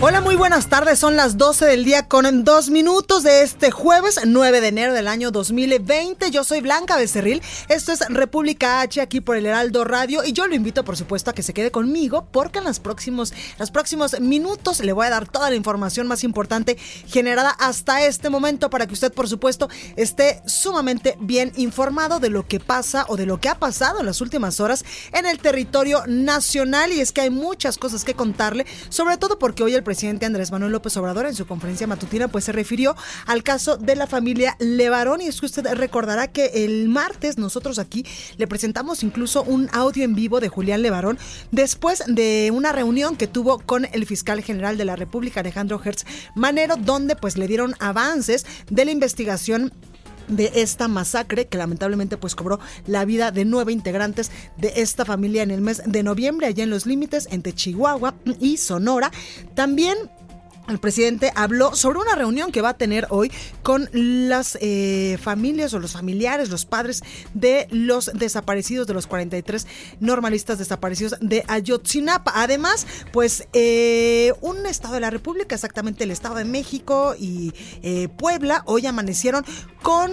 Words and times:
Hola, 0.00 0.20
muy 0.20 0.36
buenas 0.36 0.68
tardes. 0.68 1.00
Son 1.00 1.16
las 1.16 1.38
12 1.38 1.66
del 1.66 1.84
día 1.84 2.06
con 2.06 2.44
dos 2.44 2.70
minutos 2.70 3.24
de 3.24 3.42
este 3.42 3.72
jueves 3.72 4.20
9 4.24 4.60
de 4.60 4.68
enero 4.68 4.92
del 4.92 5.08
año 5.08 5.32
2020. 5.32 6.30
Yo 6.30 6.44
soy 6.44 6.60
Blanca 6.60 6.96
Becerril. 6.96 7.42
Esto 7.68 7.90
es 7.90 8.06
República 8.08 8.80
H 8.80 9.00
aquí 9.00 9.20
por 9.20 9.36
el 9.36 9.44
Heraldo 9.44 9.82
Radio 9.82 10.22
y 10.24 10.32
yo 10.32 10.46
lo 10.46 10.54
invito, 10.54 10.84
por 10.84 10.96
supuesto, 10.96 11.30
a 11.30 11.34
que 11.34 11.42
se 11.42 11.52
quede 11.52 11.72
conmigo 11.72 12.28
porque 12.30 12.60
en 12.60 12.66
los 12.66 12.78
próximos, 12.78 13.34
los 13.58 13.72
próximos 13.72 14.20
minutos 14.20 14.78
le 14.78 14.92
voy 14.92 15.08
a 15.08 15.10
dar 15.10 15.26
toda 15.26 15.50
la 15.50 15.56
información 15.56 16.06
más 16.06 16.22
importante 16.22 16.78
generada 17.08 17.50
hasta 17.58 18.06
este 18.06 18.30
momento 18.30 18.70
para 18.70 18.86
que 18.86 18.94
usted, 18.94 19.12
por 19.12 19.28
supuesto, 19.28 19.68
esté 19.96 20.42
sumamente 20.46 21.16
bien 21.18 21.50
informado 21.56 22.20
de 22.20 22.30
lo 22.30 22.46
que 22.46 22.60
pasa 22.60 23.04
o 23.08 23.16
de 23.16 23.26
lo 23.26 23.40
que 23.40 23.48
ha 23.48 23.58
pasado 23.58 23.98
en 23.98 24.06
las 24.06 24.20
últimas 24.20 24.60
horas 24.60 24.84
en 25.12 25.26
el 25.26 25.40
territorio 25.40 26.04
nacional. 26.06 26.92
Y 26.92 27.00
es 27.00 27.10
que 27.10 27.22
hay 27.22 27.30
muchas 27.30 27.78
cosas 27.78 28.04
que 28.04 28.14
contarle, 28.14 28.64
sobre 28.90 29.16
todo 29.16 29.40
porque 29.40 29.64
hoy 29.64 29.74
el 29.74 29.87
presidente 29.88 30.26
Andrés 30.26 30.52
Manuel 30.52 30.72
López 30.72 30.94
Obrador 30.98 31.24
en 31.24 31.34
su 31.34 31.46
conferencia 31.46 31.86
matutina 31.86 32.28
pues 32.28 32.44
se 32.44 32.52
refirió 32.52 32.94
al 33.24 33.42
caso 33.42 33.78
de 33.78 33.96
la 33.96 34.06
familia 34.06 34.54
Levarón. 34.58 35.22
Y 35.22 35.28
es 35.28 35.40
que 35.40 35.46
usted 35.46 35.66
recordará 35.72 36.28
que 36.28 36.66
el 36.66 36.90
martes 36.90 37.38
nosotros 37.38 37.78
aquí 37.78 38.04
le 38.36 38.46
presentamos 38.46 39.02
incluso 39.02 39.42
un 39.44 39.70
audio 39.72 40.04
en 40.04 40.14
vivo 40.14 40.40
de 40.40 40.50
Julián 40.50 40.82
Levarón 40.82 41.18
después 41.52 42.02
de 42.06 42.50
una 42.52 42.70
reunión 42.72 43.16
que 43.16 43.28
tuvo 43.28 43.60
con 43.60 43.86
el 43.90 44.04
fiscal 44.04 44.42
general 44.42 44.76
de 44.76 44.84
la 44.84 44.94
República 44.94 45.40
Alejandro 45.40 45.80
Hertz 45.82 46.04
Manero 46.34 46.76
donde 46.76 47.16
pues 47.16 47.38
le 47.38 47.48
dieron 47.48 47.74
avances 47.80 48.44
de 48.68 48.84
la 48.84 48.90
investigación 48.90 49.72
de 50.28 50.52
esta 50.56 50.88
masacre 50.88 51.46
que 51.46 51.58
lamentablemente 51.58 52.16
pues 52.16 52.34
cobró 52.34 52.60
la 52.86 53.04
vida 53.04 53.30
de 53.30 53.44
nueve 53.44 53.72
integrantes 53.72 54.30
de 54.56 54.72
esta 54.76 55.04
familia 55.04 55.42
en 55.42 55.50
el 55.50 55.60
mes 55.60 55.82
de 55.84 56.02
noviembre 56.02 56.46
allá 56.46 56.64
en 56.64 56.70
los 56.70 56.86
límites 56.86 57.28
entre 57.30 57.52
Chihuahua 57.52 58.14
y 58.40 58.56
Sonora. 58.58 59.10
También 59.54 59.96
el 60.68 60.78
presidente 60.78 61.32
habló 61.34 61.74
sobre 61.74 61.98
una 61.98 62.14
reunión 62.14 62.52
que 62.52 62.62
va 62.62 62.70
a 62.70 62.76
tener 62.76 63.06
hoy 63.10 63.32
con 63.62 63.88
las 63.92 64.58
eh, 64.60 65.18
familias 65.20 65.72
o 65.74 65.78
los 65.78 65.92
familiares, 65.92 66.50
los 66.50 66.64
padres 66.64 67.02
de 67.34 67.66
los 67.70 68.10
desaparecidos, 68.14 68.86
de 68.86 68.94
los 68.94 69.06
43 69.06 69.66
normalistas 70.00 70.58
desaparecidos 70.58 71.16
de 71.20 71.44
Ayotzinapa. 71.48 72.32
Además, 72.34 72.86
pues 73.12 73.48
eh, 73.52 74.32
un 74.40 74.66
estado 74.66 74.94
de 74.94 75.00
la 75.00 75.10
República, 75.10 75.54
exactamente 75.54 76.04
el 76.04 76.10
Estado 76.10 76.36
de 76.36 76.44
México 76.44 77.14
y 77.18 77.52
eh, 77.82 78.08
Puebla, 78.08 78.62
hoy 78.66 78.86
amanecieron 78.86 79.44
con 79.82 80.10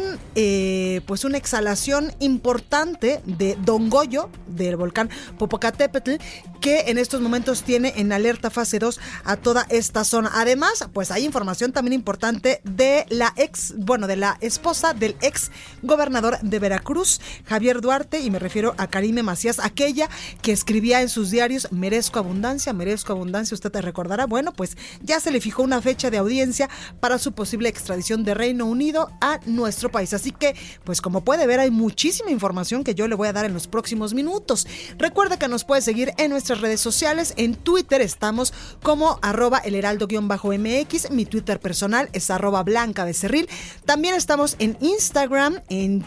pues 1.05 1.25
una 1.25 1.37
exhalación 1.37 2.13
importante 2.19 3.21
de 3.25 3.57
Don 3.63 3.89
Goyo, 3.89 4.29
del 4.47 4.75
volcán 4.75 5.09
Popocatépetl, 5.37 6.15
que 6.61 6.85
en 6.87 6.97
estos 6.97 7.21
momentos 7.21 7.63
tiene 7.63 7.93
en 7.97 8.11
alerta 8.11 8.49
fase 8.49 8.79
2 8.79 8.99
a 9.23 9.35
toda 9.37 9.65
esta 9.69 10.03
zona. 10.03 10.29
Además, 10.45 10.87
pues 10.93 11.09
hay 11.09 11.25
información 11.25 11.71
también 11.71 11.93
importante 11.93 12.61
de 12.63 13.07
la 13.09 13.33
ex, 13.35 13.73
bueno, 13.79 14.05
de 14.05 14.15
la 14.15 14.37
esposa 14.41 14.93
del 14.93 15.15
ex 15.21 15.49
gobernador 15.81 16.37
de 16.39 16.59
Veracruz, 16.59 17.19
Javier 17.47 17.81
Duarte, 17.81 18.19
y 18.19 18.29
me 18.29 18.37
refiero 18.37 18.75
a 18.77 18.85
Karime 18.85 19.23
Macías, 19.23 19.57
aquella 19.57 20.07
que 20.43 20.51
escribía 20.51 21.01
en 21.01 21.09
sus 21.09 21.31
diarios, 21.31 21.71
merezco 21.71 22.19
abundancia, 22.19 22.73
merezco 22.73 23.11
abundancia, 23.11 23.55
usted 23.55 23.71
te 23.71 23.81
recordará. 23.81 24.27
Bueno, 24.27 24.53
pues 24.53 24.77
ya 25.01 25.19
se 25.19 25.31
le 25.31 25.41
fijó 25.41 25.63
una 25.63 25.81
fecha 25.81 26.11
de 26.11 26.19
audiencia 26.19 26.69
para 26.99 27.17
su 27.17 27.31
posible 27.31 27.67
extradición 27.67 28.23
de 28.23 28.35
Reino 28.35 28.67
Unido 28.67 29.09
a 29.21 29.39
nuestro 29.47 29.89
país. 29.89 30.13
Así 30.13 30.29
que, 30.29 30.55
pues 30.83 31.01
como 31.01 31.23
puede 31.23 31.47
ver, 31.47 31.59
hay 31.59 31.71
muchísima 31.71 32.29
información 32.29 32.83
que 32.83 32.93
yo 32.93 33.07
le 33.07 33.15
voy 33.15 33.29
a 33.29 33.33
dar 33.33 33.45
en 33.45 33.53
los 33.55 33.65
próximos 33.65 34.13
minutos. 34.13 34.67
Recuerda 34.99 35.39
que 35.39 35.47
nos 35.47 35.63
puede 35.63 35.81
seguir 35.81 36.13
en 36.19 36.29
nuestras 36.29 36.61
redes 36.61 36.81
sociales. 36.81 37.33
En 37.35 37.55
Twitter 37.55 37.99
estamos 38.01 38.53
como 38.83 39.17
arroba 39.23 39.57
el 39.57 39.73
heraldo-bajo 39.73 40.34
mx 40.43 41.11
Mi 41.11 41.25
Twitter 41.25 41.59
personal 41.59 42.09
es 42.13 42.29
arroba 42.29 42.63
blanca 42.63 43.03
becerril. 43.05 43.49
También 43.85 44.15
estamos 44.15 44.55
en 44.59 44.77
Instagram, 44.81 45.61
en, 45.69 46.05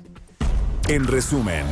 En 0.89 1.07
resumen. 1.07 1.65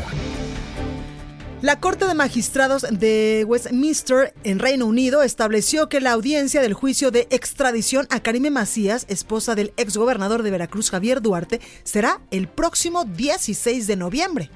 La 1.63 1.79
Corte 1.79 2.07
de 2.07 2.15
Magistrados 2.15 2.85
de 2.91 3.45
Westminster 3.47 4.35
en 4.43 4.59
Reino 4.59 4.85
Unido 4.85 5.23
estableció 5.23 5.89
que 5.89 6.01
la 6.01 6.11
audiencia 6.11 6.61
del 6.61 6.75
juicio 6.75 7.13
de 7.13 7.29
extradición 7.31 8.09
a 8.11 8.19
Karime 8.19 8.51
Macías, 8.51 9.07
esposa 9.09 9.55
del 9.55 9.73
exgobernador 9.77 10.43
de 10.43 10.51
Veracruz 10.51 10.91
Javier 10.91 11.23
Duarte, 11.23 11.61
será 11.85 12.21
el 12.33 12.49
próximo 12.49 13.05
16 13.05 13.87
de 13.87 13.95
noviembre. 13.95 14.51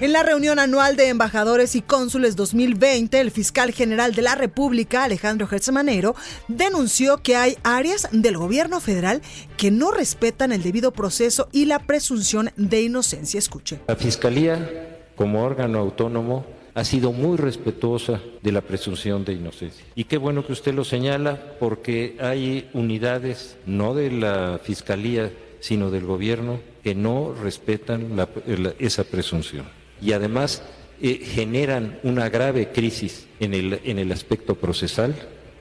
En 0.00 0.12
la 0.12 0.22
reunión 0.22 0.60
anual 0.60 0.94
de 0.94 1.08
embajadores 1.08 1.74
y 1.74 1.82
cónsules 1.82 2.36
2020, 2.36 3.18
el 3.18 3.32
fiscal 3.32 3.72
general 3.72 4.14
de 4.14 4.22
la 4.22 4.36
República, 4.36 5.02
Alejandro 5.02 5.48
Manero, 5.72 6.14
denunció 6.46 7.18
que 7.18 7.34
hay 7.34 7.56
áreas 7.64 8.08
del 8.12 8.36
gobierno 8.36 8.78
federal 8.78 9.22
que 9.56 9.72
no 9.72 9.90
respetan 9.90 10.52
el 10.52 10.62
debido 10.62 10.92
proceso 10.92 11.48
y 11.50 11.64
la 11.64 11.80
presunción 11.80 12.50
de 12.56 12.82
inocencia. 12.82 13.38
Escuche. 13.38 13.80
La 13.88 13.96
Fiscalía, 13.96 15.00
como 15.16 15.42
órgano 15.42 15.80
autónomo, 15.80 16.46
ha 16.74 16.84
sido 16.84 17.10
muy 17.10 17.36
respetuosa 17.36 18.20
de 18.40 18.52
la 18.52 18.60
presunción 18.60 19.24
de 19.24 19.32
inocencia. 19.32 19.84
Y 19.96 20.04
qué 20.04 20.16
bueno 20.16 20.46
que 20.46 20.52
usted 20.52 20.74
lo 20.74 20.84
señala 20.84 21.54
porque 21.58 22.16
hay 22.20 22.70
unidades, 22.72 23.56
no 23.66 23.94
de 23.94 24.12
la 24.12 24.60
Fiscalía, 24.62 25.32
sino 25.58 25.90
del 25.90 26.06
gobierno, 26.06 26.60
que 26.84 26.94
no 26.94 27.34
respetan 27.34 28.16
esa 28.78 29.02
presunción 29.02 29.77
y 30.00 30.12
además 30.12 30.62
eh, 31.00 31.20
generan 31.24 31.98
una 32.02 32.28
grave 32.28 32.70
crisis 32.72 33.26
en 33.40 33.54
el, 33.54 33.80
en 33.84 33.98
el 33.98 34.12
aspecto 34.12 34.54
procesal 34.56 35.14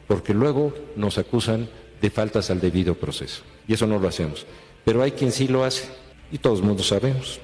porque 0.07 0.33
luego 0.33 0.73
nos 0.95 1.17
acusan 1.17 1.69
de 2.01 2.09
faltas 2.09 2.49
al 2.49 2.59
debido 2.59 2.95
proceso. 2.95 3.43
Y 3.67 3.73
eso 3.73 3.85
no 3.87 3.99
lo 3.99 4.07
hacemos. 4.07 4.45
Pero 4.85 5.03
hay 5.03 5.11
quien 5.11 5.31
sí 5.31 5.47
lo 5.47 5.63
hace 5.63 5.89
y 6.31 6.37
todos 6.37 6.61
mundo 6.61 6.83
sabemos. 6.83 7.39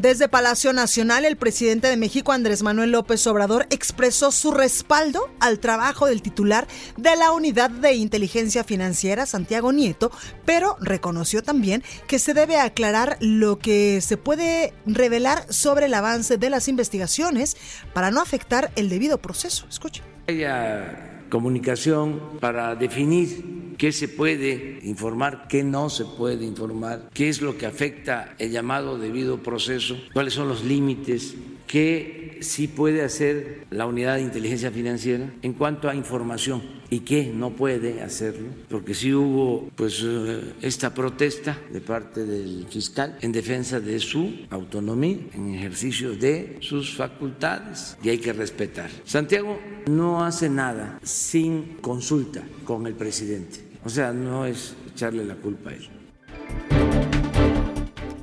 Desde 0.00 0.30
Palacio 0.30 0.72
Nacional, 0.72 1.26
el 1.26 1.36
presidente 1.36 1.86
de 1.86 1.98
México, 1.98 2.32
Andrés 2.32 2.62
Manuel 2.62 2.90
López 2.90 3.26
Obrador, 3.26 3.66
expresó 3.68 4.32
su 4.32 4.50
respaldo 4.50 5.28
al 5.40 5.58
trabajo 5.58 6.06
del 6.06 6.22
titular 6.22 6.66
de 6.96 7.16
la 7.16 7.32
Unidad 7.32 7.68
de 7.68 7.92
Inteligencia 7.92 8.64
Financiera, 8.64 9.26
Santiago 9.26 9.72
Nieto, 9.72 10.10
pero 10.46 10.78
reconoció 10.80 11.42
también 11.42 11.84
que 12.06 12.18
se 12.18 12.32
debe 12.32 12.56
aclarar 12.56 13.18
lo 13.20 13.58
que 13.58 14.00
se 14.00 14.16
puede 14.16 14.72
revelar 14.86 15.44
sobre 15.52 15.84
el 15.84 15.92
avance 15.92 16.38
de 16.38 16.48
las 16.48 16.68
investigaciones 16.68 17.58
para 17.92 18.10
no 18.10 18.22
afectar 18.22 18.72
el 18.76 18.88
debido 18.88 19.20
proceso. 19.20 19.66
Escuche. 19.68 20.02
Haya 20.28 21.09
comunicación 21.30 22.20
para 22.40 22.74
definir 22.74 23.74
qué 23.78 23.92
se 23.92 24.08
puede 24.08 24.80
informar, 24.82 25.48
qué 25.48 25.64
no 25.64 25.88
se 25.88 26.04
puede 26.04 26.44
informar, 26.44 27.08
qué 27.14 27.30
es 27.30 27.40
lo 27.40 27.56
que 27.56 27.64
afecta 27.64 28.34
el 28.38 28.50
llamado 28.50 28.98
debido 28.98 29.38
proceso, 29.38 29.96
cuáles 30.12 30.34
son 30.34 30.48
los 30.48 30.62
límites, 30.62 31.34
qué 31.70 32.38
sí 32.40 32.66
puede 32.66 33.02
hacer 33.02 33.64
la 33.70 33.86
unidad 33.86 34.16
de 34.16 34.22
inteligencia 34.22 34.72
financiera 34.72 35.32
en 35.40 35.52
cuanto 35.52 35.88
a 35.88 35.94
información 35.94 36.60
y 36.90 37.00
qué 37.00 37.32
no 37.32 37.50
puede 37.50 38.02
hacerlo, 38.02 38.48
porque 38.68 38.92
sí 38.92 39.14
hubo 39.14 39.70
pues 39.76 40.02
eh, 40.04 40.54
esta 40.62 40.92
protesta 40.92 41.56
de 41.72 41.80
parte 41.80 42.24
del 42.24 42.66
fiscal 42.68 43.16
en 43.20 43.30
defensa 43.30 43.78
de 43.78 44.00
su 44.00 44.46
autonomía, 44.50 45.18
en 45.32 45.54
ejercicio 45.54 46.16
de 46.16 46.56
sus 46.58 46.96
facultades 46.96 47.96
y 48.02 48.08
hay 48.08 48.18
que 48.18 48.32
respetar. 48.32 48.90
Santiago 49.04 49.56
no 49.86 50.24
hace 50.24 50.48
nada 50.48 50.98
sin 51.04 51.76
consulta 51.80 52.42
con 52.64 52.88
el 52.88 52.94
presidente. 52.94 53.60
O 53.84 53.88
sea, 53.88 54.12
no 54.12 54.44
es 54.44 54.74
echarle 54.92 55.24
la 55.24 55.36
culpa 55.36 55.70
a 55.70 55.74
él. 55.74 57.19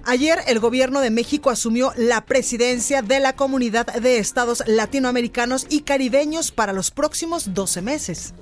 Ayer 0.10 0.40
el 0.48 0.62
gobierno 0.62 1.02
de 1.02 1.10
México 1.10 1.50
asumió 1.50 1.92
la 1.98 2.26
presidencia 2.26 3.02
de 3.02 3.20
la 3.20 3.36
Comunidad 3.36 3.88
de 3.88 4.20
Estados 4.20 4.64
Latinoamericanos 4.66 5.68
y 5.70 5.82
Caribeños 5.82 6.52
para 6.52 6.72
los 6.72 6.92
próximos 6.92 7.54
12 7.54 7.82
meses. 7.82 8.34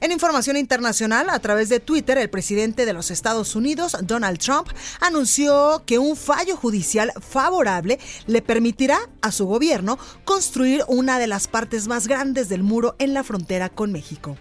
En 0.00 0.10
información 0.10 0.56
internacional, 0.56 1.30
a 1.30 1.38
través 1.38 1.68
de 1.68 1.78
Twitter, 1.78 2.18
el 2.18 2.28
presidente 2.28 2.84
de 2.84 2.92
los 2.92 3.12
Estados 3.12 3.54
Unidos, 3.54 3.96
Donald 4.02 4.40
Trump, 4.40 4.66
anunció 5.00 5.84
que 5.86 6.00
un 6.00 6.16
fallo 6.16 6.56
judicial 6.56 7.12
favorable 7.20 8.00
le 8.26 8.42
permitirá 8.42 8.98
a 9.22 9.30
su 9.30 9.46
gobierno 9.46 10.00
construir 10.24 10.82
una 10.88 11.20
de 11.20 11.28
las 11.28 11.46
partes 11.46 11.86
más 11.86 12.08
grandes 12.08 12.48
del 12.48 12.64
muro 12.64 12.96
en 12.98 13.14
la 13.14 13.22
frontera 13.22 13.68
con 13.68 13.92
México. 13.92 14.36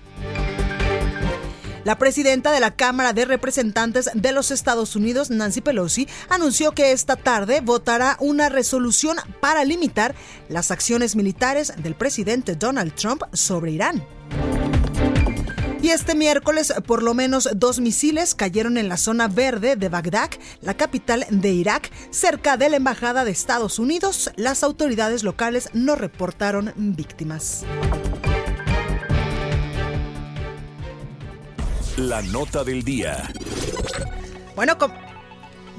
La 1.90 1.98
presidenta 1.98 2.52
de 2.52 2.60
la 2.60 2.76
Cámara 2.76 3.14
de 3.14 3.26
Representantes 3.26 4.12
de 4.14 4.32
los 4.32 4.52
Estados 4.52 4.96
Unidos, 4.96 5.32
Nancy 5.32 5.60
Pelosi, 5.60 6.08
anunció 6.30 6.72
que 6.74 6.92
esta 6.92 7.16
tarde 7.16 7.62
votará 7.62 8.16
una 8.20 8.48
resolución 8.48 9.18
para 9.42 9.66
limitar 9.66 10.14
las 10.50 10.70
acciones 10.70 11.16
militares 11.16 11.74
del 11.78 11.96
presidente 11.96 12.54
Donald 12.54 12.94
Trump 12.94 13.24
sobre 13.34 13.72
Irán. 13.72 14.06
Y 15.82 15.90
este 15.90 16.14
miércoles, 16.14 16.72
por 16.86 17.02
lo 17.02 17.16
menos 17.16 17.50
dos 17.56 17.80
misiles 17.80 18.36
cayeron 18.36 18.78
en 18.78 18.88
la 18.88 18.98
zona 18.98 19.28
verde 19.28 19.76
de 19.76 19.90
Bagdad, 19.90 20.30
la 20.62 20.76
capital 20.76 21.26
de 21.32 21.50
Irak, 21.50 21.90
cerca 22.12 22.56
de 22.56 22.70
la 22.70 22.78
embajada 22.78 23.26
de 23.26 23.32
Estados 23.32 23.80
Unidos. 23.80 24.30
Las 24.36 24.62
autoridades 24.64 25.24
locales 25.24 25.72
no 25.74 25.96
reportaron 25.96 26.72
víctimas. 26.76 27.66
La 32.00 32.22
nota 32.22 32.64
del 32.64 32.82
día. 32.82 33.30
Bueno, 34.56 34.78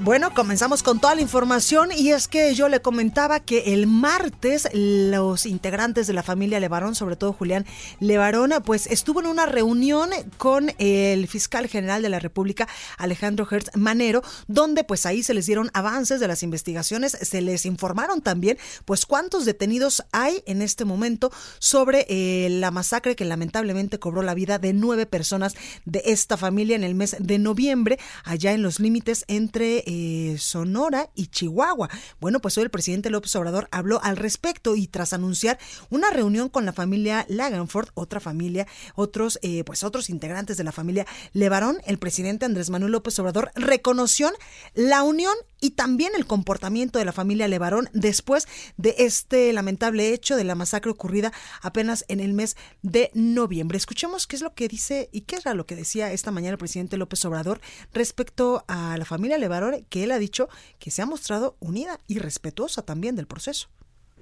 bueno, 0.03 0.33
comenzamos 0.33 0.81
con 0.81 0.99
toda 0.99 1.13
la 1.13 1.21
información 1.21 1.89
y 1.95 2.09
es 2.09 2.27
que 2.27 2.55
yo 2.55 2.69
le 2.69 2.81
comentaba 2.81 3.39
que 3.39 3.73
el 3.73 3.85
martes 3.85 4.67
los 4.73 5.45
integrantes 5.45 6.07
de 6.07 6.13
la 6.13 6.23
familia 6.23 6.59
Levarón, 6.59 6.95
sobre 6.95 7.15
todo 7.15 7.33
Julián 7.33 7.67
Levarón, 7.99 8.51
pues 8.65 8.87
estuvo 8.87 9.19
en 9.19 9.27
una 9.27 9.45
reunión 9.45 10.09
con 10.37 10.71
el 10.79 11.27
fiscal 11.27 11.67
general 11.67 12.01
de 12.01 12.09
la 12.09 12.17
República, 12.17 12.67
Alejandro 12.97 13.47
Hertz 13.49 13.69
Manero, 13.75 14.23
donde 14.47 14.83
pues 14.83 15.05
ahí 15.05 15.21
se 15.21 15.35
les 15.35 15.45
dieron 15.45 15.69
avances 15.75 16.19
de 16.19 16.27
las 16.27 16.41
investigaciones, 16.41 17.15
se 17.21 17.41
les 17.41 17.67
informaron 17.67 18.21
también 18.21 18.57
pues 18.85 19.05
cuántos 19.05 19.45
detenidos 19.45 20.03
hay 20.11 20.41
en 20.47 20.63
este 20.63 20.83
momento 20.83 21.31
sobre 21.59 22.07
eh, 22.09 22.49
la 22.49 22.71
masacre 22.71 23.15
que 23.15 23.25
lamentablemente 23.25 23.99
cobró 23.99 24.23
la 24.23 24.33
vida 24.33 24.57
de 24.57 24.73
nueve 24.73 25.05
personas 25.05 25.55
de 25.85 26.01
esta 26.05 26.37
familia 26.37 26.75
en 26.75 26.83
el 26.83 26.95
mes 26.95 27.15
de 27.19 27.37
noviembre, 27.37 27.99
allá 28.23 28.53
en 28.53 28.63
los 28.63 28.79
límites 28.79 29.25
entre 29.27 29.90
eh, 29.91 30.37
Sonora 30.37 31.09
y 31.15 31.27
Chihuahua. 31.27 31.89
Bueno, 32.21 32.39
pues 32.39 32.57
hoy 32.57 32.63
el 32.63 32.69
presidente 32.69 33.09
López 33.09 33.35
Obrador 33.35 33.67
habló 33.71 34.01
al 34.03 34.15
respecto 34.15 34.77
y 34.77 34.87
tras 34.87 35.11
anunciar 35.11 35.59
una 35.89 36.09
reunión 36.11 36.47
con 36.47 36.65
la 36.65 36.71
familia 36.71 37.25
Laganford, 37.27 37.89
otra 37.93 38.21
familia, 38.21 38.67
otros, 38.95 39.37
eh, 39.41 39.63
pues 39.65 39.83
otros 39.83 40.09
integrantes 40.09 40.55
de 40.55 40.63
la 40.63 40.71
familia 40.71 41.05
Levarón, 41.33 41.79
el 41.85 41.99
presidente 41.99 42.45
Andrés 42.45 42.69
Manuel 42.69 42.93
López 42.93 43.19
Obrador 43.19 43.51
reconoció 43.55 44.31
la 44.75 45.03
unión 45.03 45.33
y 45.59 45.71
también 45.71 46.13
el 46.15 46.25
comportamiento 46.25 46.97
de 46.97 47.05
la 47.05 47.11
familia 47.11 47.47
Levarón 47.47 47.89
después 47.93 48.47
de 48.77 48.95
este 48.99 49.51
lamentable 49.53 50.13
hecho 50.13 50.35
de 50.35 50.43
la 50.43 50.55
masacre 50.55 50.91
ocurrida 50.91 51.33
apenas 51.61 52.05
en 52.07 52.19
el 52.19 52.33
mes 52.33 52.55
de 52.81 53.11
noviembre. 53.13 53.77
Escuchemos 53.77 54.25
qué 54.25 54.37
es 54.37 54.41
lo 54.41 54.53
que 54.53 54.67
dice 54.67 55.09
y 55.11 55.21
qué 55.21 55.35
era 55.35 55.53
lo 55.53 55.65
que 55.65 55.75
decía 55.75 56.11
esta 56.11 56.31
mañana 56.31 56.53
el 56.53 56.57
presidente 56.57 56.97
López 56.97 57.23
Obrador 57.25 57.61
respecto 57.93 58.63
a 58.67 58.97
la 58.97 59.05
familia 59.05 59.37
Levarón 59.37 59.80
que 59.89 60.03
él 60.03 60.11
ha 60.11 60.19
dicho 60.19 60.49
que 60.79 60.91
se 60.91 61.01
ha 61.01 61.05
mostrado 61.05 61.55
unida 61.59 61.99
y 62.07 62.19
respetuosa 62.19 62.81
también 62.81 63.15
del 63.15 63.27
proceso. 63.27 63.69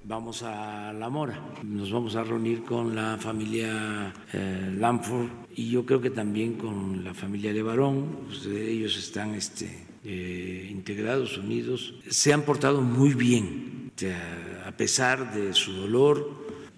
Vamos 0.02 0.42
a 0.42 0.94
La 0.94 1.10
Mora, 1.10 1.38
nos 1.62 1.92
vamos 1.92 2.16
a 2.16 2.24
reunir 2.24 2.64
con 2.64 2.94
la 2.94 3.18
familia 3.18 4.14
eh, 4.32 4.74
Lamford 4.78 5.28
y 5.54 5.68
yo 5.70 5.84
creo 5.84 6.00
que 6.00 6.08
también 6.08 6.54
con 6.54 7.04
la 7.04 7.12
familia 7.12 7.52
Levarón, 7.52 8.20
pues, 8.26 8.46
ellos 8.46 8.96
están 8.96 9.34
este, 9.34 9.86
eh, 10.02 10.68
integrados, 10.70 11.36
unidos, 11.36 11.94
se 12.08 12.32
han 12.32 12.42
portado 12.42 12.80
muy 12.80 13.12
bien, 13.12 13.92
a 14.64 14.72
pesar 14.72 15.34
de 15.34 15.52
su 15.52 15.72
dolor, 15.72 16.30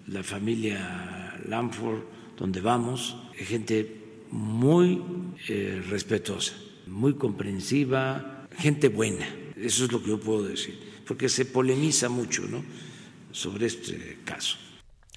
la 0.07 0.21
familia 0.21 1.39
Lamford, 1.47 2.01
donde 2.37 2.59
vamos, 2.59 3.15
es 3.37 3.47
gente 3.47 4.03
muy 4.31 5.01
eh, 5.47 5.81
respetuosa, 5.89 6.53
muy 6.87 7.13
comprensiva, 7.13 8.32
gente 8.57 8.89
buena, 8.89 9.27
eso 9.55 9.85
es 9.85 9.91
lo 9.91 10.01
que 10.01 10.09
yo 10.09 10.19
puedo 10.19 10.43
decir, 10.43 10.77
porque 11.05 11.29
se 11.29 11.45
polemiza 11.45 12.09
mucho 12.09 12.43
¿no? 12.43 12.63
sobre 13.31 13.67
este 13.67 14.19
caso. 14.25 14.57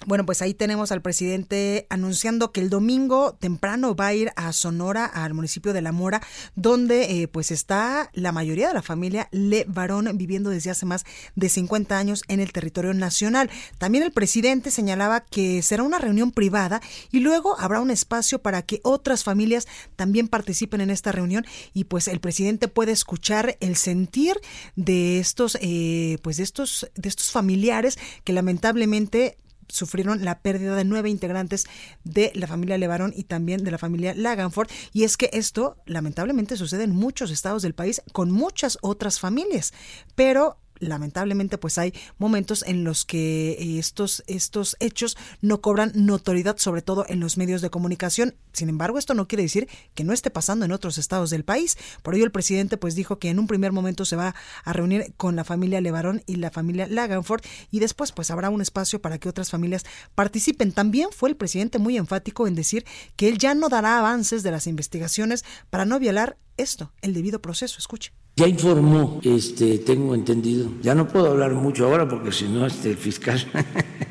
Bueno, 0.05 0.27
pues 0.27 0.43
ahí 0.43 0.53
tenemos 0.53 0.91
al 0.91 1.01
presidente 1.01 1.87
anunciando 1.89 2.51
que 2.51 2.61
el 2.61 2.69
domingo 2.69 3.33
temprano 3.33 3.95
va 3.95 4.07
a 4.07 4.13
ir 4.13 4.31
a 4.35 4.53
Sonora, 4.53 5.05
al 5.05 5.33
municipio 5.33 5.73
de 5.73 5.81
La 5.81 5.91
Mora, 5.91 6.21
donde 6.55 7.23
eh, 7.23 7.27
pues 7.27 7.49
está 7.49 8.11
la 8.13 8.31
mayoría 8.31 8.67
de 8.67 8.75
la 8.75 8.83
familia 8.83 9.27
Le 9.31 9.65
Varón 9.67 10.07
viviendo 10.15 10.51
desde 10.51 10.69
hace 10.69 10.85
más 10.85 11.03
de 11.35 11.49
50 11.49 11.97
años 11.97 12.23
en 12.27 12.39
el 12.39 12.53
territorio 12.53 12.93
nacional. 12.93 13.49
También 13.79 14.03
el 14.03 14.11
presidente 14.11 14.69
señalaba 14.69 15.21
que 15.21 15.63
será 15.63 15.81
una 15.81 15.97
reunión 15.97 16.31
privada 16.31 16.79
y 17.11 17.19
luego 17.19 17.59
habrá 17.59 17.81
un 17.81 17.89
espacio 17.89 18.39
para 18.39 18.61
que 18.61 18.79
otras 18.83 19.23
familias 19.23 19.67
también 19.95 20.27
participen 20.27 20.79
en 20.79 20.91
esta 20.91 21.11
reunión 21.11 21.43
y 21.73 21.85
pues 21.85 22.07
el 22.07 22.19
presidente 22.19 22.67
puede 22.67 22.91
escuchar 22.91 23.57
el 23.61 23.75
sentir 23.75 24.39
de 24.75 25.19
estos 25.19 25.57
eh, 25.59 26.19
pues 26.21 26.37
de 26.37 26.43
estos 26.43 26.87
de 26.95 27.09
estos 27.09 27.31
familiares 27.31 27.97
que 28.23 28.31
lamentablemente 28.31 29.37
sufrieron 29.67 30.23
la 30.23 30.39
pérdida 30.39 30.75
de 30.75 30.85
nueve 30.85 31.09
integrantes 31.09 31.65
de 32.03 32.31
la 32.35 32.47
familia 32.47 32.77
Levarón 32.77 33.13
y 33.15 33.23
también 33.23 33.63
de 33.63 33.71
la 33.71 33.77
familia 33.77 34.13
Laganford. 34.15 34.69
Y 34.93 35.03
es 35.03 35.17
que 35.17 35.29
esto 35.33 35.77
lamentablemente 35.85 36.57
sucede 36.57 36.83
en 36.83 36.95
muchos 36.95 37.31
estados 37.31 37.61
del 37.61 37.75
país 37.75 38.01
con 38.13 38.31
muchas 38.31 38.77
otras 38.81 39.19
familias. 39.19 39.73
Pero 40.15 40.57
lamentablemente 40.79 41.57
pues 41.57 41.77
hay 41.77 41.93
momentos 42.17 42.63
en 42.67 42.83
los 42.83 43.05
que 43.05 43.51
eh, 43.51 43.79
estos, 43.79 44.23
estos 44.27 44.75
hechos 44.79 45.17
no 45.41 45.61
cobran 45.61 45.91
notoriedad, 45.95 46.57
sobre 46.57 46.81
todo 46.81 47.05
en 47.07 47.19
los 47.19 47.37
medios 47.37 47.61
de 47.61 47.69
comunicación. 47.69 48.35
Sin 48.53 48.69
embargo, 48.69 48.97
esto 48.97 49.13
no 49.13 49.27
quiere 49.27 49.43
decir 49.43 49.67
que 49.93 50.03
no 50.03 50.13
esté 50.13 50.29
pasando 50.29 50.65
en 50.65 50.71
otros 50.71 50.97
estados 50.97 51.29
del 51.29 51.43
país. 51.43 51.77
Por 52.03 52.15
ello 52.15 52.25
el 52.25 52.31
presidente 52.31 52.77
pues 52.77 52.95
dijo 52.95 53.19
que 53.19 53.29
en 53.29 53.39
un 53.39 53.47
primer 53.47 53.71
momento 53.71 54.05
se 54.05 54.15
va 54.15 54.35
a 54.63 54.73
reunir 54.73 55.13
con 55.17 55.35
la 55.35 55.43
familia 55.43 55.81
Levarón 55.81 56.23
y 56.25 56.35
la 56.35 56.51
familia 56.51 56.87
Laganford 56.87 57.41
y 57.71 57.79
después 57.79 58.11
pues 58.11 58.31
habrá 58.31 58.49
un 58.49 58.61
espacio 58.61 59.01
para 59.01 59.17
que 59.17 59.29
otras 59.29 59.49
familias 59.49 59.85
participen. 60.15 60.71
También 60.71 61.09
fue 61.11 61.29
el 61.29 61.35
presidente 61.35 61.79
muy 61.79 61.97
enfático 61.97 62.47
en 62.47 62.55
decir 62.55 62.85
que 63.15 63.29
él 63.29 63.37
ya 63.37 63.53
no 63.53 63.69
dará 63.69 63.99
avances 63.99 64.43
de 64.43 64.51
las 64.51 64.67
investigaciones 64.67 65.45
para 65.69 65.85
no 65.85 65.99
violar 65.99 66.37
esto, 66.57 66.91
el 67.01 67.13
debido 67.13 67.41
proceso. 67.41 67.77
Escuche. 67.77 68.11
Ya 68.37 68.47
informó, 68.47 69.19
este, 69.23 69.79
tengo 69.79 70.13
entendido, 70.13 70.69
ya 70.83 70.93
no 70.93 71.07
puedo 71.07 71.31
hablar 71.31 71.53
mucho 71.53 71.87
ahora 71.87 72.07
porque 72.07 72.31
si 72.31 72.47
no, 72.47 72.67
este, 72.67 72.91
el 72.91 72.97
fiscal, 72.97 73.43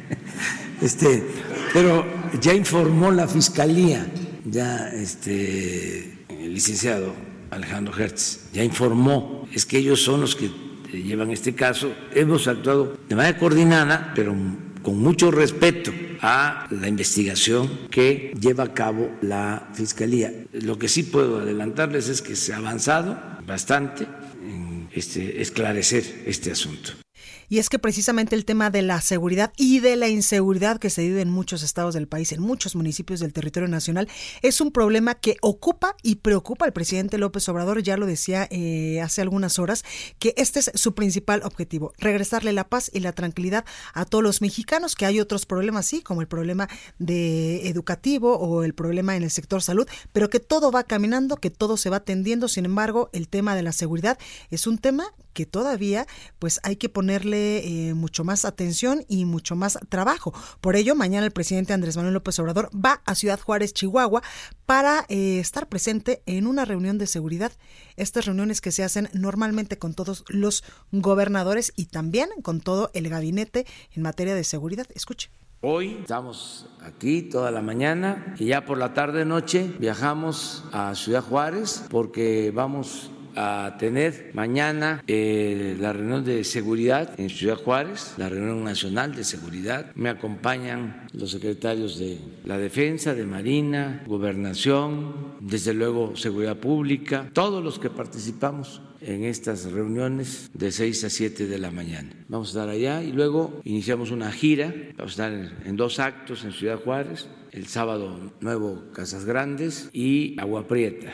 este, 0.82 1.24
pero 1.72 2.04
ya 2.40 2.52
informó 2.52 3.12
la 3.12 3.28
fiscalía, 3.28 4.04
ya 4.44 4.88
este, 4.88 6.24
el 6.28 6.54
licenciado 6.54 7.14
Alejandro 7.50 7.96
Hertz, 7.96 8.48
ya 8.52 8.64
informó, 8.64 9.46
es 9.52 9.64
que 9.64 9.78
ellos 9.78 10.02
son 10.02 10.22
los 10.22 10.34
que 10.34 10.50
llevan 10.92 11.30
este 11.30 11.54
caso. 11.54 11.92
Hemos 12.12 12.48
actuado 12.48 12.96
de 13.08 13.14
manera 13.14 13.38
coordinada, 13.38 14.12
pero 14.16 14.34
con 14.82 14.98
mucho 14.98 15.30
respeto 15.30 15.92
a 16.20 16.66
la 16.72 16.88
investigación 16.88 17.70
que 17.90 18.32
lleva 18.40 18.64
a 18.64 18.74
cabo 18.74 19.08
la 19.22 19.68
Fiscalía. 19.72 20.32
Lo 20.52 20.80
que 20.80 20.88
sí 20.88 21.04
puedo 21.04 21.38
adelantarles 21.38 22.08
es 22.08 22.22
que 22.22 22.34
se 22.34 22.52
ha 22.52 22.56
avanzado 22.56 23.35
bastante 23.46 24.06
en 24.42 24.88
este, 24.92 25.40
esclarecer 25.40 26.24
este 26.26 26.50
asunto. 26.50 27.05
Y 27.48 27.58
es 27.58 27.68
que 27.68 27.78
precisamente 27.78 28.34
el 28.34 28.44
tema 28.44 28.70
de 28.70 28.82
la 28.82 29.00
seguridad 29.00 29.52
y 29.56 29.80
de 29.80 29.96
la 29.96 30.08
inseguridad 30.08 30.78
que 30.78 30.90
se 30.90 31.02
vive 31.02 31.20
en 31.20 31.30
muchos 31.30 31.62
estados 31.62 31.94
del 31.94 32.08
país, 32.08 32.32
en 32.32 32.40
muchos 32.40 32.76
municipios 32.76 33.20
del 33.20 33.32
territorio 33.32 33.68
nacional, 33.68 34.08
es 34.42 34.60
un 34.60 34.72
problema 34.72 35.14
que 35.14 35.36
ocupa 35.42 35.96
y 36.02 36.16
preocupa 36.16 36.64
al 36.64 36.72
presidente 36.72 37.18
López 37.18 37.48
Obrador. 37.48 37.82
Ya 37.82 37.96
lo 37.96 38.06
decía 38.06 38.48
eh, 38.50 39.00
hace 39.00 39.22
algunas 39.22 39.58
horas, 39.58 39.84
que 40.18 40.34
este 40.36 40.60
es 40.60 40.70
su 40.74 40.94
principal 40.94 41.42
objetivo, 41.44 41.92
regresarle 41.98 42.52
la 42.52 42.68
paz 42.68 42.90
y 42.92 43.00
la 43.00 43.12
tranquilidad 43.12 43.64
a 43.94 44.04
todos 44.04 44.24
los 44.24 44.40
mexicanos, 44.40 44.94
que 44.94 45.06
hay 45.06 45.20
otros 45.20 45.46
problemas, 45.46 45.86
sí, 45.86 46.02
como 46.02 46.20
el 46.20 46.28
problema 46.28 46.68
de 46.98 47.68
educativo 47.68 48.36
o 48.38 48.64
el 48.64 48.74
problema 48.74 49.16
en 49.16 49.22
el 49.22 49.30
sector 49.30 49.62
salud, 49.62 49.86
pero 50.12 50.30
que 50.30 50.40
todo 50.40 50.70
va 50.70 50.84
caminando, 50.84 51.36
que 51.36 51.50
todo 51.50 51.76
se 51.76 51.90
va 51.90 51.98
atendiendo. 51.98 52.48
Sin 52.48 52.64
embargo, 52.64 53.10
el 53.12 53.28
tema 53.28 53.54
de 53.54 53.62
la 53.62 53.72
seguridad 53.72 54.18
es 54.50 54.66
un 54.66 54.78
tema 54.78 55.12
que 55.36 55.44
todavía 55.44 56.06
pues 56.38 56.60
hay 56.62 56.76
que 56.76 56.88
ponerle 56.88 57.58
eh, 57.58 57.92
mucho 57.92 58.24
más 58.24 58.46
atención 58.46 59.04
y 59.06 59.26
mucho 59.26 59.54
más 59.54 59.78
trabajo. 59.90 60.32
Por 60.62 60.76
ello, 60.76 60.94
mañana 60.94 61.26
el 61.26 61.30
presidente 61.30 61.74
Andrés 61.74 61.98
Manuel 61.98 62.14
López 62.14 62.38
Obrador 62.38 62.70
va 62.74 63.02
a 63.04 63.14
Ciudad 63.14 63.38
Juárez, 63.38 63.74
Chihuahua, 63.74 64.22
para 64.64 65.04
eh, 65.10 65.38
estar 65.38 65.68
presente 65.68 66.22
en 66.24 66.46
una 66.46 66.64
reunión 66.64 66.96
de 66.96 67.06
seguridad. 67.06 67.52
Estas 67.96 68.24
reuniones 68.24 68.62
que 68.62 68.72
se 68.72 68.82
hacen 68.82 69.10
normalmente 69.12 69.76
con 69.76 69.92
todos 69.92 70.24
los 70.28 70.64
gobernadores 70.90 71.74
y 71.76 71.84
también 71.84 72.30
con 72.42 72.62
todo 72.62 72.90
el 72.94 73.10
gabinete 73.10 73.66
en 73.94 74.02
materia 74.02 74.34
de 74.34 74.42
seguridad. 74.42 74.86
Escuche. 74.94 75.28
Hoy 75.60 75.98
estamos 76.00 76.66
aquí 76.80 77.22
toda 77.22 77.50
la 77.50 77.60
mañana 77.60 78.34
y 78.38 78.46
ya 78.46 78.64
por 78.64 78.78
la 78.78 78.94
tarde 78.94 79.26
noche 79.26 79.70
viajamos 79.78 80.64
a 80.72 80.94
Ciudad 80.94 81.22
Juárez 81.22 81.84
porque 81.90 82.52
vamos 82.54 83.10
a 83.36 83.76
tener 83.78 84.30
mañana 84.34 85.02
eh, 85.06 85.76
la 85.78 85.92
reunión 85.92 86.24
de 86.24 86.42
seguridad 86.44 87.18
en 87.18 87.30
Ciudad 87.30 87.56
Juárez, 87.56 88.14
la 88.16 88.28
reunión 88.28 88.64
nacional 88.64 89.14
de 89.14 89.24
seguridad. 89.24 89.92
Me 89.94 90.08
acompañan 90.08 91.06
los 91.12 91.30
secretarios 91.30 91.98
de 91.98 92.18
la 92.44 92.58
Defensa, 92.58 93.14
de 93.14 93.24
Marina, 93.24 94.02
Gobernación, 94.06 95.36
desde 95.40 95.74
luego 95.74 96.16
Seguridad 96.16 96.56
Pública, 96.56 97.30
todos 97.32 97.62
los 97.62 97.78
que 97.78 97.90
participamos 97.90 98.80
en 99.00 99.24
estas 99.24 99.70
reuniones 99.70 100.50
de 100.54 100.72
6 100.72 101.04
a 101.04 101.10
7 101.10 101.46
de 101.46 101.58
la 101.58 101.70
mañana. 101.70 102.10
Vamos 102.28 102.48
a 102.48 102.50
estar 102.50 102.68
allá 102.68 103.02
y 103.02 103.12
luego 103.12 103.60
iniciamos 103.64 104.10
una 104.10 104.32
gira, 104.32 104.74
vamos 104.96 105.18
a 105.18 105.28
estar 105.28 105.66
en 105.66 105.76
dos 105.76 105.98
actos 105.98 106.44
en 106.44 106.52
Ciudad 106.52 106.80
Juárez, 106.82 107.28
el 107.52 107.66
sábado 107.66 108.32
Nuevo 108.40 108.84
Casas 108.92 109.24
Grandes 109.24 109.90
y 109.92 110.38
Agua 110.40 110.66
Prieta. 110.66 111.12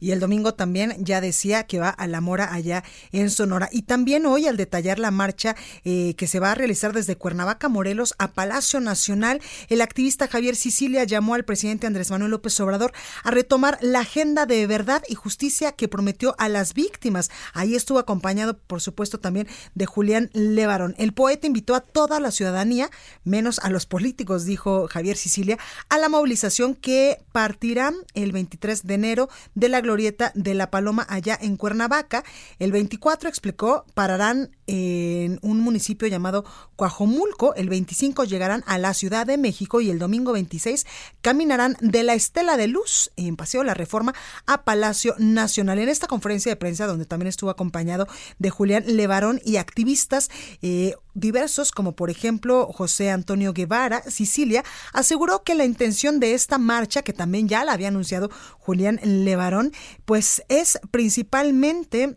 Y 0.00 0.12
el 0.12 0.20
domingo 0.20 0.54
también 0.54 0.94
ya 0.98 1.20
decía 1.20 1.64
que 1.64 1.78
va 1.78 1.90
a 1.90 2.06
la 2.06 2.20
Mora 2.20 2.52
allá 2.52 2.84
en 3.12 3.30
Sonora. 3.30 3.68
Y 3.72 3.82
también 3.82 4.26
hoy 4.26 4.46
al 4.46 4.56
detallar 4.56 4.98
la 4.98 5.10
marcha 5.10 5.56
eh, 5.84 6.14
que 6.16 6.26
se 6.26 6.40
va 6.40 6.52
a 6.52 6.54
realizar 6.54 6.92
desde 6.92 7.16
Cuernavaca, 7.16 7.68
Morelos, 7.68 8.14
a 8.18 8.32
Palacio 8.32 8.80
Nacional, 8.80 9.40
el 9.68 9.80
activista 9.80 10.28
Javier 10.28 10.56
Sicilia 10.56 11.04
llamó 11.04 11.34
al 11.34 11.44
presidente 11.44 11.86
Andrés 11.86 12.10
Manuel 12.10 12.30
López 12.30 12.58
Obrador 12.60 12.92
a 13.24 13.30
retomar 13.30 13.78
la 13.80 14.00
agenda 14.00 14.46
de 14.46 14.66
verdad 14.66 15.02
y 15.08 15.14
justicia 15.14 15.72
que 15.72 15.88
prometió 15.88 16.34
a 16.38 16.48
las 16.48 16.74
víctimas. 16.74 17.30
Ahí 17.52 17.74
estuvo 17.74 17.98
acompañado, 17.98 18.58
por 18.58 18.80
supuesto, 18.80 19.18
también 19.20 19.48
de 19.74 19.86
Julián 19.86 20.30
Levarón. 20.32 20.94
El 20.98 21.12
poeta 21.12 21.46
invitó 21.46 21.74
a 21.74 21.80
toda 21.80 22.20
la 22.20 22.30
ciudadanía, 22.30 22.90
menos 23.24 23.58
a 23.60 23.70
los 23.70 23.86
políticos, 23.86 24.44
dijo 24.44 24.88
Javier 24.88 25.16
Sicilia, 25.16 25.58
a 25.88 25.98
la 25.98 26.08
movilización 26.08 26.74
que 26.74 27.18
partirá 27.32 27.92
el 28.14 28.32
23 28.32 28.86
de 28.86 28.94
enero 28.94 29.28
de 29.54 29.67
la 29.68 29.80
glorieta 29.80 30.32
de 30.34 30.54
la 30.54 30.70
Paloma 30.70 31.06
allá 31.08 31.38
en 31.40 31.56
Cuernavaca. 31.56 32.24
El 32.58 32.72
24 32.72 33.28
explicó, 33.28 33.84
pararán 33.94 34.56
en 34.66 35.38
un 35.42 35.60
municipio 35.60 36.08
llamado 36.08 36.44
Coajomulco. 36.76 37.54
El 37.54 37.68
25 37.68 38.24
llegarán 38.24 38.62
a 38.66 38.78
la 38.78 38.94
Ciudad 38.94 39.26
de 39.26 39.38
México 39.38 39.80
y 39.80 39.90
el 39.90 39.98
domingo 39.98 40.32
26 40.32 40.86
caminarán 41.22 41.76
de 41.80 42.02
la 42.02 42.14
Estela 42.14 42.56
de 42.56 42.68
Luz 42.68 43.10
en 43.16 43.36
Paseo 43.36 43.64
La 43.64 43.74
Reforma 43.74 44.14
a 44.46 44.64
Palacio 44.64 45.14
Nacional. 45.18 45.78
En 45.78 45.88
esta 45.88 46.06
conferencia 46.06 46.52
de 46.52 46.56
prensa, 46.56 46.86
donde 46.86 47.06
también 47.06 47.28
estuvo 47.28 47.50
acompañado 47.50 48.06
de 48.38 48.50
Julián 48.50 48.84
Levarón 48.86 49.40
y 49.44 49.56
activistas 49.56 50.30
eh, 50.62 50.94
diversos, 51.14 51.72
como 51.72 51.92
por 51.96 52.10
ejemplo 52.10 52.66
José 52.72 53.10
Antonio 53.10 53.52
Guevara, 53.52 54.02
Sicilia, 54.08 54.64
aseguró 54.92 55.42
que 55.42 55.54
la 55.54 55.64
intención 55.64 56.20
de 56.20 56.34
esta 56.34 56.58
marcha, 56.58 57.02
que 57.02 57.12
también 57.12 57.48
ya 57.48 57.64
la 57.64 57.72
había 57.72 57.88
anunciado 57.88 58.30
Julián 58.58 59.00
Levarón, 59.02 59.72
pues 60.04 60.42
es 60.48 60.78
principalmente 60.90 62.16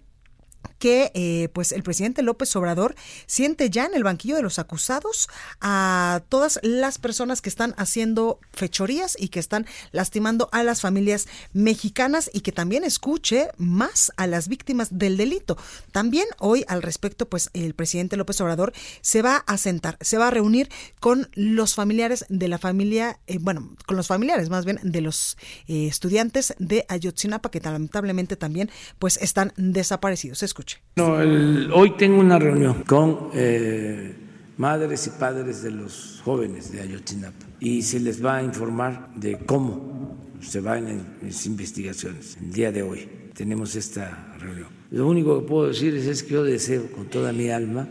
que 0.81 1.11
eh, 1.13 1.47
pues 1.53 1.71
el 1.73 1.83
presidente 1.83 2.23
López 2.23 2.55
Obrador 2.55 2.95
siente 3.27 3.69
ya 3.69 3.85
en 3.85 3.93
el 3.93 4.03
banquillo 4.03 4.35
de 4.35 4.41
los 4.41 4.57
acusados 4.57 5.29
a 5.61 6.23
todas 6.27 6.59
las 6.63 6.97
personas 6.97 7.39
que 7.39 7.49
están 7.49 7.75
haciendo 7.77 8.39
fechorías 8.51 9.15
y 9.19 9.27
que 9.27 9.39
están 9.39 9.67
lastimando 9.91 10.49
a 10.51 10.63
las 10.63 10.81
familias 10.81 11.27
mexicanas 11.53 12.31
y 12.33 12.41
que 12.41 12.51
también 12.51 12.83
escuche 12.83 13.49
más 13.57 14.11
a 14.17 14.25
las 14.25 14.47
víctimas 14.47 14.97
del 14.97 15.17
delito. 15.17 15.55
También 15.91 16.25
hoy 16.39 16.65
al 16.67 16.81
respecto 16.81 17.29
pues 17.29 17.51
el 17.53 17.75
presidente 17.75 18.17
López 18.17 18.41
Obrador 18.41 18.73
se 19.01 19.21
va 19.21 19.43
a 19.45 19.57
sentar, 19.59 19.99
se 20.01 20.17
va 20.17 20.29
a 20.29 20.31
reunir 20.31 20.67
con 20.99 21.29
los 21.35 21.75
familiares 21.75 22.25
de 22.27 22.47
la 22.47 22.57
familia, 22.57 23.19
eh, 23.27 23.37
bueno, 23.39 23.75
con 23.85 23.97
los 23.97 24.07
familiares 24.07 24.49
más 24.49 24.65
bien 24.65 24.79
de 24.81 25.01
los 25.01 25.37
eh, 25.67 25.85
estudiantes 25.85 26.55
de 26.57 26.87
Ayotzinapa 26.89 27.51
que 27.51 27.59
lamentablemente 27.59 28.35
también 28.35 28.71
pues 28.97 29.17
están 29.17 29.53
desaparecidos. 29.57 30.41
Escuche. 30.71 30.81
No, 30.95 31.75
hoy 31.75 31.91
tengo 31.97 32.19
una 32.19 32.37
reunión 32.37 32.83
con 32.83 33.29
eh, 33.33 34.13
madres 34.57 35.07
y 35.07 35.09
padres 35.11 35.63
de 35.63 35.71
los 35.71 36.21
jóvenes 36.23 36.71
de 36.71 36.81
Ayotzinapa 36.81 37.45
y 37.59 37.81
se 37.81 37.99
les 37.99 38.23
va 38.23 38.37
a 38.37 38.43
informar 38.43 39.13
de 39.15 39.39
cómo 39.39 40.17
se 40.41 40.59
van 40.59 41.17
las 41.21 41.45
investigaciones. 41.45 42.37
El 42.41 42.51
día 42.51 42.71
de 42.71 42.83
hoy 42.83 43.09
tenemos 43.33 43.75
esta 43.75 44.35
reunión. 44.39 44.67
Lo 44.91 45.07
único 45.07 45.39
que 45.39 45.47
puedo 45.47 45.67
decir 45.67 45.95
es, 45.95 46.23
que 46.23 46.33
yo 46.33 46.43
deseo 46.43 46.91
con 46.91 47.05
toda 47.07 47.31
mi 47.31 47.49
alma 47.49 47.87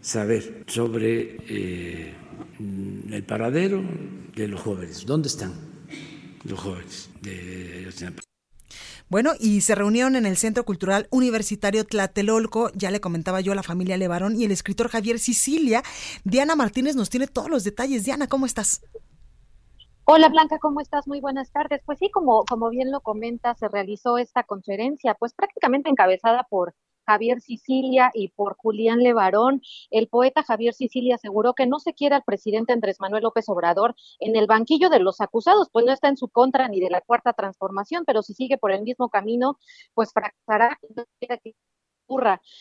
saber 0.00 0.64
sobre 0.66 1.36
eh, 1.48 2.14
el 3.10 3.24
paradero 3.24 3.82
de 4.34 4.48
los 4.48 4.60
jóvenes. 4.60 5.04
¿Dónde 5.06 5.28
están 5.28 5.52
los 6.44 6.58
jóvenes 6.58 7.10
de 7.22 7.78
Ayotzinapa? 7.80 8.27
Bueno, 9.10 9.32
y 9.40 9.62
se 9.62 9.74
reunieron 9.74 10.16
en 10.16 10.26
el 10.26 10.36
Centro 10.36 10.64
Cultural 10.64 11.08
Universitario 11.10 11.86
Tlatelolco, 11.86 12.70
ya 12.74 12.90
le 12.90 13.00
comentaba 13.00 13.40
yo 13.40 13.52
a 13.52 13.54
la 13.54 13.62
familia 13.62 13.96
Levarón 13.96 14.38
y 14.38 14.44
el 14.44 14.50
escritor 14.50 14.88
Javier 14.88 15.18
Sicilia. 15.18 15.82
Diana 16.24 16.56
Martínez 16.56 16.94
nos 16.94 17.08
tiene 17.08 17.26
todos 17.26 17.48
los 17.48 17.64
detalles. 17.64 18.04
Diana, 18.04 18.26
¿cómo 18.26 18.44
estás? 18.44 18.82
Hola 20.04 20.28
Blanca, 20.28 20.58
¿cómo 20.58 20.82
estás? 20.82 21.06
Muy 21.08 21.20
buenas 21.20 21.50
tardes. 21.52 21.80
Pues 21.86 21.98
sí, 21.98 22.10
como, 22.10 22.44
como 22.44 22.68
bien 22.68 22.90
lo 22.90 23.00
comenta, 23.00 23.54
se 23.54 23.68
realizó 23.68 24.18
esta 24.18 24.42
conferencia, 24.42 25.14
pues 25.14 25.32
prácticamente 25.32 25.88
encabezada 25.88 26.44
por 26.44 26.74
Javier 27.08 27.40
Sicilia 27.40 28.10
y 28.12 28.28
por 28.28 28.56
Julián 28.58 28.98
Levarón. 28.98 29.62
El 29.90 30.08
poeta 30.08 30.42
Javier 30.42 30.74
Sicilia 30.74 31.14
aseguró 31.14 31.54
que 31.54 31.66
no 31.66 31.78
se 31.78 31.94
quiere 31.94 32.16
al 32.16 32.22
presidente 32.22 32.74
Andrés 32.74 33.00
Manuel 33.00 33.22
López 33.22 33.48
Obrador 33.48 33.94
en 34.20 34.36
el 34.36 34.46
banquillo 34.46 34.90
de 34.90 35.00
los 35.00 35.22
acusados, 35.22 35.68
pues 35.72 35.86
no 35.86 35.92
está 35.92 36.08
en 36.08 36.18
su 36.18 36.28
contra 36.28 36.68
ni 36.68 36.80
de 36.80 36.90
la 36.90 37.00
cuarta 37.00 37.32
transformación, 37.32 38.04
pero 38.06 38.22
si 38.22 38.34
sigue 38.34 38.58
por 38.58 38.72
el 38.72 38.82
mismo 38.82 39.08
camino, 39.08 39.58
pues 39.94 40.12
fracasará. 40.12 40.78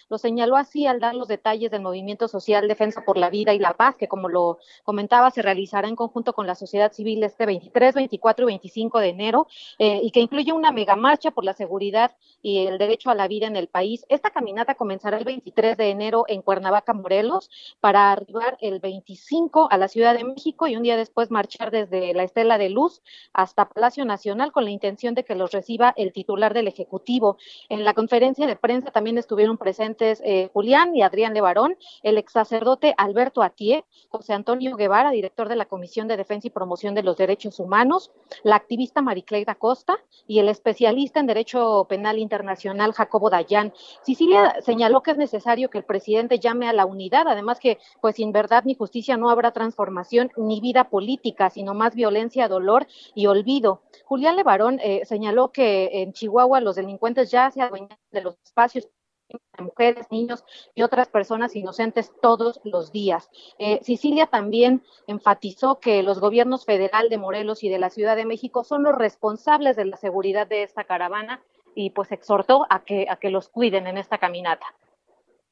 Lo 0.09 0.17
señaló 0.17 0.57
así 0.57 0.85
al 0.87 0.99
dar 0.99 1.15
los 1.15 1.29
detalles 1.29 1.71
del 1.71 1.81
movimiento 1.81 2.27
social 2.27 2.67
Defensa 2.67 3.03
por 3.05 3.17
la 3.17 3.29
Vida 3.29 3.53
y 3.53 3.59
la 3.59 3.73
Paz, 3.73 3.95
que 3.95 4.09
como 4.09 4.27
lo 4.27 4.59
comentaba, 4.83 5.31
se 5.31 5.41
realizará 5.41 5.87
en 5.87 5.95
conjunto 5.95 6.33
con 6.33 6.47
la 6.47 6.55
sociedad 6.55 6.91
civil 6.91 7.23
este 7.23 7.45
23, 7.45 7.95
24 7.95 8.43
y 8.43 8.47
25 8.47 8.99
de 8.99 9.07
enero, 9.07 9.47
eh, 9.79 10.01
y 10.03 10.11
que 10.11 10.19
incluye 10.19 10.51
una 10.51 10.71
megamarcha 10.71 11.31
por 11.31 11.45
la 11.45 11.53
seguridad 11.53 12.15
y 12.41 12.67
el 12.67 12.77
derecho 12.77 13.09
a 13.09 13.15
la 13.15 13.27
vida 13.29 13.47
en 13.47 13.55
el 13.55 13.67
país. 13.67 14.05
Esta 14.09 14.31
caminata 14.31 14.75
comenzará 14.75 15.17
el 15.17 15.23
23 15.23 15.77
de 15.77 15.91
enero 15.91 16.25
en 16.27 16.41
Cuernavaca, 16.41 16.93
Morelos, 16.93 17.49
para 17.79 18.11
arribar 18.11 18.57
el 18.59 18.79
25 18.79 19.69
a 19.71 19.77
la 19.77 19.87
Ciudad 19.87 20.13
de 20.13 20.25
México 20.25 20.67
y 20.67 20.75
un 20.75 20.83
día 20.83 20.97
después 20.97 21.31
marchar 21.31 21.71
desde 21.71 22.13
la 22.13 22.23
Estela 22.23 22.57
de 22.57 22.69
Luz 22.69 23.01
hasta 23.31 23.69
Palacio 23.69 24.03
Nacional 24.03 24.51
con 24.51 24.65
la 24.65 24.71
intención 24.71 25.15
de 25.15 25.23
que 25.23 25.35
los 25.35 25.51
reciba 25.51 25.93
el 25.95 26.11
titular 26.11 26.53
del 26.53 26.67
Ejecutivo. 26.67 27.37
En 27.69 27.85
la 27.85 27.93
conferencia 27.93 28.45
de 28.45 28.57
prensa 28.57 28.91
también 28.91 29.17
estuvo 29.17 29.36
estuvieron 29.37 29.57
presentes 29.59 30.19
eh, 30.25 30.49
Julián 30.51 30.95
y 30.95 31.03
Adrián 31.03 31.35
Levarón, 31.35 31.77
el 32.01 32.17
ex 32.17 32.31
sacerdote 32.31 32.95
Alberto 32.97 33.43
Atié, 33.43 33.85
José 34.09 34.33
Antonio 34.33 34.75
Guevara, 34.75 35.11
director 35.11 35.47
de 35.47 35.55
la 35.55 35.65
Comisión 35.65 36.07
de 36.07 36.17
Defensa 36.17 36.47
y 36.47 36.49
Promoción 36.49 36.95
de 36.95 37.03
los 37.03 37.17
Derechos 37.17 37.59
Humanos, 37.59 38.09
la 38.41 38.55
activista 38.55 39.03
Maricleida 39.03 39.53
Costa 39.53 39.99
y 40.25 40.39
el 40.39 40.49
especialista 40.49 41.19
en 41.19 41.27
Derecho 41.27 41.85
Penal 41.87 42.17
Internacional 42.17 42.93
Jacobo 42.93 43.29
Dayan. 43.29 43.73
Sicilia 44.01 44.55
señaló 44.61 45.03
que 45.03 45.11
es 45.11 45.17
necesario 45.17 45.69
que 45.69 45.77
el 45.77 45.83
presidente 45.83 46.39
llame 46.39 46.67
a 46.67 46.73
la 46.73 46.87
unidad, 46.87 47.27
además 47.27 47.59
que 47.59 47.77
pues 48.01 48.15
sin 48.15 48.31
verdad 48.31 48.63
ni 48.65 48.73
justicia 48.73 49.17
no 49.17 49.29
habrá 49.29 49.51
transformación 49.51 50.31
ni 50.35 50.61
vida 50.61 50.85
política, 50.85 51.51
sino 51.51 51.75
más 51.75 51.93
violencia, 51.93 52.47
dolor 52.47 52.87
y 53.13 53.27
olvido. 53.27 53.83
Julián 54.05 54.35
Levarón 54.35 54.79
eh, 54.81 55.05
señaló 55.05 55.51
que 55.51 56.01
en 56.01 56.13
Chihuahua 56.13 56.59
los 56.59 56.75
delincuentes 56.75 57.29
ya 57.29 57.51
se 57.51 57.61
adueñan 57.61 57.99
de 58.11 58.21
los 58.21 58.35
espacios 58.43 58.89
de 59.29 59.63
mujeres, 59.63 60.07
niños 60.11 60.45
y 60.73 60.83
otras 60.83 61.07
personas 61.09 61.55
inocentes 61.55 62.11
todos 62.21 62.59
los 62.63 62.91
días. 62.91 63.29
Eh, 63.59 63.79
Sicilia 63.83 64.27
también 64.27 64.83
enfatizó 65.07 65.79
que 65.79 66.03
los 66.03 66.19
gobiernos 66.19 66.65
federal 66.65 67.09
de 67.09 67.17
Morelos 67.17 67.63
y 67.63 67.69
de 67.69 67.79
la 67.79 67.89
Ciudad 67.89 68.15
de 68.15 68.25
México 68.25 68.63
son 68.63 68.83
los 68.83 68.95
responsables 68.95 69.75
de 69.75 69.85
la 69.85 69.97
seguridad 69.97 70.47
de 70.47 70.63
esta 70.63 70.85
caravana 70.85 71.41
y 71.75 71.91
pues 71.91 72.11
exhortó 72.11 72.65
a 72.69 72.83
que, 72.83 73.07
a 73.09 73.17
que 73.17 73.29
los 73.29 73.49
cuiden 73.49 73.87
en 73.87 73.97
esta 73.97 74.17
caminata. 74.17 74.65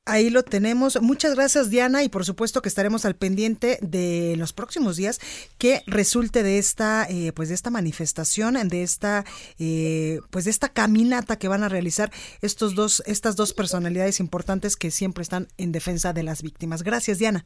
Ahí 0.08 0.30
lo 0.30 0.44
tenemos. 0.44 1.02
Muchas 1.02 1.34
gracias, 1.34 1.72
Diana, 1.72 2.04
y 2.04 2.10
por 2.10 2.26
supuesto 2.26 2.62
que 2.62 2.70
estaremos 2.70 3.06
al 3.06 3.16
pendiente 3.16 3.80
de 3.82 4.36
los 4.38 4.54
próximos 4.54 4.98
días 4.98 5.20
que 5.58 5.82
resulte 5.88 6.44
de 6.44 6.60
esta, 6.60 7.08
eh, 7.10 7.32
pues 7.34 7.50
de 7.50 7.56
esta 7.56 7.72
manifestación, 7.72 8.56
de 8.68 8.84
esta, 8.84 9.26
eh, 9.58 10.20
pues 10.30 10.46
de 10.46 10.52
esta 10.52 10.70
caminata 10.70 11.40
que 11.40 11.48
van 11.48 11.64
a 11.64 11.70
realizar 11.70 12.12
estos 12.42 12.76
dos, 12.76 13.02
estas 13.08 13.36
dos 13.36 13.54
personalidades 13.54 14.20
importantes 14.20 14.76
que 14.76 14.92
siempre 14.92 15.24
están 15.24 15.48
en 15.58 15.72
defensa 15.72 16.14
de 16.14 16.22
las 16.22 16.44
víctimas. 16.44 16.84
Gracias, 16.84 17.18
Diana. 17.18 17.44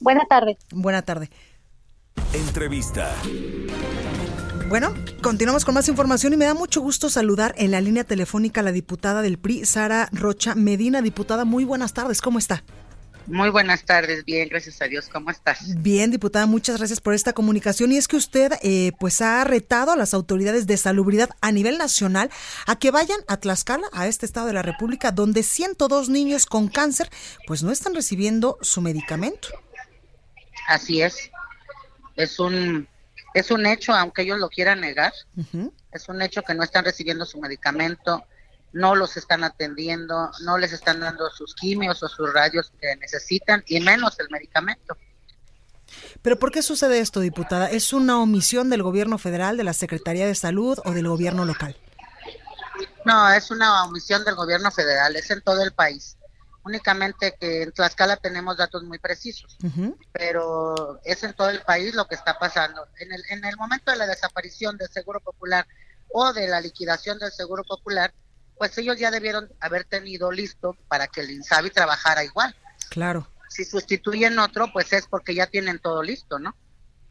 Buena 0.00 0.26
tarde. 0.28 0.58
Buena 0.70 1.00
tarde. 1.00 1.30
Entrevista. 2.34 3.14
Bueno, 4.68 4.94
continuamos 5.22 5.64
con 5.64 5.72
más 5.72 5.88
información 5.88 6.34
y 6.34 6.36
me 6.36 6.44
da 6.44 6.52
mucho 6.52 6.82
gusto 6.82 7.08
saludar 7.08 7.54
en 7.56 7.70
la 7.70 7.80
línea 7.80 8.04
telefónica 8.04 8.60
a 8.60 8.62
la 8.62 8.70
diputada 8.70 9.22
del 9.22 9.38
PRI, 9.38 9.64
Sara 9.64 10.10
Rocha 10.12 10.54
Medina. 10.54 11.00
Diputada, 11.00 11.46
muy 11.46 11.64
buenas 11.64 11.94
tardes, 11.94 12.20
¿cómo 12.20 12.38
está? 12.38 12.62
Muy 13.26 13.48
buenas 13.48 13.84
tardes, 13.84 14.26
bien, 14.26 14.46
gracias 14.50 14.82
a 14.82 14.84
Dios. 14.84 15.08
¿Cómo 15.10 15.30
estás? 15.30 15.82
Bien, 15.82 16.10
diputada, 16.10 16.44
muchas 16.44 16.76
gracias 16.76 17.00
por 17.00 17.14
esta 17.14 17.32
comunicación. 17.32 17.92
Y 17.92 17.96
es 17.96 18.08
que 18.08 18.16
usted, 18.16 18.52
eh, 18.62 18.92
pues, 19.00 19.22
ha 19.22 19.42
retado 19.44 19.92
a 19.92 19.96
las 19.96 20.12
autoridades 20.12 20.66
de 20.66 20.76
salubridad 20.76 21.30
a 21.40 21.50
nivel 21.50 21.78
nacional 21.78 22.28
a 22.66 22.78
que 22.78 22.90
vayan 22.90 23.20
a 23.26 23.38
Tlaxcala, 23.38 23.86
a 23.94 24.06
este 24.06 24.26
estado 24.26 24.48
de 24.48 24.52
la 24.52 24.62
República, 24.62 25.12
donde 25.12 25.44
102 25.44 26.10
niños 26.10 26.44
con 26.44 26.68
cáncer, 26.68 27.08
pues, 27.46 27.62
no 27.62 27.72
están 27.72 27.94
recibiendo 27.94 28.58
su 28.60 28.82
medicamento. 28.82 29.48
Así 30.66 31.00
es. 31.00 31.30
Es 32.16 32.38
un 32.38 32.86
es 33.34 33.50
un 33.50 33.66
hecho, 33.66 33.92
aunque 33.92 34.22
ellos 34.22 34.38
lo 34.38 34.48
quieran 34.48 34.80
negar, 34.80 35.12
es 35.92 36.08
un 36.08 36.22
hecho 36.22 36.42
que 36.42 36.54
no 36.54 36.62
están 36.62 36.84
recibiendo 36.84 37.24
su 37.24 37.38
medicamento, 37.40 38.24
no 38.72 38.94
los 38.94 39.16
están 39.16 39.44
atendiendo, 39.44 40.30
no 40.42 40.58
les 40.58 40.72
están 40.72 41.00
dando 41.00 41.30
sus 41.30 41.54
quimios 41.54 42.02
o 42.02 42.08
sus 42.08 42.32
radios 42.32 42.72
que 42.80 42.96
necesitan, 42.96 43.62
y 43.66 43.80
menos 43.80 44.18
el 44.20 44.28
medicamento. 44.30 44.96
Pero 46.20 46.38
¿por 46.38 46.52
qué 46.52 46.62
sucede 46.62 47.00
esto, 47.00 47.20
diputada? 47.20 47.70
¿Es 47.70 47.92
una 47.92 48.20
omisión 48.20 48.68
del 48.68 48.82
gobierno 48.82 49.16
federal, 49.16 49.56
de 49.56 49.64
la 49.64 49.72
Secretaría 49.72 50.26
de 50.26 50.34
Salud 50.34 50.78
o 50.84 50.92
del 50.92 51.08
gobierno 51.08 51.44
local? 51.44 51.76
No, 53.04 53.32
es 53.32 53.50
una 53.50 53.84
omisión 53.84 54.22
del 54.24 54.34
gobierno 54.34 54.70
federal, 54.70 55.16
es 55.16 55.30
en 55.30 55.40
todo 55.40 55.62
el 55.62 55.72
país 55.72 56.17
únicamente 56.68 57.34
que 57.40 57.62
en 57.62 57.72
Tlaxcala 57.72 58.16
tenemos 58.16 58.56
datos 58.56 58.84
muy 58.84 58.98
precisos, 58.98 59.56
pero 60.12 61.00
es 61.04 61.24
en 61.24 61.32
todo 61.32 61.50
el 61.50 61.62
país 61.62 61.94
lo 61.94 62.06
que 62.06 62.14
está 62.14 62.38
pasando. 62.38 62.86
En 63.00 63.10
el, 63.10 63.22
en 63.30 63.44
el 63.44 63.56
momento 63.56 63.90
de 63.90 63.96
la 63.96 64.06
desaparición 64.06 64.76
del 64.76 64.88
Seguro 64.90 65.20
Popular 65.20 65.66
o 66.12 66.32
de 66.32 66.46
la 66.46 66.60
liquidación 66.60 67.18
del 67.18 67.32
Seguro 67.32 67.64
Popular, 67.64 68.12
pues 68.58 68.76
ellos 68.76 68.98
ya 68.98 69.10
debieron 69.10 69.50
haber 69.60 69.84
tenido 69.84 70.30
listo 70.30 70.76
para 70.88 71.06
que 71.06 71.22
el 71.22 71.30
INSABI 71.30 71.70
trabajara 71.70 72.22
igual. 72.24 72.54
Claro. 72.90 73.26
Si 73.48 73.64
sustituyen 73.64 74.38
otro, 74.38 74.70
pues 74.72 74.92
es 74.92 75.06
porque 75.06 75.34
ya 75.34 75.46
tienen 75.46 75.78
todo 75.78 76.02
listo, 76.02 76.38
¿no? 76.38 76.54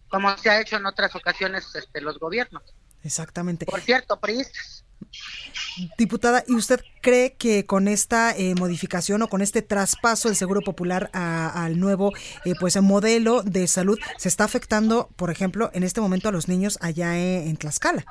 Como 0.10 0.38
se 0.38 0.50
ha 0.50 0.62
hecho 0.62 0.78
en 0.78 0.86
otras 0.86 1.16
ocasiones 1.16 1.74
este, 1.74 2.02
los 2.02 2.20
gobiernos. 2.20 2.64
Exactamente. 3.04 3.66
Por 3.66 3.82
cierto, 3.82 4.20
priistas. 4.20 4.84
Diputada, 5.98 6.44
¿y 6.48 6.56
usted 6.56 6.82
cree 7.02 7.34
que 7.34 7.66
con 7.66 7.88
esta 7.88 8.36
eh, 8.36 8.56
modificación 8.56 9.22
o 9.22 9.28
con 9.28 9.42
este 9.42 9.62
traspaso 9.62 10.28
del 10.28 10.36
Seguro 10.36 10.62
Popular 10.62 11.10
al 11.14 11.80
nuevo 11.80 12.14
eh, 12.46 12.54
pues 12.60 12.82
modelo 12.82 13.44
de 13.44 13.68
salud 13.68 14.00
se 14.18 14.28
está 14.28 14.44
afectando, 14.44 15.10
por 15.16 15.30
ejemplo, 15.30 15.70
en 15.74 15.84
este 15.84 16.02
momento 16.02 16.30
a 16.30 16.32
los 16.32 16.48
niños 16.48 16.78
allá 16.82 17.18
en, 17.18 17.48
en 17.48 17.58
Tlaxcala? 17.58 18.06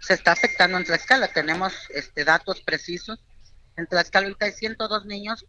Se 0.00 0.14
está 0.14 0.32
afectando 0.32 0.78
en 0.78 0.84
Tlaxcala, 0.84 1.28
tenemos 1.32 1.74
este 1.90 2.24
datos 2.24 2.60
precisos. 2.60 3.18
En 3.76 3.86
Tlaxcala 3.86 4.26
ahorita 4.26 4.46
hay 4.46 4.52
102 4.52 5.04
niños 5.04 5.44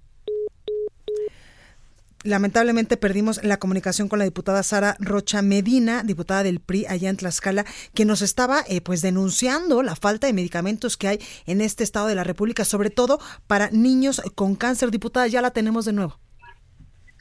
lamentablemente 2.23 2.97
perdimos 2.97 3.43
la 3.43 3.57
comunicación 3.57 4.09
con 4.09 4.19
la 4.19 4.25
diputada 4.25 4.63
Sara 4.63 4.95
Rocha 4.99 5.41
Medina, 5.41 6.03
diputada 6.03 6.43
del 6.43 6.59
PRI 6.59 6.85
allá 6.87 7.09
en 7.09 7.17
Tlaxcala, 7.17 7.65
que 7.93 8.05
nos 8.05 8.21
estaba 8.21 8.63
eh, 8.67 8.81
pues 8.81 9.01
denunciando 9.01 9.83
la 9.83 9.95
falta 9.95 10.27
de 10.27 10.33
medicamentos 10.33 10.97
que 10.97 11.07
hay 11.07 11.19
en 11.45 11.61
este 11.61 11.83
estado 11.83 12.07
de 12.07 12.15
la 12.15 12.23
República, 12.23 12.65
sobre 12.65 12.89
todo 12.89 13.19
para 13.47 13.69
niños 13.71 14.21
con 14.35 14.55
cáncer. 14.55 14.91
Diputada, 14.91 15.27
ya 15.27 15.41
la 15.41 15.51
tenemos 15.51 15.85
de 15.85 15.93
nuevo. 15.93 16.19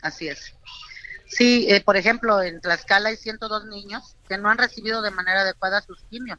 Así 0.02 0.28
es. 0.28 0.54
Sí, 1.26 1.66
eh, 1.68 1.82
por 1.82 1.96
ejemplo, 1.96 2.40
en 2.40 2.60
Tlaxcala 2.60 3.08
hay 3.10 3.16
102 3.16 3.66
niños 3.66 4.16
que 4.28 4.38
no 4.38 4.48
han 4.48 4.58
recibido 4.58 5.02
de 5.02 5.10
manera 5.10 5.42
adecuada 5.42 5.82
sus 5.82 6.02
quimios. 6.04 6.38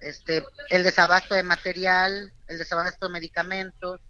Este, 0.00 0.44
el 0.70 0.82
desabasto 0.82 1.34
de 1.34 1.42
material, 1.42 2.32
el 2.46 2.58
desabasto 2.58 3.06
de 3.06 3.12
medicamentos, 3.12 4.00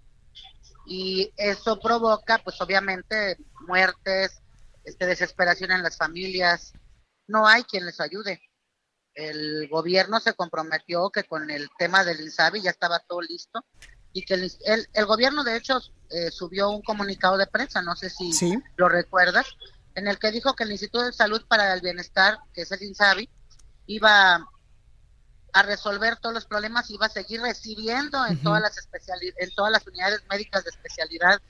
y 0.86 1.32
eso 1.36 1.80
provoca 1.80 2.38
pues 2.44 2.60
obviamente 2.60 3.38
muertes, 3.66 4.42
este, 4.84 5.06
desesperación 5.06 5.72
en 5.72 5.82
las 5.82 5.96
familias, 5.96 6.72
no 7.26 7.46
hay 7.46 7.64
quien 7.64 7.86
les 7.86 8.00
ayude. 8.00 8.40
El 9.14 9.68
gobierno 9.68 10.20
se 10.20 10.34
comprometió 10.34 11.10
que 11.10 11.24
con 11.24 11.50
el 11.50 11.68
tema 11.78 12.04
del 12.04 12.20
INSABI 12.20 12.62
ya 12.62 12.70
estaba 12.70 12.98
todo 12.98 13.22
listo 13.22 13.64
y 14.12 14.24
que 14.24 14.34
el, 14.34 14.52
el, 14.92 15.06
gobierno 15.06 15.42
de 15.44 15.56
hecho 15.56 15.80
eh, 16.10 16.30
subió 16.30 16.70
un 16.70 16.82
comunicado 16.82 17.36
de 17.36 17.46
prensa, 17.46 17.80
no 17.82 17.96
sé 17.96 18.10
si 18.10 18.30
lo 18.76 18.88
recuerdas, 18.88 19.46
en 19.94 20.08
el 20.08 20.18
que 20.18 20.32
dijo 20.32 20.54
que 20.54 20.64
el 20.64 20.72
Instituto 20.72 21.04
de 21.04 21.12
Salud 21.12 21.44
para 21.48 21.72
el 21.72 21.80
Bienestar, 21.80 22.38
que 22.52 22.62
es 22.62 22.72
el 22.72 22.82
INSABI, 22.82 23.30
iba 23.86 24.46
a 25.54 25.62
resolver 25.62 26.16
todos 26.16 26.34
los 26.34 26.46
problemas 26.46 26.90
y 26.90 26.96
va 26.96 27.06
a 27.06 27.08
seguir 27.08 27.40
recibiendo 27.40 28.26
en 28.26 28.42
todas 28.42 28.60
las 28.60 28.76
en 28.76 29.54
todas 29.54 29.70
las 29.70 29.86
unidades 29.86 30.20
médicas 30.28 30.64
de 30.64 30.70
especialidad, 30.70 31.40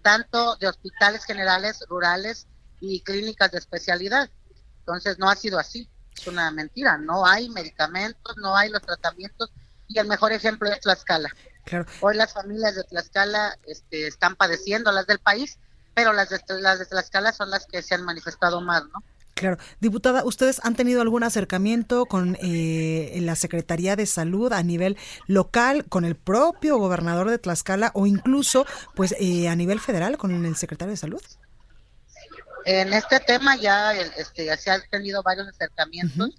tanto 0.00 0.56
de 0.56 0.66
hospitales 0.66 1.24
generales, 1.24 1.84
rurales 1.86 2.46
y 2.80 3.02
clínicas 3.02 3.52
de 3.52 3.58
especialidad. 3.58 4.30
Entonces 4.78 5.18
no 5.18 5.28
ha 5.28 5.36
sido 5.36 5.58
así, 5.58 5.86
es 6.16 6.26
una 6.26 6.50
mentira, 6.50 6.96
no 6.96 7.26
hay 7.26 7.50
medicamentos, 7.50 8.34
no 8.38 8.56
hay 8.56 8.70
los 8.70 8.80
tratamientos 8.80 9.50
y 9.88 9.98
el 9.98 10.06
mejor 10.06 10.32
ejemplo 10.32 10.70
es 10.70 10.80
Tlaxcala. 10.80 11.28
Claro. 11.66 11.84
Hoy 12.00 12.16
las 12.16 12.32
familias 12.32 12.76
de 12.76 12.84
Tlaxcala 12.84 13.58
este, 13.66 14.06
están 14.06 14.36
padeciendo, 14.36 14.90
las 14.90 15.06
del 15.06 15.18
país, 15.18 15.58
pero 15.94 16.14
las 16.14 16.30
de, 16.30 16.40
las 16.60 16.78
de 16.78 16.86
Tlaxcala 16.86 17.34
son 17.34 17.50
las 17.50 17.66
que 17.66 17.82
se 17.82 17.94
han 17.94 18.04
manifestado 18.04 18.62
más, 18.62 18.84
¿no? 18.84 19.02
Claro. 19.34 19.56
Diputada, 19.80 20.24
¿ustedes 20.24 20.60
han 20.64 20.74
tenido 20.74 21.00
algún 21.00 21.22
acercamiento 21.22 22.06
con 22.06 22.36
eh, 22.42 23.16
la 23.20 23.36
Secretaría 23.36 23.96
de 23.96 24.06
Salud 24.06 24.52
a 24.52 24.62
nivel 24.62 24.98
local, 25.26 25.86
con 25.88 26.04
el 26.04 26.14
propio 26.14 26.76
gobernador 26.78 27.30
de 27.30 27.38
Tlaxcala 27.38 27.90
o 27.94 28.06
incluso 28.06 28.66
pues 28.94 29.14
eh, 29.18 29.48
a 29.48 29.56
nivel 29.56 29.80
federal 29.80 30.18
con 30.18 30.44
el 30.44 30.56
secretario 30.56 30.90
de 30.90 30.96
Salud? 30.98 31.22
En 32.66 32.92
este 32.92 33.20
tema 33.20 33.56
ya 33.56 33.94
este, 33.94 34.54
se 34.58 34.70
han 34.70 34.82
tenido 34.90 35.22
varios 35.22 35.48
acercamientos. 35.48 36.30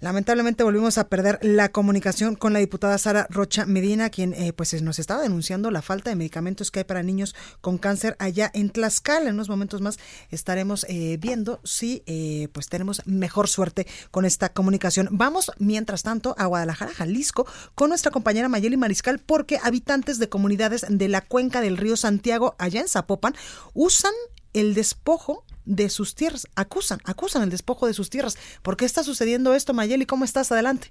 Lamentablemente 0.00 0.62
volvimos 0.62 0.96
a 0.96 1.08
perder 1.08 1.40
la 1.42 1.70
comunicación 1.70 2.36
con 2.36 2.52
la 2.52 2.60
diputada 2.60 2.96
Sara 2.98 3.26
Rocha 3.30 3.66
Medina, 3.66 4.10
quien 4.10 4.32
eh, 4.32 4.52
pues 4.52 4.80
nos 4.80 5.00
estaba 5.00 5.22
denunciando 5.22 5.72
la 5.72 5.82
falta 5.82 6.10
de 6.10 6.14
medicamentos 6.14 6.70
que 6.70 6.78
hay 6.78 6.84
para 6.84 7.02
niños 7.02 7.34
con 7.60 7.78
cáncer 7.78 8.14
allá 8.20 8.48
en 8.54 8.70
Tlaxcala. 8.70 9.28
En 9.28 9.34
unos 9.34 9.48
momentos 9.48 9.80
más 9.80 9.98
estaremos 10.30 10.86
eh, 10.88 11.16
viendo 11.20 11.60
si 11.64 12.04
eh, 12.06 12.46
pues 12.52 12.68
tenemos 12.68 13.02
mejor 13.06 13.48
suerte 13.48 13.88
con 14.12 14.24
esta 14.24 14.50
comunicación. 14.50 15.08
Vamos, 15.10 15.50
mientras 15.58 16.04
tanto, 16.04 16.36
a 16.38 16.46
Guadalajara, 16.46 16.94
Jalisco, 16.94 17.48
con 17.74 17.88
nuestra 17.88 18.12
compañera 18.12 18.48
Mayeli 18.48 18.76
Mariscal, 18.76 19.18
porque 19.18 19.58
habitantes 19.64 20.20
de 20.20 20.28
comunidades 20.28 20.86
de 20.88 21.08
la 21.08 21.22
cuenca 21.22 21.60
del 21.60 21.76
río 21.76 21.96
Santiago, 21.96 22.54
allá 22.58 22.80
en 22.80 22.88
Zapopan, 22.88 23.34
usan 23.74 24.12
el 24.52 24.74
despojo 24.74 25.44
de 25.68 25.90
sus 25.90 26.14
tierras. 26.14 26.48
Acusan, 26.56 26.98
acusan 27.04 27.42
el 27.42 27.50
despojo 27.50 27.86
de 27.86 27.94
sus 27.94 28.10
tierras. 28.10 28.36
¿Por 28.62 28.76
qué 28.76 28.84
está 28.86 29.04
sucediendo 29.04 29.54
esto, 29.54 29.74
Mayeli? 29.74 30.06
¿Cómo 30.06 30.24
estás? 30.24 30.50
Adelante. 30.50 30.90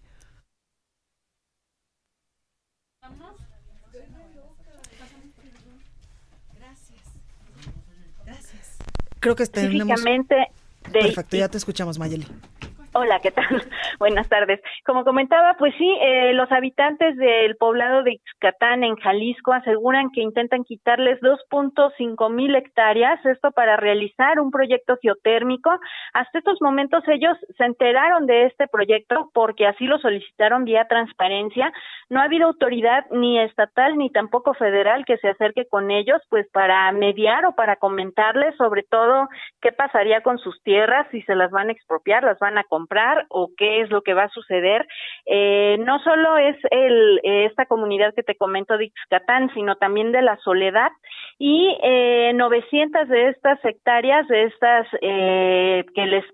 Gracias. 8.25 8.77
Creo 9.19 9.35
que 9.35 9.45
tenemos... 9.47 10.01
Perfecto, 10.93 11.35
ya 11.35 11.49
te 11.49 11.57
escuchamos, 11.57 11.99
Mayeli. 11.99 12.27
Hola, 12.99 13.19
¿qué 13.19 13.29
tal? 13.29 13.45
Buenas 13.99 14.27
tardes. 14.27 14.59
Como 14.83 15.03
comentaba, 15.03 15.53
pues 15.59 15.71
sí, 15.77 15.87
eh, 16.01 16.33
los 16.33 16.51
habitantes 16.51 17.15
del 17.15 17.55
poblado 17.55 18.01
de 18.01 18.13
Ixcatán, 18.13 18.83
en 18.83 18.95
Jalisco, 18.95 19.53
aseguran 19.53 20.09
que 20.09 20.21
intentan 20.21 20.63
quitarles 20.63 21.19
2.5 21.21 22.33
mil 22.33 22.55
hectáreas, 22.55 23.23
esto 23.23 23.51
para 23.51 23.77
realizar 23.77 24.39
un 24.39 24.49
proyecto 24.49 24.97
geotérmico. 24.99 25.69
Hasta 26.13 26.39
estos 26.39 26.59
momentos 26.59 27.03
ellos 27.07 27.37
se 27.55 27.65
enteraron 27.65 28.25
de 28.25 28.45
este 28.45 28.67
proyecto 28.67 29.29
porque 29.31 29.67
así 29.67 29.85
lo 29.85 29.99
solicitaron 29.99 30.65
vía 30.65 30.87
transparencia. 30.87 31.71
No 32.09 32.19
ha 32.19 32.23
habido 32.23 32.47
autoridad 32.47 33.05
ni 33.11 33.39
estatal 33.39 33.95
ni 33.95 34.09
tampoco 34.09 34.55
federal 34.55 35.05
que 35.05 35.17
se 35.17 35.29
acerque 35.29 35.67
con 35.67 35.91
ellos, 35.91 36.19
pues 36.29 36.49
para 36.51 36.91
mediar 36.93 37.45
o 37.45 37.53
para 37.53 37.75
comentarles 37.75 38.55
sobre 38.55 38.81
todo 38.81 39.29
qué 39.61 39.71
pasaría 39.71 40.21
con 40.21 40.39
sus 40.39 40.59
tierras, 40.63 41.05
si 41.11 41.21
se 41.21 41.35
las 41.35 41.51
van 41.51 41.69
a 41.69 41.73
expropiar, 41.73 42.23
las 42.23 42.39
van 42.39 42.57
a 42.57 42.63
comprar 42.63 42.86
o 43.29 43.49
qué 43.57 43.81
es 43.81 43.89
lo 43.89 44.01
que 44.01 44.13
va 44.13 44.23
a 44.23 44.29
suceder. 44.29 44.87
Eh, 45.25 45.77
no 45.79 45.99
solo 45.99 46.37
es 46.37 46.55
el, 46.71 47.19
esta 47.23 47.65
comunidad 47.65 48.13
que 48.15 48.23
te 48.23 48.35
comento 48.35 48.77
de 48.77 48.85
Ixcatán, 48.85 49.53
sino 49.53 49.75
también 49.75 50.11
de 50.11 50.21
la 50.21 50.37
Soledad 50.37 50.91
y 51.37 51.77
eh, 51.83 52.31
900 52.33 53.07
de 53.07 53.29
estas 53.29 53.63
hectáreas, 53.63 54.27
de 54.27 54.43
estas 54.43 54.87
eh, 55.01 55.85
que 55.93 56.05
les 56.05 56.25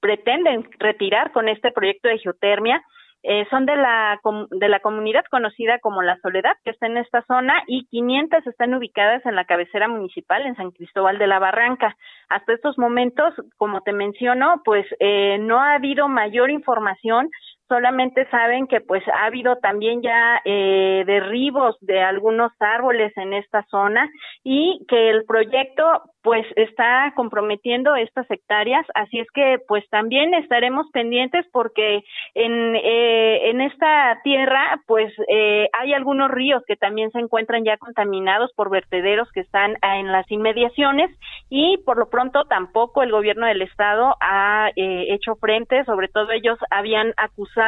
pretenden 0.00 0.68
retirar 0.78 1.32
con 1.32 1.48
este 1.48 1.70
proyecto 1.70 2.08
de 2.08 2.18
geotermia, 2.18 2.82
eh, 3.22 3.46
son 3.50 3.66
de 3.66 3.76
la, 3.76 4.20
de 4.50 4.68
la 4.68 4.80
comunidad 4.80 5.24
conocida 5.30 5.78
como 5.78 6.02
La 6.02 6.18
Soledad, 6.20 6.56
que 6.64 6.70
está 6.70 6.86
en 6.86 6.96
esta 6.96 7.22
zona, 7.26 7.54
y 7.66 7.86
500 7.86 8.46
están 8.46 8.74
ubicadas 8.74 9.24
en 9.26 9.36
la 9.36 9.44
cabecera 9.44 9.88
municipal, 9.88 10.44
en 10.44 10.56
San 10.56 10.72
Cristóbal 10.72 11.18
de 11.18 11.26
la 11.26 11.38
Barranca. 11.38 11.96
Hasta 12.28 12.52
estos 12.52 12.78
momentos, 12.78 13.34
como 13.56 13.82
te 13.82 13.92
menciono, 13.92 14.62
pues 14.64 14.86
eh, 14.98 15.38
no 15.40 15.60
ha 15.60 15.74
habido 15.74 16.08
mayor 16.08 16.50
información 16.50 17.30
solamente 17.68 18.28
saben 18.30 18.66
que 18.66 18.80
pues 18.80 19.02
ha 19.08 19.24
habido 19.24 19.56
también 19.56 20.02
ya 20.02 20.40
eh, 20.44 21.04
derribos 21.06 21.76
de 21.80 22.00
algunos 22.00 22.52
árboles 22.60 23.16
en 23.16 23.32
esta 23.32 23.64
zona 23.70 24.10
y 24.44 24.84
que 24.88 25.10
el 25.10 25.24
proyecto 25.24 26.02
pues 26.22 26.46
está 26.54 27.12
comprometiendo 27.16 27.96
estas 27.96 28.30
hectáreas, 28.30 28.86
así 28.94 29.18
es 29.18 29.26
que 29.34 29.58
pues 29.66 29.84
también 29.90 30.34
estaremos 30.34 30.86
pendientes 30.92 31.44
porque 31.52 32.04
en, 32.34 32.76
eh, 32.76 33.50
en 33.50 33.60
esta 33.60 34.20
tierra 34.22 34.80
pues 34.86 35.12
eh, 35.28 35.68
hay 35.72 35.94
algunos 35.94 36.30
ríos 36.30 36.62
que 36.66 36.76
también 36.76 37.10
se 37.10 37.18
encuentran 37.18 37.64
ya 37.64 37.76
contaminados 37.78 38.52
por 38.54 38.70
vertederos 38.70 39.30
que 39.32 39.40
están 39.40 39.76
en 39.82 40.12
las 40.12 40.30
inmediaciones 40.30 41.10
y 41.48 41.78
por 41.78 41.98
lo 41.98 42.08
pronto 42.08 42.44
tampoco 42.44 43.02
el 43.02 43.10
gobierno 43.10 43.46
del 43.46 43.62
estado 43.62 44.14
ha 44.20 44.70
eh, 44.76 45.06
hecho 45.08 45.34
frente, 45.36 45.84
sobre 45.84 46.08
todo 46.08 46.30
ellos 46.30 46.58
habían 46.70 47.14
acusado 47.16 47.61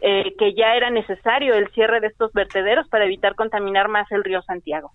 eh, 0.00 0.34
que 0.38 0.54
ya 0.54 0.74
era 0.74 0.90
necesario 0.90 1.54
el 1.54 1.68
cierre 1.72 2.00
de 2.00 2.08
estos 2.08 2.32
vertederos 2.32 2.88
para 2.88 3.04
evitar 3.04 3.34
contaminar 3.34 3.88
más 3.88 4.10
el 4.10 4.24
río 4.24 4.42
Santiago. 4.42 4.92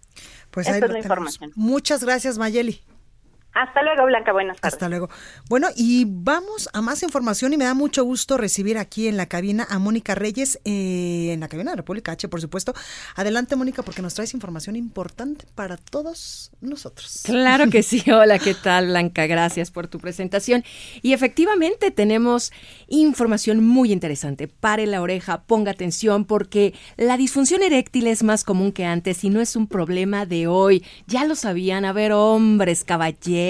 Pues 0.52 0.68
Esta 0.68 0.86
es 0.86 0.92
la 0.92 1.00
información. 1.00 1.52
Muchas 1.56 2.04
gracias, 2.04 2.38
Mayeli. 2.38 2.82
Hasta 3.58 3.82
luego, 3.82 4.06
Blanca. 4.06 4.32
Buenas 4.34 4.58
tardes. 4.58 4.74
Hasta 4.76 4.88
luego. 4.88 5.10
Bueno, 5.50 5.70
y 5.76 6.06
vamos 6.08 6.70
a 6.74 6.82
más 6.84 7.02
información 7.02 7.54
y 7.54 7.58
me 7.58 7.66
da 7.66 7.74
mucho 7.74 8.04
gusto 8.04 8.38
recibir 8.38 8.78
aquí 8.78 9.08
en 9.08 9.18
la 9.18 9.26
cabina 9.26 9.66
a 9.68 9.80
Mónica 9.80 10.14
Reyes, 10.14 10.60
eh, 10.64 11.32
en 11.34 11.40
la 11.40 11.48
cabina 11.48 11.72
de 11.72 11.78
República 11.78 12.12
H, 12.12 12.28
por 12.30 12.40
supuesto. 12.40 12.76
Adelante, 13.16 13.56
Mónica, 13.56 13.82
porque 13.82 14.04
nos 14.04 14.14
traes 14.14 14.36
información 14.36 14.76
importante 14.76 15.48
para 15.56 15.78
todos 15.78 16.52
nosotros. 16.62 17.22
Claro 17.24 17.68
que 17.72 17.82
sí. 17.82 18.04
Hola, 18.12 18.38
¿qué 18.38 18.54
tal, 18.54 18.90
Blanca? 18.90 19.26
Gracias 19.26 19.72
por 19.72 19.88
tu 19.88 19.98
presentación. 19.98 20.64
Y 21.02 21.14
efectivamente 21.14 21.90
tenemos 21.90 22.52
información 22.88 23.66
muy 23.66 23.92
interesante. 23.92 24.48
Pare 24.48 24.86
la 24.86 25.02
oreja, 25.02 25.42
ponga 25.48 25.72
atención, 25.72 26.26
porque 26.26 26.76
la 26.96 27.18
disfunción 27.18 27.64
eréctil 27.64 28.06
es 28.06 28.22
más 28.22 28.44
común 28.44 28.72
que 28.72 28.86
antes 28.86 29.24
y 29.24 29.32
no 29.32 29.42
es 29.42 29.56
un 29.56 29.66
problema 29.66 30.28
de 30.28 30.46
hoy. 30.46 30.86
Ya 31.08 31.26
lo 31.26 31.34
sabían. 31.34 31.86
A 31.86 31.94
ver, 31.94 32.12
hombres, 32.12 32.84
caballeros 32.84 33.47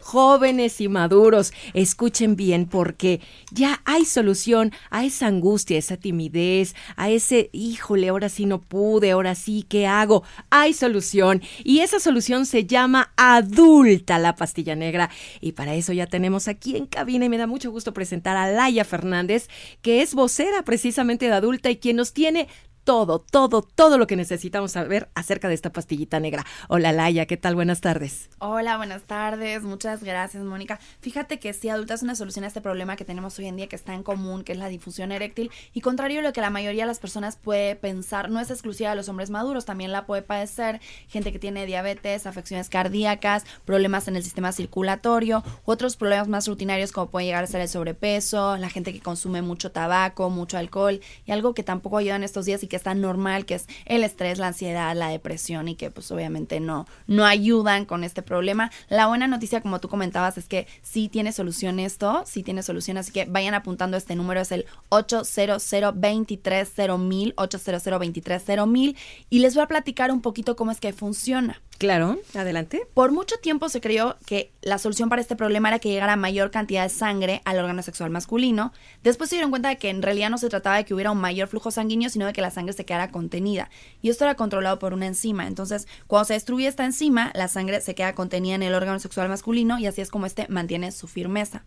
jóvenes 0.00 0.80
y 0.80 0.88
maduros, 0.88 1.52
escuchen 1.74 2.36
bien 2.36 2.66
porque 2.66 3.20
ya 3.50 3.82
hay 3.84 4.04
solución 4.04 4.72
a 4.90 5.04
esa 5.04 5.26
angustia, 5.26 5.76
a 5.76 5.78
esa 5.78 5.96
timidez, 5.96 6.74
a 6.96 7.10
ese, 7.10 7.50
híjole, 7.52 8.08
ahora 8.08 8.28
sí 8.28 8.46
no 8.46 8.60
pude, 8.60 9.10
ahora 9.10 9.34
sí, 9.34 9.64
¿qué 9.68 9.86
hago? 9.86 10.22
Hay 10.50 10.72
solución 10.72 11.42
y 11.64 11.80
esa 11.80 12.00
solución 12.00 12.46
se 12.46 12.64
llama 12.64 13.12
adulta 13.16 14.18
la 14.18 14.34
pastilla 14.34 14.76
negra 14.76 15.10
y 15.40 15.52
para 15.52 15.74
eso 15.74 15.92
ya 15.92 16.06
tenemos 16.06 16.48
aquí 16.48 16.76
en 16.76 16.86
cabina 16.86 17.24
y 17.24 17.28
me 17.28 17.38
da 17.38 17.46
mucho 17.46 17.70
gusto 17.70 17.92
presentar 17.92 18.36
a 18.36 18.50
Laia 18.50 18.84
Fernández, 18.84 19.48
que 19.82 20.02
es 20.02 20.14
vocera 20.14 20.62
precisamente 20.64 21.26
de 21.26 21.32
adulta 21.32 21.70
y 21.70 21.76
quien 21.76 21.96
nos 21.96 22.12
tiene 22.12 22.48
todo, 22.84 23.20
todo, 23.20 23.62
todo 23.62 23.98
lo 23.98 24.06
que 24.06 24.16
necesitamos 24.16 24.72
saber 24.72 25.08
acerca 25.14 25.48
de 25.48 25.54
esta 25.54 25.72
pastillita 25.72 26.20
negra. 26.20 26.44
Hola 26.68 26.92
Laia, 26.92 27.26
¿qué 27.26 27.36
tal? 27.36 27.54
Buenas 27.54 27.80
tardes. 27.80 28.28
Hola, 28.38 28.76
buenas 28.76 29.02
tardes. 29.02 29.62
Muchas 29.62 30.02
gracias, 30.02 30.42
Mónica. 30.42 30.80
Fíjate 31.00 31.38
que 31.38 31.52
sí, 31.52 31.68
adulta 31.68 31.94
es 31.94 32.02
una 32.02 32.16
solución 32.16 32.44
a 32.44 32.48
este 32.48 32.60
problema 32.60 32.96
que 32.96 33.04
tenemos 33.04 33.38
hoy 33.38 33.46
en 33.46 33.56
día 33.56 33.68
que 33.68 33.76
está 33.76 33.94
en 33.94 34.02
común, 34.02 34.42
que 34.42 34.52
es 34.52 34.58
la 34.58 34.68
difusión 34.68 35.12
eréctil. 35.12 35.50
Y 35.72 35.80
contrario 35.80 36.20
a 36.20 36.22
lo 36.22 36.32
que 36.32 36.40
la 36.40 36.50
mayoría 36.50 36.82
de 36.82 36.88
las 36.88 36.98
personas 36.98 37.36
puede 37.36 37.76
pensar, 37.76 38.30
no 38.30 38.40
es 38.40 38.50
exclusiva 38.50 38.90
de 38.90 38.96
los 38.96 39.08
hombres 39.08 39.30
maduros, 39.30 39.64
también 39.64 39.92
la 39.92 40.06
puede 40.06 40.22
padecer 40.22 40.80
gente 41.08 41.32
que 41.32 41.38
tiene 41.38 41.66
diabetes, 41.66 42.26
afecciones 42.26 42.68
cardíacas, 42.68 43.44
problemas 43.64 44.08
en 44.08 44.16
el 44.16 44.24
sistema 44.24 44.52
circulatorio, 44.52 45.44
otros 45.64 45.96
problemas 45.96 46.28
más 46.28 46.48
rutinarios 46.48 46.92
como 46.92 47.10
puede 47.10 47.26
llegar 47.26 47.44
a 47.44 47.46
ser 47.46 47.60
el 47.60 47.68
sobrepeso, 47.68 48.56
la 48.56 48.70
gente 48.70 48.92
que 48.92 49.00
consume 49.00 49.42
mucho 49.42 49.70
tabaco, 49.70 50.30
mucho 50.30 50.58
alcohol 50.58 51.00
y 51.26 51.32
algo 51.32 51.54
que 51.54 51.62
tampoco 51.62 51.98
ayuda 51.98 52.16
en 52.16 52.24
estos 52.24 52.44
días 52.44 52.62
y 52.62 52.71
que 52.72 52.76
es 52.76 52.82
tan 52.82 53.02
normal, 53.02 53.44
que 53.44 53.56
es 53.56 53.66
el 53.84 54.02
estrés, 54.02 54.38
la 54.38 54.46
ansiedad, 54.46 54.96
la 54.96 55.08
depresión 55.08 55.68
y 55.68 55.74
que 55.74 55.90
pues 55.90 56.10
obviamente 56.10 56.58
no, 56.58 56.86
no 57.06 57.26
ayudan 57.26 57.84
con 57.84 58.02
este 58.02 58.22
problema. 58.22 58.70
La 58.88 59.08
buena 59.08 59.26
noticia, 59.26 59.60
como 59.60 59.78
tú 59.78 59.90
comentabas, 59.90 60.38
es 60.38 60.48
que 60.48 60.66
sí 60.80 61.10
tiene 61.10 61.32
solución 61.32 61.78
esto, 61.78 62.22
sí 62.24 62.42
tiene 62.42 62.62
solución, 62.62 62.96
así 62.96 63.12
que 63.12 63.26
vayan 63.26 63.52
apuntando 63.52 63.98
este 63.98 64.16
número, 64.16 64.40
es 64.40 64.52
el 64.52 64.64
800 64.88 65.62
230 65.70 67.34
800 67.36 67.84
230 67.84 68.98
y 69.28 69.38
les 69.40 69.54
voy 69.54 69.64
a 69.64 69.68
platicar 69.68 70.10
un 70.10 70.22
poquito 70.22 70.56
cómo 70.56 70.70
es 70.70 70.80
que 70.80 70.94
funciona. 70.94 71.60
Claro, 71.82 72.16
adelante. 72.34 72.86
Por 72.94 73.10
mucho 73.10 73.38
tiempo 73.38 73.68
se 73.68 73.80
creyó 73.80 74.16
que 74.24 74.52
la 74.62 74.78
solución 74.78 75.08
para 75.08 75.20
este 75.20 75.34
problema 75.34 75.66
era 75.66 75.80
que 75.80 75.88
llegara 75.88 76.14
mayor 76.14 76.52
cantidad 76.52 76.84
de 76.84 76.88
sangre 76.88 77.42
al 77.44 77.58
órgano 77.58 77.82
sexual 77.82 78.08
masculino. 78.08 78.72
Después 79.02 79.28
se 79.28 79.34
dieron 79.34 79.50
cuenta 79.50 79.68
de 79.68 79.78
que 79.78 79.90
en 79.90 80.00
realidad 80.00 80.30
no 80.30 80.38
se 80.38 80.48
trataba 80.48 80.76
de 80.76 80.84
que 80.84 80.94
hubiera 80.94 81.10
un 81.10 81.18
mayor 81.18 81.48
flujo 81.48 81.72
sanguíneo, 81.72 82.08
sino 82.08 82.26
de 82.26 82.32
que 82.32 82.40
la 82.40 82.52
sangre 82.52 82.72
se 82.72 82.84
quedara 82.84 83.10
contenida. 83.10 83.68
Y 84.00 84.10
esto 84.10 84.22
era 84.22 84.36
controlado 84.36 84.78
por 84.78 84.94
una 84.94 85.08
enzima. 85.08 85.48
Entonces, 85.48 85.88
cuando 86.06 86.26
se 86.26 86.34
destruye 86.34 86.68
esta 86.68 86.84
enzima, 86.84 87.32
la 87.34 87.48
sangre 87.48 87.80
se 87.80 87.96
queda 87.96 88.14
contenida 88.14 88.54
en 88.54 88.62
el 88.62 88.74
órgano 88.74 89.00
sexual 89.00 89.28
masculino 89.28 89.80
y 89.80 89.86
así 89.86 90.02
es 90.02 90.08
como 90.08 90.26
este 90.26 90.46
mantiene 90.46 90.92
su 90.92 91.08
firmeza. 91.08 91.64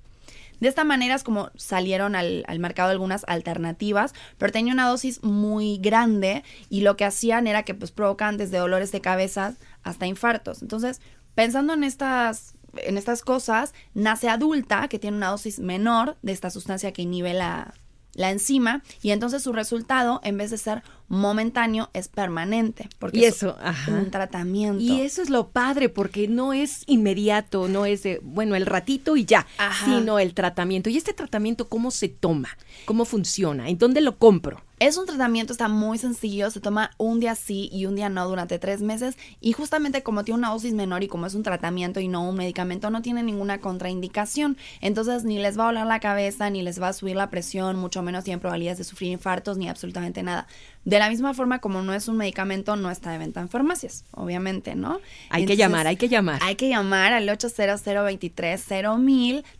De 0.60 0.68
esta 0.68 0.84
manera 0.84 1.15
es 1.15 1.24
como 1.24 1.52
salieron 1.56 2.15
al, 2.15 2.46
mercado 2.60 2.91
algunas 2.91 3.24
alternativas, 3.28 4.13
pero 4.38 4.52
tenía 4.52 4.74
una 4.74 4.88
dosis 4.88 5.24
muy 5.24 5.78
grande 5.78 6.44
y 6.70 6.82
lo 6.82 6.98
que 6.98 7.06
hacían 7.06 7.48
era 7.48 7.63
que 7.63 7.74
pues 7.74 7.91
provocan 7.91 8.38
desde 8.38 8.58
dolores 8.58 8.91
de 8.91 9.02
cabeza 9.02 9.54
hasta 9.84 10.08
infartos. 10.08 10.62
Entonces, 10.62 11.02
pensando 11.36 11.74
en 11.74 11.84
estas 11.84 12.56
en 12.78 12.98
estas 12.98 13.22
cosas, 13.22 13.74
nace 13.94 14.28
adulta 14.28 14.89
que 14.89 15.00
tiene 15.00 15.15
una 15.15 15.30
dosis 15.30 15.60
menor 15.60 16.18
de 16.22 16.34
esta 16.34 16.50
sustancia 16.50 16.91
que 16.91 17.04
inhibe 17.04 17.34
la, 17.34 17.74
la 18.15 18.32
enzima 18.32 18.82
y 19.01 19.12
entonces 19.12 19.43
su 19.43 19.54
resultado, 19.54 20.19
en 20.23 20.38
vez 20.38 20.49
de 20.49 20.58
ser 20.58 20.82
momentáneo, 21.08 21.89
es 21.93 22.08
permanente. 22.08 22.89
Porque 22.97 23.28
eso, 23.28 23.58
es 23.60 23.88
un 23.88 24.10
tratamiento. 24.10 24.82
Y 24.82 25.01
eso 25.01 25.21
es 25.21 25.30
lo 25.30 25.49
padre, 25.49 25.89
porque 25.89 26.28
no 26.28 26.54
es 26.54 26.84
inmediato, 26.88 27.67
no 27.67 27.86
es 27.86 28.01
de, 28.04 28.19
bueno, 28.23 28.56
el 28.56 28.65
ratito 28.65 29.15
y 29.15 29.25
ya, 29.25 29.45
sino 29.84 30.17
el 30.17 30.34
tratamiento. 30.34 30.89
¿Y 30.89 30.97
este 30.97 31.13
tratamiento 31.13 31.69
cómo 31.69 31.91
se 31.91 32.10
toma? 32.10 32.49
¿Cómo 32.86 33.06
funciona? 33.06 33.69
¿En 33.69 33.78
dónde 33.78 34.01
lo 34.01 34.17
compro? 34.17 34.64
Es 34.77 34.97
un 34.97 35.05
tratamiento, 35.05 35.53
está 35.53 35.69
muy 35.69 35.97
sencillo, 35.97 36.51
se 36.51 36.59
toma 36.59 36.91
un 36.97 37.21
día 37.21 37.35
sí 37.35 37.69
y 37.71 37.85
un 37.85 37.95
día 37.95 38.09
no 38.09 38.27
durante 38.27 38.59
tres 38.59 38.81
meses 38.81 39.15
y 39.39 39.53
justamente 39.53 40.03
como 40.03 40.25
tiene 40.25 40.39
una 40.39 40.49
dosis 40.49 40.73
menor 40.73 41.01
y 41.01 41.07
como 41.07 41.25
es 41.27 41.33
un 41.33 41.43
tratamiento 41.43 42.01
y 42.01 42.09
no 42.09 42.27
un 42.27 42.35
medicamento, 42.35 42.89
no 42.89 43.01
tiene 43.01 43.23
ninguna 43.23 43.61
contraindicación. 43.61 44.57
Entonces 44.81 45.23
ni 45.23 45.39
les 45.39 45.57
va 45.57 45.63
a 45.63 45.67
volar 45.67 45.88
la 45.88 46.01
cabeza, 46.01 46.49
ni 46.49 46.61
les 46.61 46.81
va 46.81 46.89
a 46.89 46.93
subir 46.93 47.15
la 47.15 47.29
presión, 47.29 47.77
mucho 47.77 48.01
menos 48.01 48.25
tienen 48.25 48.41
probabilidades 48.41 48.79
de 48.79 48.83
sufrir 48.83 49.13
infartos, 49.13 49.57
ni 49.57 49.69
absolutamente 49.69 50.23
nada. 50.23 50.45
De 50.86 51.00
la 51.00 51.10
misma 51.10 51.34
forma 51.34 51.60
como 51.60 51.82
no 51.82 51.93
es 51.95 52.08
un 52.08 52.17
medicamento, 52.17 52.76
no 52.76 52.91
está 52.91 53.10
de 53.10 53.17
venta 53.17 53.41
en 53.41 53.50
farmacias, 53.50 54.06
obviamente, 54.12 54.76
¿no? 54.76 55.00
Hay 55.32 55.48
que 55.48 55.58
llamar, 55.58 55.88
hay 55.88 55.95
que 55.95 56.08
llamar. 56.08 56.39
Hay 56.43 56.54
que 56.56 56.69
llamar 56.69 57.12
al 57.12 57.28
800 57.28 57.84
23 57.84 58.63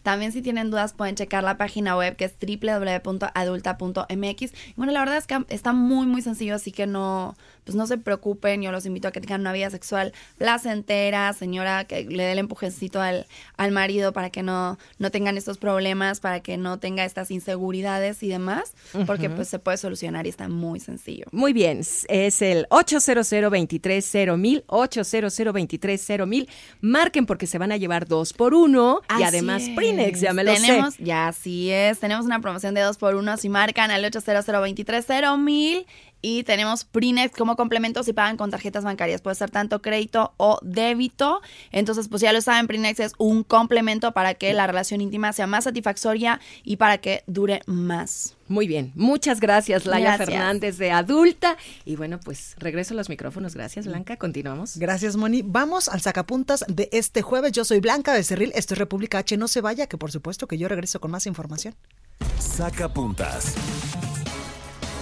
También 0.04 0.32
si 0.32 0.44
tienen 0.44 0.70
dudas 0.70 0.94
pueden 0.94 1.16
checar 1.16 1.44
la 1.44 1.58
página 1.58 1.98
web 1.98 2.16
que 2.16 2.26
es 2.26 2.36
www.adulta.mx. 2.40 4.52
Bueno, 4.76 4.92
la 4.92 5.00
verdad 5.00 5.18
es 5.18 5.26
que 5.26 5.44
está 5.50 5.74
muy, 5.74 6.06
muy 6.06 6.22
sencillo, 6.22 6.54
así 6.54 6.72
que 6.72 6.86
no, 6.86 7.36
pues 7.64 7.76
no 7.76 7.88
se 7.88 7.98
preocupen. 7.98 8.62
Yo 8.62 8.72
los 8.72 8.86
invito 8.86 9.08
a 9.08 9.12
que 9.12 9.20
tengan 9.20 9.42
una 9.42 9.52
vida 9.52 9.72
sexual 9.72 10.14
placentera, 10.38 11.34
señora, 11.34 11.86
que 11.86 12.06
le 12.06 12.24
dé 12.24 12.34
el 12.34 12.40
empujecito 12.40 13.02
al, 13.02 13.26
al 13.58 13.72
marido 13.72 14.14
para 14.14 14.30
que 14.30 14.44
no, 14.44 14.78
no 15.00 15.10
tengan 15.10 15.38
estos 15.38 15.58
problemas, 15.58 16.20
para 16.20 16.42
que 16.42 16.58
no 16.58 16.78
tenga 16.78 17.04
estas 17.04 17.32
inseguridades 17.32 18.22
y 18.22 18.30
demás, 18.30 18.76
porque 19.08 19.32
pues 19.32 19.48
se 19.48 19.58
puede 19.58 19.78
solucionar 19.78 20.28
y 20.28 20.30
está 20.30 20.48
muy 20.48 20.80
sencillo. 20.80 21.15
Muy 21.32 21.54
bien, 21.54 21.80
es 21.80 22.42
el 22.42 22.68
800 22.70 23.30
230 23.30 24.64
800 24.68 25.38
230 25.38 26.54
Marquen 26.82 27.26
porque 27.26 27.48
se 27.48 27.58
van 27.58 27.72
a 27.72 27.78
llevar 27.78 28.08
dos 28.08 28.34
por 28.34 28.54
uno 28.54 29.02
y 29.20 29.24
además 29.24 29.64
Prinex, 29.76 30.22
ya 30.22 30.34
me 30.34 30.44
lo 30.44 30.54
tenemos, 30.54 30.98
Ya 30.98 31.28
así 31.28 31.72
es, 31.72 32.00
tenemos 32.00 32.26
una 32.26 32.40
promoción 32.40 32.74
de 32.74 32.82
dos 32.82 32.98
por 32.98 33.16
uno 33.16 33.38
si 33.38 33.50
marcan 33.50 33.92
al 33.92 34.04
800 34.06 34.46
230 34.46 35.86
y 36.26 36.44
tenemos 36.44 36.86
Prinex 36.86 37.38
como 37.38 37.56
complemento 37.56 38.02
si 38.02 38.12
pagan 38.12 38.36
con 38.36 38.50
tarjetas 38.50 38.84
bancarias. 38.84 39.22
Puede 39.22 39.36
ser 39.36 39.52
tanto 39.52 39.84
crédito 39.84 40.34
o 40.38 40.58
débito. 40.64 41.40
Entonces, 41.72 42.08
pues 42.08 42.24
ya 42.24 42.34
lo 42.34 42.42
saben, 42.42 42.66
Prinex 42.66 43.00
es 43.00 43.14
un 43.20 43.44
complemento 43.44 44.12
para 44.12 44.34
que 44.34 44.52
la 44.54 44.66
relación 44.66 45.02
íntima 45.02 45.34
sea 45.34 45.46
más 45.46 45.66
satisfactoria 45.66 46.42
y 46.64 46.78
para 46.78 46.98
que 46.98 47.24
dure 47.28 47.62
más. 47.68 48.36
Muy 48.48 48.68
bien, 48.68 48.92
muchas 48.96 49.40
gracias 49.40 49.86
Laia 49.86 50.18
Fernández 50.18 50.80
de 50.80 50.90
Adulta. 50.90 51.58
Y 51.84 51.96
bueno, 51.96 52.20
pues 52.20 52.56
regreso 52.58 52.96
a 52.96 52.98
los 52.98 53.08
micrófonos. 53.08 53.54
Gracias 53.54 53.86
Blanca, 53.86 54.18
continuamos. 54.18 54.78
Gracias 54.78 55.16
Moni. 55.16 55.44
Vamos 55.44 55.90
al 55.90 56.02
sacapuntas 56.02 56.66
de 56.68 56.90
este 56.92 57.22
jueves. 57.22 57.52
Yo 57.52 57.66
soy 57.66 57.82
Blanca 57.82 58.14
Becerril, 58.14 58.52
esto 58.56 58.74
es 58.74 58.80
República 58.80 59.20
H. 59.20 59.38
No 59.38 59.48
se 59.48 59.62
vaya, 59.62 59.86
que 59.86 60.00
por 60.00 60.12
supuesto 60.12 60.48
que 60.48 60.58
yo 60.58 60.68
regreso 60.68 61.00
con 61.00 61.12
más 61.12 61.28
información. 61.28 61.76
Sacapuntas. 62.40 63.54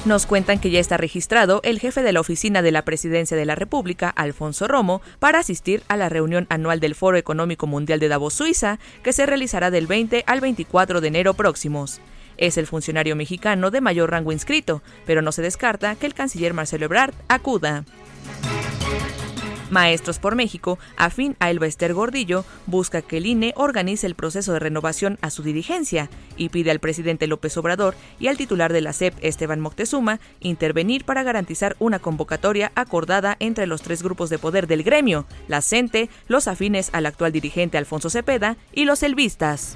Nos 0.05 0.25
cuentan 0.25 0.59
que 0.59 0.69
ya 0.69 0.81
está 0.81 0.97
registrado 0.97 1.61
el 1.63 1.79
jefe 1.79 2.03
de 2.03 2.11
la 2.11 2.19
oficina 2.19 2.61
de 2.61 2.73
la 2.73 2.81
Presidencia 2.81 3.37
de 3.37 3.45
la 3.45 3.55
República, 3.55 4.09
Alfonso 4.09 4.67
Romo, 4.67 5.01
para 5.19 5.39
asistir 5.39 5.81
a 5.87 5.95
la 5.95 6.09
reunión 6.09 6.45
anual 6.49 6.81
del 6.81 6.93
Foro 6.93 7.15
Económico 7.15 7.67
Mundial 7.67 8.01
de 8.01 8.09
Davos, 8.09 8.33
Suiza, 8.33 8.79
que 9.01 9.13
se 9.13 9.25
realizará 9.25 9.71
del 9.71 9.87
20 9.87 10.25
al 10.27 10.41
24 10.41 10.99
de 10.99 11.07
enero 11.07 11.35
próximos. 11.35 12.01
Es 12.35 12.57
el 12.57 12.67
funcionario 12.67 13.15
mexicano 13.15 13.71
de 13.71 13.79
mayor 13.79 14.11
rango 14.11 14.33
inscrito, 14.33 14.81
pero 15.05 15.21
no 15.21 15.31
se 15.31 15.41
descarta 15.41 15.95
que 15.95 16.05
el 16.05 16.13
canciller 16.13 16.53
Marcelo 16.53 16.83
Ebrard 16.83 17.13
acuda. 17.29 17.85
Maestros 19.73 20.19
por 20.19 20.35
México, 20.35 20.77
afín 20.97 21.35
a 21.39 21.49
Elba 21.49 21.67
Gordillo, 21.93 22.45
busca 22.67 23.01
que 23.01 23.17
el 23.17 23.25
INE 23.25 23.53
organice 23.57 24.05
el 24.05 24.13
proceso 24.13 24.53
de 24.53 24.59
renovación 24.59 25.17
a 25.21 25.31
su 25.31 25.41
dirigencia 25.41 26.09
y 26.37 26.49
pide 26.49 26.69
al 26.69 26.79
presidente 26.79 27.25
López 27.25 27.57
Obrador 27.57 27.95
y 28.19 28.27
al 28.27 28.37
titular 28.37 28.71
de 28.71 28.81
la 28.81 28.93
SEP, 28.93 29.15
Esteban 29.21 29.59
Moctezuma, 29.59 30.19
intervenir 30.39 31.05
para 31.05 31.23
garantizar 31.23 31.75
una 31.79 31.97
convocatoria 31.97 32.71
acordada 32.75 33.35
entre 33.39 33.65
los 33.65 33.81
tres 33.81 34.03
grupos 34.03 34.29
de 34.29 34.37
poder 34.37 34.67
del 34.67 34.83
gremio, 34.83 35.25
la 35.47 35.61
CENTE, 35.61 36.09
los 36.27 36.47
afines 36.47 36.91
al 36.93 37.07
actual 37.07 37.31
dirigente 37.31 37.79
Alfonso 37.79 38.11
Cepeda 38.11 38.57
y 38.73 38.85
los 38.85 39.01
elvistas. 39.01 39.75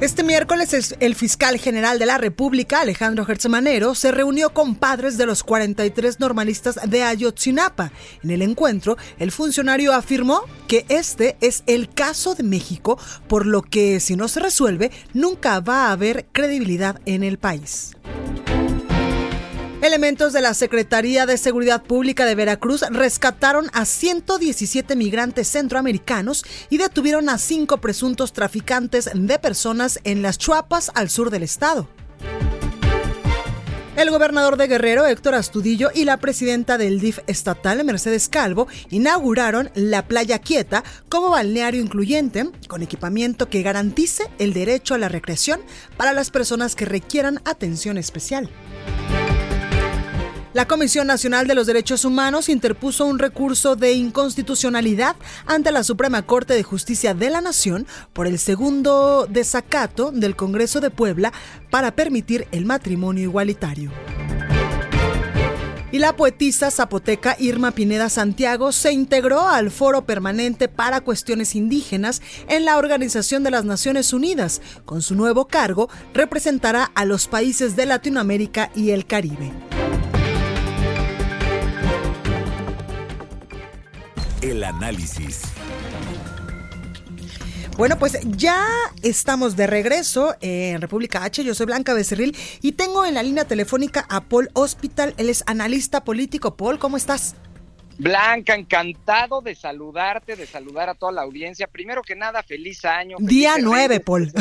Este 0.00 0.24
miércoles 0.24 0.96
el 0.98 1.14
fiscal 1.14 1.58
general 1.58 1.98
de 1.98 2.06
la 2.06 2.16
República, 2.16 2.80
Alejandro 2.80 3.26
Gertzemanero, 3.26 3.94
se 3.94 4.10
reunió 4.10 4.54
con 4.54 4.74
padres 4.74 5.18
de 5.18 5.26
los 5.26 5.44
43 5.44 6.20
normalistas 6.20 6.78
de 6.88 7.02
Ayotzinapa. 7.02 7.92
En 8.22 8.30
el 8.30 8.40
encuentro, 8.40 8.96
el 9.18 9.30
funcionario 9.30 9.92
afirmó 9.92 10.40
que 10.68 10.86
este 10.88 11.36
es 11.42 11.64
el 11.66 11.92
caso 11.92 12.34
de 12.34 12.44
México, 12.44 12.98
por 13.28 13.44
lo 13.44 13.60
que 13.60 14.00
si 14.00 14.16
no 14.16 14.28
se 14.28 14.40
resuelve, 14.40 14.90
nunca 15.12 15.60
va 15.60 15.88
a 15.88 15.92
haber 15.92 16.24
credibilidad 16.32 16.98
en 17.04 17.22
el 17.22 17.36
país. 17.36 17.94
Elementos 19.82 20.34
de 20.34 20.42
la 20.42 20.52
Secretaría 20.52 21.24
de 21.24 21.38
Seguridad 21.38 21.82
Pública 21.82 22.26
de 22.26 22.34
Veracruz 22.34 22.82
rescataron 22.90 23.70
a 23.72 23.86
117 23.86 24.94
migrantes 24.94 25.48
centroamericanos 25.48 26.44
y 26.68 26.76
detuvieron 26.76 27.30
a 27.30 27.38
cinco 27.38 27.78
presuntos 27.78 28.34
traficantes 28.34 29.08
de 29.14 29.38
personas 29.38 29.98
en 30.04 30.20
las 30.20 30.36
Chuapas 30.36 30.90
al 30.94 31.08
sur 31.08 31.30
del 31.30 31.44
estado. 31.44 31.88
El 33.96 34.10
gobernador 34.10 34.58
de 34.58 34.66
Guerrero, 34.66 35.06
Héctor 35.06 35.34
Astudillo, 35.34 35.90
y 35.94 36.04
la 36.04 36.18
presidenta 36.18 36.76
del 36.76 37.00
DIF 37.00 37.20
estatal, 37.26 37.82
Mercedes 37.82 38.28
Calvo, 38.28 38.68
inauguraron 38.90 39.70
la 39.74 40.06
Playa 40.06 40.38
Quieta 40.40 40.84
como 41.08 41.30
balneario 41.30 41.80
incluyente, 41.80 42.50
con 42.68 42.82
equipamiento 42.82 43.48
que 43.48 43.62
garantice 43.62 44.24
el 44.38 44.52
derecho 44.52 44.94
a 44.94 44.98
la 44.98 45.08
recreación 45.08 45.60
para 45.96 46.12
las 46.12 46.30
personas 46.30 46.76
que 46.76 46.84
requieran 46.84 47.40
atención 47.46 47.96
especial. 47.96 48.50
La 50.52 50.66
Comisión 50.66 51.06
Nacional 51.06 51.46
de 51.46 51.54
los 51.54 51.68
Derechos 51.68 52.04
Humanos 52.04 52.48
interpuso 52.48 53.06
un 53.06 53.20
recurso 53.20 53.76
de 53.76 53.92
inconstitucionalidad 53.92 55.14
ante 55.46 55.70
la 55.70 55.84
Suprema 55.84 56.22
Corte 56.22 56.54
de 56.54 56.64
Justicia 56.64 57.14
de 57.14 57.30
la 57.30 57.40
Nación 57.40 57.86
por 58.12 58.26
el 58.26 58.36
segundo 58.40 59.28
desacato 59.30 60.10
del 60.10 60.34
Congreso 60.34 60.80
de 60.80 60.90
Puebla 60.90 61.32
para 61.70 61.94
permitir 61.94 62.48
el 62.50 62.64
matrimonio 62.64 63.22
igualitario. 63.22 63.92
Y 65.92 65.98
la 66.00 66.16
poetisa 66.16 66.72
zapoteca 66.72 67.36
Irma 67.38 67.70
Pineda 67.70 68.08
Santiago 68.08 68.72
se 68.72 68.92
integró 68.92 69.48
al 69.48 69.70
Foro 69.70 70.04
Permanente 70.04 70.66
para 70.66 71.00
Cuestiones 71.00 71.54
Indígenas 71.54 72.22
en 72.48 72.64
la 72.64 72.76
Organización 72.76 73.44
de 73.44 73.52
las 73.52 73.64
Naciones 73.64 74.12
Unidas. 74.12 74.62
Con 74.84 75.00
su 75.00 75.14
nuevo 75.14 75.46
cargo, 75.46 75.88
representará 76.12 76.90
a 76.94 77.04
los 77.04 77.28
países 77.28 77.76
de 77.76 77.86
Latinoamérica 77.86 78.70
y 78.74 78.90
el 78.90 79.06
Caribe. 79.06 79.52
El 84.42 84.64
análisis. 84.64 85.42
Bueno, 87.76 87.98
pues 87.98 88.18
ya 88.24 88.66
estamos 89.02 89.54
de 89.54 89.66
regreso 89.66 90.34
en 90.40 90.80
República 90.80 91.24
H. 91.24 91.44
Yo 91.44 91.54
soy 91.54 91.66
Blanca 91.66 91.92
Becerril 91.92 92.36
y 92.62 92.72
tengo 92.72 93.04
en 93.04 93.14
la 93.14 93.22
línea 93.22 93.44
telefónica 93.44 94.06
a 94.08 94.22
Paul 94.22 94.48
Hospital. 94.54 95.14
Él 95.18 95.28
es 95.28 95.44
analista 95.46 96.04
político. 96.04 96.56
Paul, 96.56 96.78
¿cómo 96.78 96.96
estás? 96.96 97.36
Blanca, 97.98 98.54
encantado 98.54 99.42
de 99.42 99.54
saludarte, 99.54 100.36
de 100.36 100.46
saludar 100.46 100.88
a 100.88 100.94
toda 100.94 101.12
la 101.12 101.22
audiencia. 101.22 101.66
Primero 101.66 102.00
que 102.02 102.16
nada, 102.16 102.42
feliz 102.42 102.84
año. 102.86 103.18
Día 103.20 103.56
9, 103.60 104.00
Paul. 104.00 104.32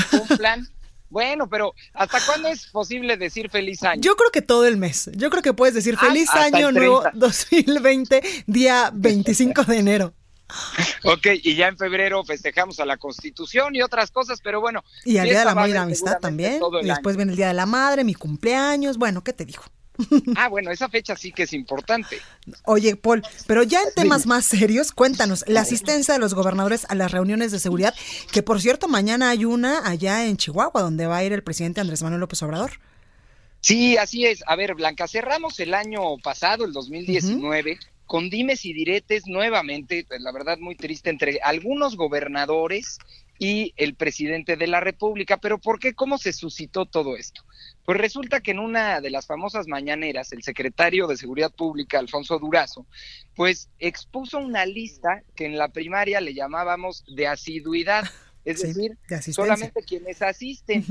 Bueno, 1.09 1.49
pero 1.49 1.73
¿hasta 1.93 2.19
cuándo 2.25 2.49
es 2.49 2.67
posible 2.67 3.17
decir 3.17 3.49
feliz 3.49 3.83
año? 3.83 4.01
Yo 4.01 4.15
creo 4.15 4.29
que 4.31 4.41
todo 4.41 4.65
el 4.65 4.77
mes. 4.77 5.09
Yo 5.15 5.29
creo 5.29 5.41
que 5.41 5.53
puedes 5.53 5.73
decir 5.73 5.95
ah, 5.97 6.05
feliz 6.05 6.29
año 6.31 6.71
nuevo 6.71 7.03
2020, 7.13 8.21
día 8.47 8.91
25 8.93 9.63
de 9.63 9.77
enero. 9.77 10.13
Ok, 11.03 11.27
y 11.43 11.55
ya 11.55 11.67
en 11.67 11.77
febrero 11.77 12.23
festejamos 12.23 12.79
a 12.79 12.85
la 12.85 12.97
Constitución 12.97 13.75
y 13.75 13.81
otras 13.81 14.09
cosas, 14.11 14.39
pero 14.43 14.61
bueno. 14.61 14.83
Y 15.05 15.17
al 15.17 15.29
Día 15.29 15.39
de 15.39 15.45
la 15.45 15.55
Madre 15.55 15.69
y 15.69 15.73
la 15.73 15.81
Amistad 15.83 16.19
también. 16.19 16.59
Y 16.81 16.87
después 16.87 17.15
viene 17.15 17.31
el 17.31 17.37
Día 17.37 17.49
de 17.49 17.53
la 17.53 17.65
Madre, 17.65 18.03
mi 18.03 18.15
cumpleaños. 18.15 18.97
Bueno, 18.97 19.23
¿qué 19.23 19.33
te 19.33 19.45
digo? 19.45 19.63
Ah, 20.35 20.47
bueno, 20.47 20.71
esa 20.71 20.89
fecha 20.89 21.15
sí 21.15 21.31
que 21.31 21.43
es 21.43 21.53
importante. 21.53 22.17
Oye, 22.65 22.95
Paul, 22.95 23.23
pero 23.47 23.63
ya 23.63 23.81
en 23.81 23.93
temas 23.95 24.25
más 24.25 24.45
serios, 24.45 24.91
cuéntanos, 24.91 25.43
la 25.47 25.61
asistencia 25.61 26.13
de 26.13 26.19
los 26.19 26.33
gobernadores 26.33 26.85
a 26.89 26.95
las 26.95 27.11
reuniones 27.11 27.51
de 27.51 27.59
seguridad, 27.59 27.93
que 28.31 28.43
por 28.43 28.61
cierto, 28.61 28.87
mañana 28.87 29.29
hay 29.29 29.45
una 29.45 29.87
allá 29.87 30.25
en 30.25 30.37
Chihuahua, 30.37 30.81
donde 30.81 31.07
va 31.07 31.17
a 31.17 31.23
ir 31.23 31.33
el 31.33 31.43
presidente 31.43 31.81
Andrés 31.81 32.01
Manuel 32.03 32.21
López 32.21 32.41
Obrador. 32.43 32.71
Sí, 33.61 33.97
así 33.97 34.25
es. 34.25 34.43
A 34.47 34.55
ver, 34.55 34.75
Blanca, 34.75 35.07
cerramos 35.07 35.59
el 35.59 35.73
año 35.73 36.17
pasado, 36.23 36.65
el 36.65 36.71
2019, 36.71 37.77
con 38.05 38.29
dimes 38.29 38.65
y 38.65 38.73
diretes 38.73 39.27
nuevamente, 39.27 40.05
pues, 40.07 40.21
la 40.21 40.31
verdad 40.31 40.57
muy 40.59 40.75
triste, 40.75 41.09
entre 41.09 41.39
algunos 41.43 41.95
gobernadores 41.95 42.97
y 43.37 43.73
el 43.77 43.95
presidente 43.95 44.55
de 44.57 44.67
la 44.67 44.79
República. 44.79 45.37
¿Pero 45.37 45.57
por 45.59 45.79
qué? 45.79 45.93
¿Cómo 45.93 46.17
se 46.17 46.33
suscitó 46.33 46.85
todo 46.85 47.17
esto? 47.17 47.43
Pues 47.85 47.97
resulta 47.97 48.41
que 48.41 48.51
en 48.51 48.59
una 48.59 49.01
de 49.01 49.09
las 49.09 49.25
famosas 49.25 49.67
mañaneras, 49.67 50.31
el 50.31 50.43
secretario 50.43 51.07
de 51.07 51.17
Seguridad 51.17 51.51
Pública, 51.51 51.97
Alfonso 51.97 52.37
Durazo, 52.37 52.85
pues 53.35 53.69
expuso 53.79 54.37
una 54.37 54.65
lista 54.65 55.23
que 55.35 55.45
en 55.45 55.57
la 55.57 55.69
primaria 55.69 56.21
le 56.21 56.33
llamábamos 56.33 57.03
de 57.07 57.27
asiduidad, 57.27 58.03
es 58.45 58.61
decir, 58.61 58.97
solamente 59.33 59.81
quienes 59.83 60.21
asisten. 60.21 60.85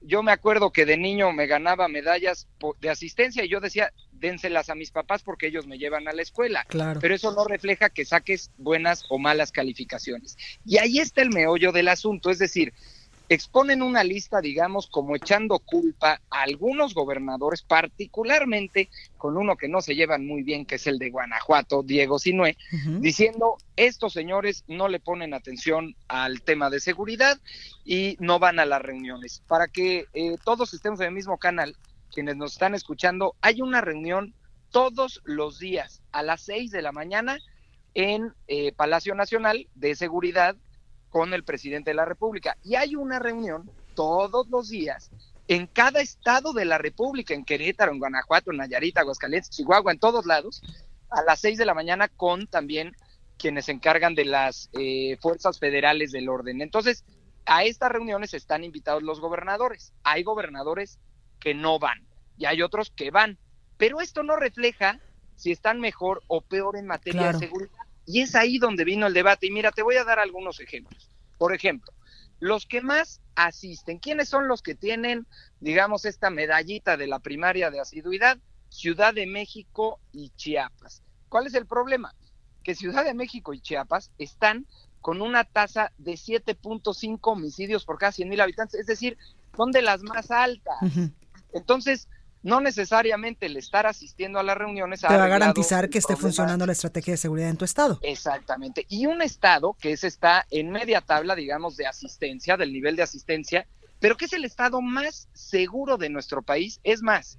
Yo 0.00 0.22
me 0.22 0.32
acuerdo 0.32 0.70
que 0.70 0.84
de 0.84 0.98
niño 0.98 1.32
me 1.32 1.46
ganaba 1.46 1.88
medallas 1.88 2.46
de 2.80 2.90
asistencia 2.90 3.44
y 3.44 3.48
yo 3.48 3.60
decía, 3.60 3.90
dénselas 4.12 4.70
a 4.70 4.74
mis 4.74 4.90
papás 4.90 5.22
porque 5.22 5.46
ellos 5.46 5.66
me 5.66 5.78
llevan 5.78 6.08
a 6.08 6.12
la 6.12 6.22
escuela. 6.22 6.64
Claro. 6.68 7.00
Pero 7.00 7.14
eso 7.14 7.32
no 7.32 7.44
refleja 7.44 7.90
que 7.90 8.04
saques 8.04 8.50
buenas 8.56 9.04
o 9.08 9.18
malas 9.18 9.52
calificaciones. 9.52 10.36
Y 10.64 10.78
ahí 10.78 10.98
está 10.98 11.22
el 11.22 11.30
meollo 11.30 11.72
del 11.72 11.88
asunto, 11.88 12.30
es 12.30 12.38
decir, 12.38 12.72
exponen 13.28 13.82
una 13.82 14.04
lista, 14.04 14.40
digamos, 14.40 14.86
como 14.86 15.16
echando 15.16 15.58
culpa 15.58 16.20
a 16.30 16.42
algunos 16.42 16.94
gobernadores, 16.94 17.62
particularmente 17.62 18.88
con 19.16 19.36
uno 19.36 19.56
que 19.56 19.68
no 19.68 19.80
se 19.80 19.94
llevan 19.94 20.26
muy 20.26 20.42
bien, 20.42 20.66
que 20.66 20.74
es 20.74 20.86
el 20.86 20.98
de 20.98 21.10
Guanajuato, 21.10 21.82
Diego 21.82 22.18
Sinué, 22.18 22.56
diciendo, 23.00 23.56
estos 23.76 24.12
señores 24.12 24.64
no 24.68 24.88
le 24.88 25.00
ponen 25.00 25.32
atención 25.32 25.94
al 26.08 26.42
tema 26.42 26.70
de 26.70 26.80
seguridad 26.80 27.40
y 27.84 28.16
no 28.20 28.38
van 28.38 28.58
a 28.58 28.66
las 28.66 28.82
reuniones. 28.82 29.42
Para 29.46 29.68
que 29.68 30.06
eh, 30.12 30.36
todos 30.44 30.74
estemos 30.74 31.00
en 31.00 31.06
el 31.06 31.14
mismo 31.14 31.38
canal, 31.38 31.76
quienes 32.12 32.36
nos 32.36 32.52
están 32.52 32.74
escuchando, 32.74 33.34
hay 33.40 33.62
una 33.62 33.80
reunión 33.80 34.34
todos 34.70 35.20
los 35.24 35.58
días 35.58 36.02
a 36.12 36.22
las 36.22 36.42
seis 36.42 36.70
de 36.70 36.82
la 36.82 36.92
mañana 36.92 37.38
en 37.94 38.34
eh, 38.48 38.72
Palacio 38.72 39.14
Nacional 39.14 39.68
de 39.74 39.94
Seguridad 39.94 40.56
con 41.14 41.32
el 41.32 41.44
presidente 41.44 41.90
de 41.90 41.94
la 41.94 42.04
República. 42.04 42.56
Y 42.64 42.74
hay 42.74 42.96
una 42.96 43.20
reunión 43.20 43.70
todos 43.94 44.48
los 44.48 44.68
días 44.68 45.12
en 45.46 45.68
cada 45.68 46.00
estado 46.00 46.52
de 46.52 46.64
la 46.64 46.76
República, 46.76 47.34
en 47.34 47.44
Querétaro, 47.44 47.92
en 47.92 48.00
Guanajuato, 48.00 48.50
en 48.50 48.56
Nayarit, 48.56 48.98
Aguascalientes, 48.98 49.50
Chihuahua, 49.50 49.92
en 49.92 50.00
todos 50.00 50.26
lados, 50.26 50.60
a 51.10 51.22
las 51.22 51.38
seis 51.38 51.56
de 51.56 51.66
la 51.66 51.72
mañana 51.72 52.08
con 52.08 52.48
también 52.48 52.96
quienes 53.38 53.66
se 53.66 53.70
encargan 53.70 54.16
de 54.16 54.24
las 54.24 54.70
eh, 54.72 55.16
fuerzas 55.20 55.60
federales 55.60 56.10
del 56.10 56.28
orden. 56.28 56.60
Entonces, 56.60 57.04
a 57.46 57.62
estas 57.62 57.92
reuniones 57.92 58.34
están 58.34 58.64
invitados 58.64 59.04
los 59.04 59.20
gobernadores. 59.20 59.92
Hay 60.02 60.24
gobernadores 60.24 60.98
que 61.38 61.54
no 61.54 61.78
van 61.78 62.08
y 62.38 62.46
hay 62.46 62.60
otros 62.60 62.90
que 62.90 63.12
van. 63.12 63.38
Pero 63.76 64.00
esto 64.00 64.24
no 64.24 64.34
refleja 64.34 64.98
si 65.36 65.52
están 65.52 65.78
mejor 65.78 66.24
o 66.26 66.40
peor 66.40 66.76
en 66.76 66.88
materia 66.88 67.30
de 67.32 67.38
seguridad. 67.38 67.73
Y 68.06 68.20
es 68.20 68.34
ahí 68.34 68.58
donde 68.58 68.84
vino 68.84 69.06
el 69.06 69.14
debate. 69.14 69.46
Y 69.46 69.50
mira, 69.50 69.72
te 69.72 69.82
voy 69.82 69.96
a 69.96 70.04
dar 70.04 70.18
algunos 70.18 70.60
ejemplos. 70.60 71.10
Por 71.38 71.54
ejemplo, 71.54 71.92
los 72.40 72.66
que 72.66 72.80
más 72.80 73.20
asisten, 73.34 73.98
¿quiénes 73.98 74.28
son 74.28 74.48
los 74.48 74.62
que 74.62 74.74
tienen, 74.74 75.26
digamos, 75.60 76.04
esta 76.04 76.30
medallita 76.30 76.96
de 76.96 77.06
la 77.06 77.18
primaria 77.18 77.70
de 77.70 77.80
asiduidad? 77.80 78.38
Ciudad 78.68 79.14
de 79.14 79.26
México 79.26 80.00
y 80.12 80.30
Chiapas. 80.36 81.02
¿Cuál 81.28 81.46
es 81.46 81.54
el 81.54 81.66
problema? 81.66 82.14
Que 82.62 82.74
Ciudad 82.74 83.04
de 83.04 83.14
México 83.14 83.54
y 83.54 83.60
Chiapas 83.60 84.10
están 84.18 84.66
con 85.00 85.20
una 85.20 85.44
tasa 85.44 85.92
de 85.98 86.12
7.5 86.12 87.18
homicidios 87.22 87.84
por 87.84 87.98
cada 87.98 88.12
100 88.12 88.28
mil 88.28 88.40
habitantes, 88.40 88.80
es 88.80 88.86
decir, 88.86 89.18
son 89.56 89.70
de 89.70 89.82
las 89.82 90.02
más 90.02 90.30
altas. 90.30 90.78
Entonces, 91.52 92.08
no 92.44 92.60
necesariamente 92.60 93.46
el 93.46 93.56
estar 93.56 93.86
asistiendo 93.86 94.38
a 94.38 94.42
las 94.42 94.56
reuniones 94.56 95.00
te 95.00 95.08
va 95.08 95.24
a 95.24 95.28
garantizar 95.28 95.88
que 95.88 95.98
esté 95.98 96.14
funcionando 96.14 96.66
la 96.66 96.72
estrategia 96.72 97.14
de 97.14 97.16
seguridad 97.16 97.48
en 97.48 97.56
tu 97.56 97.64
estado. 97.64 97.98
Exactamente. 98.02 98.84
Y 98.90 99.06
un 99.06 99.22
estado 99.22 99.74
que 99.80 99.92
es 99.92 100.04
está 100.04 100.46
en 100.50 100.70
media 100.70 101.00
tabla, 101.00 101.34
digamos, 101.34 101.78
de 101.78 101.86
asistencia, 101.86 102.58
del 102.58 102.72
nivel 102.72 102.96
de 102.96 103.02
asistencia, 103.02 103.66
pero 103.98 104.18
que 104.18 104.26
es 104.26 104.34
el 104.34 104.44
estado 104.44 104.82
más 104.82 105.26
seguro 105.32 105.96
de 105.96 106.10
nuestro 106.10 106.42
país, 106.42 106.80
es 106.84 107.00
más, 107.00 107.38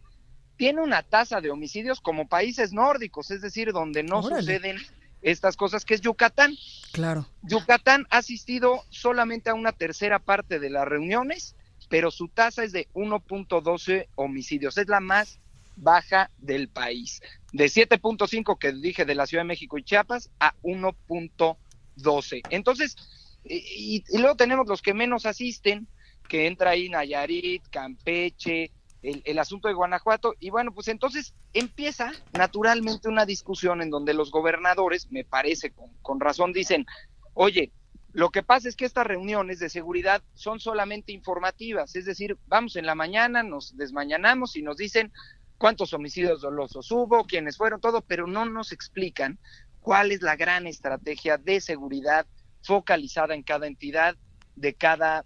tiene 0.58 0.82
una 0.82 1.04
tasa 1.04 1.40
de 1.40 1.52
homicidios 1.52 2.02
como 2.02 2.28
países 2.28 2.74
nórdicos, 2.74 3.30
es 3.30 3.42
decir, 3.42 3.74
donde 3.74 4.02
no 4.02 4.24
suceden 4.24 4.78
estas 5.22 5.56
cosas, 5.56 5.86
que 5.86 5.94
es 5.94 6.02
Yucatán. 6.02 6.56
Claro. 6.94 7.28
Yucatán 7.44 8.08
ha 8.10 8.18
asistido 8.18 8.84
solamente 8.90 9.52
a 9.52 9.54
una 9.54 9.72
tercera 9.72 10.18
parte 10.18 10.60
de 10.60 10.72
las 10.72 10.88
reuniones 10.88 11.55
pero 11.90 12.12
su 12.12 12.28
tasa 12.28 12.64
es 12.64 12.72
de 12.72 12.88
1.12 12.94 14.08
homicidios, 14.16 14.78
es 14.78 14.88
la 14.88 15.00
más 15.00 15.40
baja 15.76 16.32
del 16.38 16.70
país, 16.70 17.22
de 17.52 17.66
7.5 17.66 18.58
que 18.58 18.72
dije 18.72 19.06
de 19.06 19.16
la 19.16 19.28
Ciudad 19.28 19.44
de 19.44 19.48
México 19.48 19.78
y 19.78 19.84
Chiapas 19.84 20.30
a 20.40 20.56
1.12. 20.64 22.42
Entonces, 22.50 22.96
y, 23.44 24.04
luego 24.18 24.36
tenemos 24.36 24.68
los 24.68 24.82
que 24.82 24.94
menos 24.94 25.26
asisten, 25.26 25.88
que 26.28 26.48
entra 26.48 26.72
ahí 26.72 26.90
Nayarit, 26.90 27.68
Campeche, 27.70 28.72
el, 29.04 29.38
asunto 29.38 29.68
de 29.68 29.76
Guanajuato, 29.76 30.34
y 30.40 30.50
bueno, 30.50 30.74
pues 30.74 30.88
entonces 30.88 31.36
empieza 31.54 32.12
naturalmente 32.34 33.08
una 33.08 33.26
discusión 33.26 33.84
en 33.84 33.92
donde 33.92 34.16
los 34.16 34.32
gobernadores, 34.32 35.12
me 35.12 35.24
parece 35.24 35.70
con, 35.72 35.92
con 36.02 36.20
razón, 36.20 36.54
dicen, 36.54 36.88
oye, 37.36 37.72
lo 38.16 38.30
que 38.30 38.44
pasa 38.44 38.70
es 38.70 38.78
que 38.78 38.86
estas 38.86 39.06
reuniones 39.06 39.60
de 39.60 39.68
seguridad 39.68 40.24
son 40.36 40.62
solamente 40.62 41.12
informativas, 41.12 41.98
es 41.98 42.06
decir, 42.06 42.38
vamos 42.48 42.78
en 42.78 42.86
la 42.86 42.96
mañana, 42.96 43.44
nos 43.44 43.76
desmañanamos 43.76 44.56
y 44.56 44.62
nos 44.62 44.78
dicen 44.78 45.12
cuántos 45.58 45.92
homicidios 45.92 46.40
dolosos 46.40 46.90
hubo, 46.94 47.26
quiénes 47.26 47.58
fueron, 47.58 47.82
todo, 47.82 48.00
pero 48.00 48.26
no 48.26 48.46
nos 48.46 48.72
explican 48.72 49.38
cuál 49.82 50.14
es 50.14 50.22
la 50.22 50.38
gran 50.38 50.66
estrategia 50.66 51.38
de 51.38 51.60
seguridad 51.60 52.26
focalizada 52.64 53.36
en 53.36 53.44
cada 53.44 53.68
entidad, 53.68 54.16
de 54.56 54.76
cada 54.76 55.26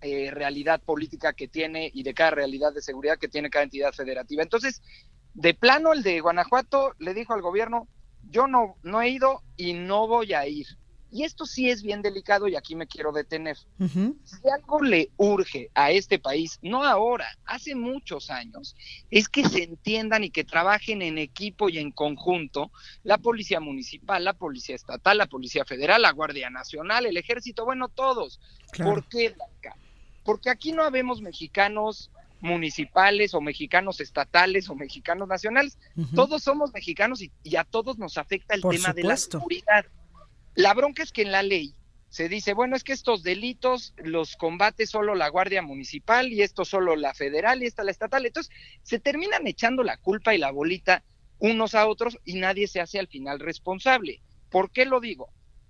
eh, 0.00 0.32
realidad 0.32 0.82
política 0.82 1.32
que 1.32 1.46
tiene 1.46 1.92
y 1.94 2.02
de 2.02 2.12
cada 2.12 2.32
realidad 2.32 2.74
de 2.74 2.82
seguridad 2.82 3.18
que 3.20 3.28
tiene 3.28 3.50
cada 3.50 3.62
entidad 3.62 3.92
federativa. 3.92 4.42
Entonces, 4.42 4.82
de 5.34 5.54
plano, 5.54 5.92
el 5.92 6.02
de 6.02 6.18
Guanajuato 6.18 6.92
le 6.98 7.14
dijo 7.14 7.34
al 7.34 7.42
gobierno, 7.42 7.86
yo 8.28 8.48
no, 8.48 8.78
no 8.82 9.00
he 9.00 9.10
ido 9.10 9.44
y 9.56 9.74
no 9.74 10.08
voy 10.08 10.32
a 10.32 10.44
ir. 10.48 10.66
Y 11.10 11.24
esto 11.24 11.46
sí 11.46 11.70
es 11.70 11.82
bien 11.82 12.02
delicado 12.02 12.48
y 12.48 12.56
aquí 12.56 12.74
me 12.74 12.86
quiero 12.86 13.12
detener. 13.12 13.56
Si 13.78 14.48
algo 14.52 14.82
le 14.82 15.10
urge 15.16 15.70
a 15.74 15.90
este 15.90 16.18
país, 16.18 16.58
no 16.62 16.84
ahora, 16.84 17.26
hace 17.44 17.74
muchos 17.74 18.30
años, 18.30 18.74
es 19.10 19.28
que 19.28 19.48
se 19.48 19.62
entiendan 19.62 20.24
y 20.24 20.30
que 20.30 20.44
trabajen 20.44 21.02
en 21.02 21.18
equipo 21.18 21.68
y 21.68 21.78
en 21.78 21.92
conjunto 21.92 22.72
la 23.04 23.18
Policía 23.18 23.60
Municipal, 23.60 24.24
la 24.24 24.34
Policía 24.34 24.74
Estatal, 24.74 25.18
la 25.18 25.26
Policía 25.26 25.64
Federal, 25.64 26.02
la 26.02 26.10
Guardia 26.10 26.50
Nacional, 26.50 27.06
el 27.06 27.16
Ejército, 27.16 27.64
bueno, 27.64 27.88
todos. 27.88 28.40
¿Por 28.76 29.08
qué, 29.08 29.34
Porque 30.24 30.50
aquí 30.50 30.72
no 30.72 30.82
habemos 30.82 31.22
mexicanos 31.22 32.10
municipales 32.40 33.34
o 33.34 33.40
mexicanos 33.40 34.00
estatales 34.00 34.68
o 34.68 34.74
mexicanos 34.74 35.28
nacionales. 35.28 35.78
Todos 36.14 36.42
somos 36.42 36.72
mexicanos 36.72 37.22
y, 37.22 37.56
a 37.56 37.64
todos 37.64 37.98
nos 37.98 38.18
afecta 38.18 38.54
el 38.54 38.62
tema 38.62 38.92
de 38.92 39.02
la 39.04 39.16
seguridad. 39.16 39.86
La 40.56 40.74
bronca 40.74 41.02
es 41.02 41.12
que 41.12 41.22
en 41.22 41.32
la 41.32 41.42
ley 41.42 41.74
se 42.08 42.30
dice, 42.30 42.54
bueno, 42.54 42.76
es 42.76 42.82
que 42.82 42.94
estos 42.94 43.22
delitos 43.22 43.92
los 43.98 44.36
combate 44.36 44.86
solo 44.86 45.14
la 45.14 45.28
Guardia 45.28 45.60
Municipal 45.60 46.32
y 46.32 46.40
esto 46.40 46.64
solo 46.64 46.96
la 46.96 47.12
federal 47.12 47.62
y 47.62 47.66
esta 47.66 47.84
la 47.84 47.90
estatal. 47.90 48.24
Entonces, 48.24 48.52
se 48.82 48.98
terminan 48.98 49.46
echando 49.46 49.82
la 49.82 49.98
culpa 49.98 50.34
y 50.34 50.38
la 50.38 50.50
bolita 50.50 51.04
unos 51.38 51.74
a 51.74 51.86
otros 51.86 52.18
y 52.24 52.36
nadie 52.36 52.68
se 52.68 52.80
hace 52.80 52.98
al 52.98 53.08
final 53.08 53.38
responsable. 53.38 54.22
¿Por 54.50 54.70
qué 54.70 54.86
lo 54.86 55.00
digo? 55.00 55.28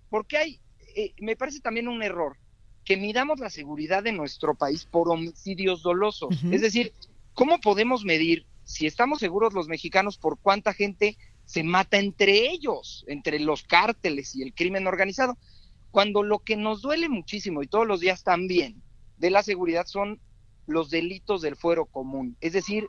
Porque 0.08 0.36
hay, 0.36 0.60
eh, 0.94 1.14
me 1.18 1.34
parece 1.34 1.58
también 1.58 1.88
un 1.88 2.04
error 2.04 2.36
que 2.84 2.96
midamos 2.96 3.40
la 3.40 3.50
seguridad 3.50 4.04
de 4.04 4.12
nuestro 4.12 4.54
país 4.54 4.84
por 4.84 5.10
homicidios 5.10 5.82
dolosos. 5.82 6.44
Es 6.52 6.60
decir, 6.60 6.94
¿cómo 7.34 7.58
podemos 7.58 8.04
medir 8.04 8.46
si 8.62 8.86
estamos 8.86 9.18
seguros 9.18 9.52
los 9.52 9.66
mexicanos 9.66 10.16
por 10.16 10.38
cuánta 10.38 10.72
gente 10.72 11.18
se 11.46 11.62
mata 11.62 11.96
entre 11.98 12.50
ellos, 12.50 13.04
entre 13.08 13.38
los 13.38 13.62
cárteles 13.62 14.34
y 14.34 14.42
el 14.42 14.52
crimen 14.52 14.86
organizado, 14.86 15.38
cuando 15.90 16.22
lo 16.22 16.40
que 16.40 16.56
nos 16.56 16.82
duele 16.82 17.08
muchísimo 17.08 17.62
y 17.62 17.68
todos 17.68 17.86
los 17.86 18.00
días 18.00 18.22
también 18.22 18.82
de 19.16 19.30
la 19.30 19.42
seguridad 19.42 19.86
son 19.86 20.20
los 20.66 20.90
delitos 20.90 21.40
del 21.40 21.56
fuero 21.56 21.86
común, 21.86 22.36
es 22.40 22.52
decir, 22.52 22.86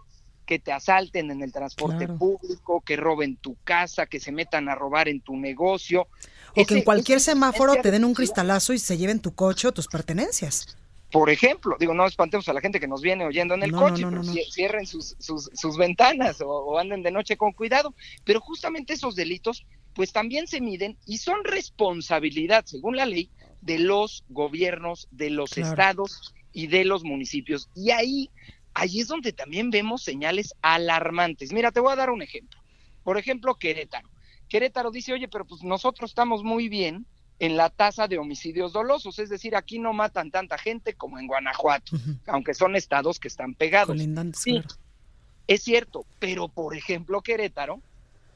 que 0.48 0.60
te 0.60 0.72
asalten 0.72 1.30
en 1.30 1.44
el 1.44 1.52
transporte 1.52 2.08
público, 2.08 2.82
que 2.82 2.96
roben 2.96 3.36
tu 3.36 3.58
casa, 3.64 4.06
que 4.06 4.20
se 4.20 4.32
metan 4.32 4.70
a 4.70 4.76
robar 4.76 5.10
en 5.10 5.20
tu 5.20 5.36
negocio. 5.36 6.08
O 6.56 6.66
que 6.66 6.74
en 6.74 6.84
cualquier 6.84 7.20
semáforo 7.20 7.76
te 7.82 7.92
den 7.92 8.06
un 8.06 8.14
cristalazo 8.14 8.72
y 8.72 8.80
se 8.80 8.98
lleven 8.98 9.20
tu 9.20 9.36
coche 9.36 9.68
o 9.68 9.74
tus 9.74 9.88
pertenencias. 9.88 10.78
Por 11.12 11.30
ejemplo, 11.30 11.78
digo, 11.80 11.94
no 11.94 12.06
espantemos 12.06 12.50
a 12.50 12.54
la 12.54 12.60
gente 12.60 12.80
que 12.80 12.88
nos 12.88 13.02
viene 13.02 13.26
oyendo 13.26 13.54
en 13.54 13.64
el 13.64 13.72
coche, 13.72 14.04
pero 14.10 14.24
cierren 14.24 14.86
sus, 14.86 15.16
sus, 15.20 15.78
ventanas 15.78 16.42
o, 16.42 16.78
anden 16.78 17.02
de 17.02 17.12
noche 17.12 17.38
con 17.38 17.54
cuidado. 17.54 17.94
Pero 18.26 18.42
justamente 18.42 18.94
esos 18.94 19.16
delitos, 19.16 19.66
pues 19.94 20.12
también 20.12 20.48
se 20.48 20.60
miden 20.60 20.98
y 21.06 21.20
son 21.20 21.46
responsabilidad, 21.46 22.66
según 22.66 22.98
la 22.98 23.06
ley, 23.06 23.30
de 23.62 23.80
los 23.80 24.26
gobiernos, 24.28 25.08
de 25.12 25.30
los 25.30 25.58
estados 25.58 26.34
y 26.52 26.68
de 26.68 26.84
los 26.84 27.06
municipios. 27.06 27.70
Y 27.74 27.92
ahí, 27.92 28.30
ahí 28.74 29.00
es 29.00 29.08
donde 29.08 29.32
también 29.32 29.70
vemos 29.70 30.04
señales 30.04 30.56
alarmantes. 30.62 31.54
Mira, 31.54 31.72
te 31.72 31.80
voy 31.80 31.94
a 31.94 31.98
dar 31.98 32.10
un 32.10 32.22
ejemplo. 32.22 32.60
Por 33.04 33.18
ejemplo, 33.18 33.56
Querétaro. 33.56 34.10
Querétaro 34.50 34.92
dice, 34.92 35.14
oye, 35.14 35.30
pero 35.30 35.46
pues 35.46 35.64
nosotros 35.64 36.12
estamos 36.12 36.44
muy 36.44 36.68
bien 36.68 37.06
en 37.40 37.56
la 37.56 37.70
tasa 37.70 38.08
de 38.08 38.18
homicidios 38.18 38.74
dolosos, 38.74 39.20
es 39.20 39.30
decir, 39.30 39.56
aquí 39.56 39.80
no 39.80 39.94
matan 39.94 40.32
tanta 40.32 40.58
gente 40.58 40.94
como 40.94 41.20
en 41.20 41.28
Guanajuato, 41.28 41.96
aunque 42.26 42.54
son 42.54 42.76
estados 42.76 43.20
que 43.20 43.28
están 43.28 43.54
pegados. 43.54 43.98
Sí, 44.34 44.62
es 45.48 45.64
cierto, 45.64 46.06
pero 46.20 46.48
por 46.48 46.76
ejemplo 46.76 47.22
Querétaro, 47.22 47.82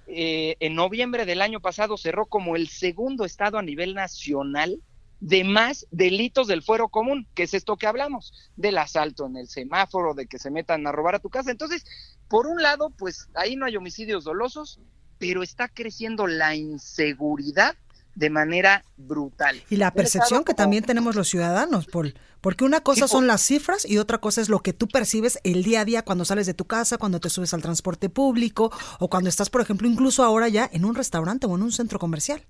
eh, 0.07 0.55
en 0.59 0.75
noviembre 0.75 1.25
del 1.25 1.41
año 1.41 1.59
pasado 1.59 1.97
cerró 1.97 2.25
como 2.25 2.55
el 2.55 2.67
segundo 2.67 3.25
estado 3.25 3.57
a 3.57 3.63
nivel 3.63 3.93
nacional 3.93 4.81
de 5.19 5.43
más 5.43 5.87
delitos 5.91 6.47
del 6.47 6.63
fuero 6.63 6.89
común, 6.89 7.27
que 7.35 7.43
es 7.43 7.53
esto 7.53 7.77
que 7.77 7.87
hablamos, 7.87 8.33
del 8.55 8.77
asalto 8.79 9.27
en 9.27 9.37
el 9.37 9.47
semáforo, 9.47 10.13
de 10.15 10.25
que 10.25 10.39
se 10.39 10.49
metan 10.49 10.85
a 10.87 10.91
robar 10.91 11.15
a 11.15 11.19
tu 11.19 11.29
casa. 11.29 11.51
Entonces, 11.51 11.85
por 12.27 12.47
un 12.47 12.61
lado, 12.61 12.89
pues 12.89 13.29
ahí 13.35 13.55
no 13.55 13.65
hay 13.65 13.77
homicidios 13.77 14.23
dolosos, 14.23 14.79
pero 15.19 15.43
está 15.43 15.67
creciendo 15.67 16.25
la 16.25 16.55
inseguridad 16.55 17.75
de 18.15 18.29
manera 18.29 18.83
brutal. 18.97 19.61
Y 19.69 19.77
la 19.77 19.91
percepción 19.91 20.43
que 20.43 20.53
también 20.53 20.83
tenemos 20.83 21.15
los 21.15 21.29
ciudadanos, 21.29 21.87
Paul, 21.87 22.15
porque 22.41 22.63
una 22.63 22.81
cosa 22.81 23.07
son 23.07 23.27
las 23.27 23.41
cifras 23.41 23.85
y 23.85 23.97
otra 23.97 24.19
cosa 24.19 24.41
es 24.41 24.49
lo 24.49 24.59
que 24.59 24.73
tú 24.73 24.87
percibes 24.87 25.39
el 25.43 25.63
día 25.63 25.81
a 25.81 25.85
día 25.85 26.03
cuando 26.03 26.25
sales 26.25 26.47
de 26.47 26.53
tu 26.53 26.65
casa, 26.65 26.97
cuando 26.97 27.19
te 27.19 27.29
subes 27.29 27.53
al 27.53 27.61
transporte 27.61 28.09
público 28.09 28.71
o 28.99 29.09
cuando 29.09 29.29
estás, 29.29 29.49
por 29.49 29.61
ejemplo, 29.61 29.87
incluso 29.87 30.23
ahora 30.23 30.49
ya 30.49 30.69
en 30.71 30.85
un 30.85 30.95
restaurante 30.95 31.47
o 31.47 31.55
en 31.55 31.63
un 31.63 31.71
centro 31.71 31.99
comercial. 31.99 32.43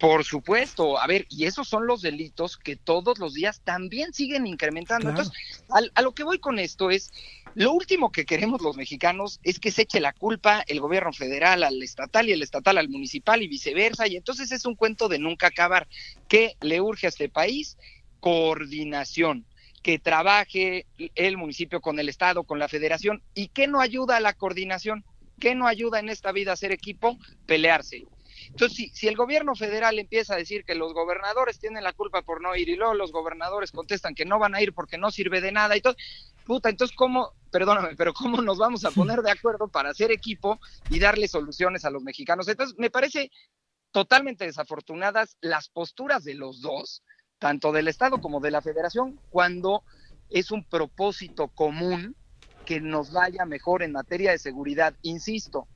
Por 0.00 0.24
supuesto, 0.24 0.98
a 0.98 1.06
ver, 1.06 1.26
y 1.28 1.44
esos 1.44 1.68
son 1.68 1.86
los 1.86 2.00
delitos 2.00 2.56
que 2.56 2.74
todos 2.74 3.18
los 3.18 3.34
días 3.34 3.60
también 3.62 4.14
siguen 4.14 4.46
incrementando. 4.46 5.10
Entonces, 5.10 5.62
a, 5.68 6.00
lo 6.00 6.12
que 6.12 6.24
voy 6.24 6.38
con 6.38 6.58
esto 6.58 6.90
es, 6.90 7.12
lo 7.54 7.70
último 7.72 8.10
que 8.10 8.24
queremos 8.24 8.62
los 8.62 8.78
mexicanos 8.78 9.40
es 9.42 9.60
que 9.60 9.70
se 9.70 9.82
eche 9.82 10.00
la 10.00 10.14
culpa 10.14 10.64
el 10.66 10.80
gobierno 10.80 11.12
federal 11.12 11.62
al 11.64 11.82
estatal 11.82 12.30
y 12.30 12.32
el 12.32 12.42
estatal 12.42 12.78
al 12.78 12.88
municipal 12.88 13.42
y 13.42 13.48
viceversa, 13.48 14.08
y 14.08 14.16
entonces 14.16 14.50
es 14.52 14.64
un 14.64 14.74
cuento 14.74 15.06
de 15.06 15.18
nunca 15.18 15.48
acabar. 15.48 15.86
¿Qué 16.28 16.56
le 16.62 16.80
urge 16.80 17.06
a 17.06 17.10
este 17.10 17.28
país? 17.28 17.76
Coordinación 18.20 19.44
que 19.82 19.98
trabaje 19.98 20.86
el 21.14 21.36
municipio 21.36 21.82
con 21.82 21.98
el 21.98 22.08
Estado, 22.08 22.44
con 22.44 22.58
la 22.58 22.68
federación, 22.68 23.22
y 23.34 23.48
qué 23.48 23.66
no 23.66 23.82
ayuda 23.82 24.16
a 24.16 24.20
la 24.20 24.32
coordinación, 24.32 25.04
qué 25.38 25.54
no 25.54 25.66
ayuda 25.66 25.98
en 26.00 26.08
esta 26.08 26.32
vida 26.32 26.52
a 26.52 26.56
ser 26.56 26.72
equipo, 26.72 27.18
pelearse. 27.44 28.06
Entonces, 28.50 28.90
si, 28.92 29.08
el 29.08 29.16
gobierno 29.16 29.54
federal 29.54 29.98
empieza 29.98 30.34
a 30.34 30.38
decir 30.38 30.64
que 30.64 30.74
los 30.74 30.92
gobernadores 30.92 31.58
tienen 31.58 31.84
la 31.84 31.92
culpa 31.92 32.22
por 32.22 32.42
no 32.42 32.54
ir 32.56 32.68
y 32.68 32.76
luego 32.76 32.94
los 32.94 33.12
gobernadores 33.12 33.72
contestan 33.72 34.14
que 34.14 34.24
no 34.24 34.38
van 34.38 34.54
a 34.54 34.62
ir 34.62 34.74
porque 34.74 34.98
no 34.98 35.10
sirve 35.10 35.40
de 35.40 35.52
nada 35.52 35.76
y 35.76 35.80
todo, 35.80 35.94
puta, 36.44 36.68
entonces 36.68 36.96
cómo, 36.96 37.32
perdóname, 37.50 37.94
pero 37.96 38.12
cómo 38.12 38.42
nos 38.42 38.58
vamos 38.58 38.84
a 38.84 38.90
poner 38.90 39.20
de 39.22 39.30
acuerdo 39.30 39.68
para 39.68 39.90
hacer 39.90 40.10
equipo 40.10 40.58
y 40.90 40.98
darle 40.98 41.28
soluciones 41.28 41.84
a 41.84 41.90
los 41.90 42.02
mexicanos. 42.02 42.48
Entonces, 42.48 42.76
me 42.78 42.90
parece 42.90 43.30
totalmente 43.92 44.44
desafortunadas 44.44 45.36
las 45.40 45.68
posturas 45.68 46.24
de 46.24 46.34
los 46.34 46.60
dos, 46.60 47.02
tanto 47.38 47.72
del 47.72 47.88
Estado 47.88 48.20
como 48.20 48.40
de 48.40 48.50
la 48.50 48.62
Federación, 48.62 49.18
cuando 49.30 49.84
es 50.28 50.50
un 50.50 50.64
propósito 50.64 51.48
común 51.48 52.14
que 52.66 52.80
nos 52.80 53.12
vaya 53.12 53.44
mejor 53.46 53.82
en 53.82 53.92
materia 53.92 54.30
de 54.30 54.38
seguridad. 54.38 54.94
Insisto, 55.02 55.66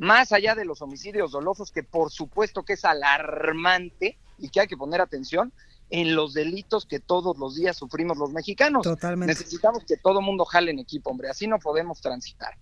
más 0.00 0.32
allá 0.32 0.54
de 0.54 0.64
los 0.64 0.80
homicidios 0.80 1.30
dolosos, 1.30 1.70
que 1.70 1.82
por 1.82 2.10
supuesto 2.10 2.62
que 2.62 2.72
es 2.72 2.86
alarmante 2.86 4.16
y 4.38 4.48
que 4.48 4.60
hay 4.60 4.66
que 4.66 4.78
poner 4.78 5.02
atención, 5.02 5.52
en 5.90 6.14
los 6.14 6.34
delitos 6.34 6.86
que 6.86 7.00
todos 7.00 7.36
los 7.38 7.56
días 7.56 7.76
sufrimos 7.76 8.16
los 8.16 8.30
mexicanos. 8.30 8.82
Totalmente. 8.82 9.34
Necesitamos 9.34 9.84
que 9.84 9.96
todo 9.96 10.20
mundo 10.20 10.44
jale 10.44 10.70
en 10.70 10.78
equipo, 10.78 11.10
hombre, 11.10 11.28
así 11.28 11.46
no 11.46 11.58
podemos 11.58 12.00
transitar. 12.00 12.56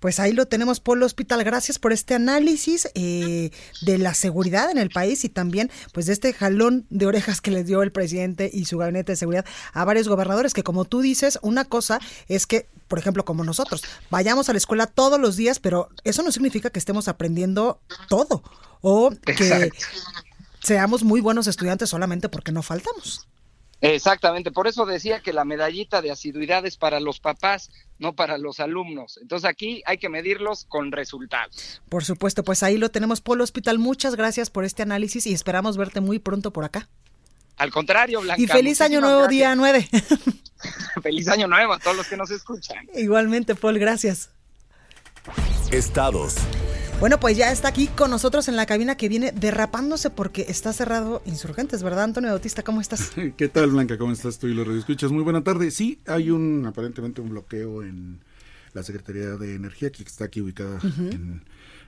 Pues 0.00 0.18
ahí 0.18 0.32
lo 0.32 0.46
tenemos, 0.46 0.80
Polo 0.80 1.04
Hospital. 1.04 1.44
Gracias 1.44 1.78
por 1.78 1.92
este 1.92 2.14
análisis 2.14 2.88
eh, 2.94 3.50
de 3.82 3.98
la 3.98 4.14
seguridad 4.14 4.70
en 4.70 4.78
el 4.78 4.88
país 4.88 5.24
y 5.24 5.28
también 5.28 5.70
pues 5.92 6.06
de 6.06 6.14
este 6.14 6.32
jalón 6.32 6.86
de 6.88 7.06
orejas 7.06 7.40
que 7.40 7.50
les 7.50 7.66
dio 7.66 7.82
el 7.82 7.92
presidente 7.92 8.50
y 8.52 8.64
su 8.64 8.78
gabinete 8.78 9.12
de 9.12 9.16
seguridad 9.16 9.44
a 9.72 9.84
varios 9.84 10.08
gobernadores, 10.08 10.54
que 10.54 10.62
como 10.62 10.86
tú 10.86 11.00
dices, 11.00 11.38
una 11.42 11.64
cosa 11.64 12.00
es 12.28 12.46
que 12.46 12.66
por 12.88 12.98
ejemplo, 12.98 13.24
como 13.24 13.44
nosotros, 13.44 13.84
vayamos 14.10 14.48
a 14.48 14.52
la 14.52 14.58
escuela 14.58 14.88
todos 14.88 15.20
los 15.20 15.36
días, 15.36 15.60
pero 15.60 15.90
eso 16.02 16.24
no 16.24 16.32
significa 16.32 16.70
que 16.70 16.80
estemos 16.80 17.06
aprendiendo 17.06 17.80
todo 18.08 18.42
o 18.80 19.10
que 19.24 19.70
seamos 20.62 21.04
muy 21.04 21.20
buenos 21.20 21.46
estudiantes 21.46 21.90
solamente 21.90 22.28
porque 22.28 22.52
no 22.52 22.62
faltamos. 22.62 23.26
Exactamente, 23.82 24.52
por 24.52 24.66
eso 24.66 24.84
decía 24.84 25.20
que 25.20 25.32
la 25.32 25.46
medallita 25.46 26.02
de 26.02 26.10
asiduidad 26.10 26.66
es 26.66 26.76
para 26.76 27.00
los 27.00 27.18
papás, 27.18 27.70
no 27.98 28.14
para 28.14 28.36
los 28.36 28.60
alumnos. 28.60 29.18
Entonces 29.22 29.48
aquí 29.48 29.82
hay 29.86 29.96
que 29.96 30.10
medirlos 30.10 30.66
con 30.66 30.92
resultados. 30.92 31.80
Por 31.88 32.04
supuesto, 32.04 32.44
pues 32.44 32.62
ahí 32.62 32.76
lo 32.76 32.90
tenemos, 32.90 33.22
Polo 33.22 33.42
Hospital. 33.42 33.78
Muchas 33.78 34.16
gracias 34.16 34.50
por 34.50 34.64
este 34.64 34.82
análisis 34.82 35.26
y 35.26 35.32
esperamos 35.32 35.78
verte 35.78 36.02
muy 36.02 36.18
pronto 36.18 36.52
por 36.52 36.64
acá. 36.64 36.88
Al 37.56 37.70
contrario, 37.70 38.20
Blanca. 38.20 38.40
Y 38.40 38.46
feliz 38.46 38.80
año 38.80 39.00
nuevo, 39.00 39.26
día 39.28 39.54
9. 39.54 39.88
feliz 41.02 41.28
año 41.28 41.46
nuevo 41.46 41.72
a 41.72 41.78
todos 41.78 41.96
los 41.96 42.06
que 42.06 42.16
nos 42.16 42.30
escuchan. 42.30 42.86
Igualmente, 42.94 43.54
Paul, 43.54 43.78
gracias. 43.78 44.30
Estados. 45.70 46.36
Bueno, 47.00 47.18
pues 47.18 47.34
ya 47.34 47.50
está 47.50 47.68
aquí 47.68 47.86
con 47.86 48.10
nosotros 48.10 48.46
en 48.48 48.56
la 48.56 48.66
cabina 48.66 48.94
que 48.94 49.08
viene 49.08 49.32
derrapándose 49.32 50.10
porque 50.10 50.44
está 50.48 50.74
cerrado 50.74 51.22
Insurgentes, 51.24 51.82
¿verdad, 51.82 52.04
Antonio 52.04 52.28
Bautista? 52.28 52.62
¿Cómo 52.62 52.82
estás? 52.82 53.12
¿Qué 53.38 53.48
tal, 53.48 53.70
Blanca? 53.70 53.96
¿Cómo 53.96 54.12
estás 54.12 54.38
tú 54.38 54.48
y 54.48 54.54
los 54.54 54.68
escuchas? 54.68 55.10
Muy 55.10 55.22
buena 55.22 55.42
tarde. 55.42 55.70
Sí, 55.70 55.98
hay 56.06 56.30
un, 56.30 56.66
aparentemente, 56.66 57.22
un 57.22 57.30
bloqueo 57.30 57.82
en 57.82 58.20
la 58.74 58.82
Secretaría 58.82 59.38
de 59.38 59.54
Energía, 59.54 59.90
que 59.90 60.02
está 60.02 60.26
aquí 60.26 60.42
ubicada 60.42 60.78
en 60.82 61.42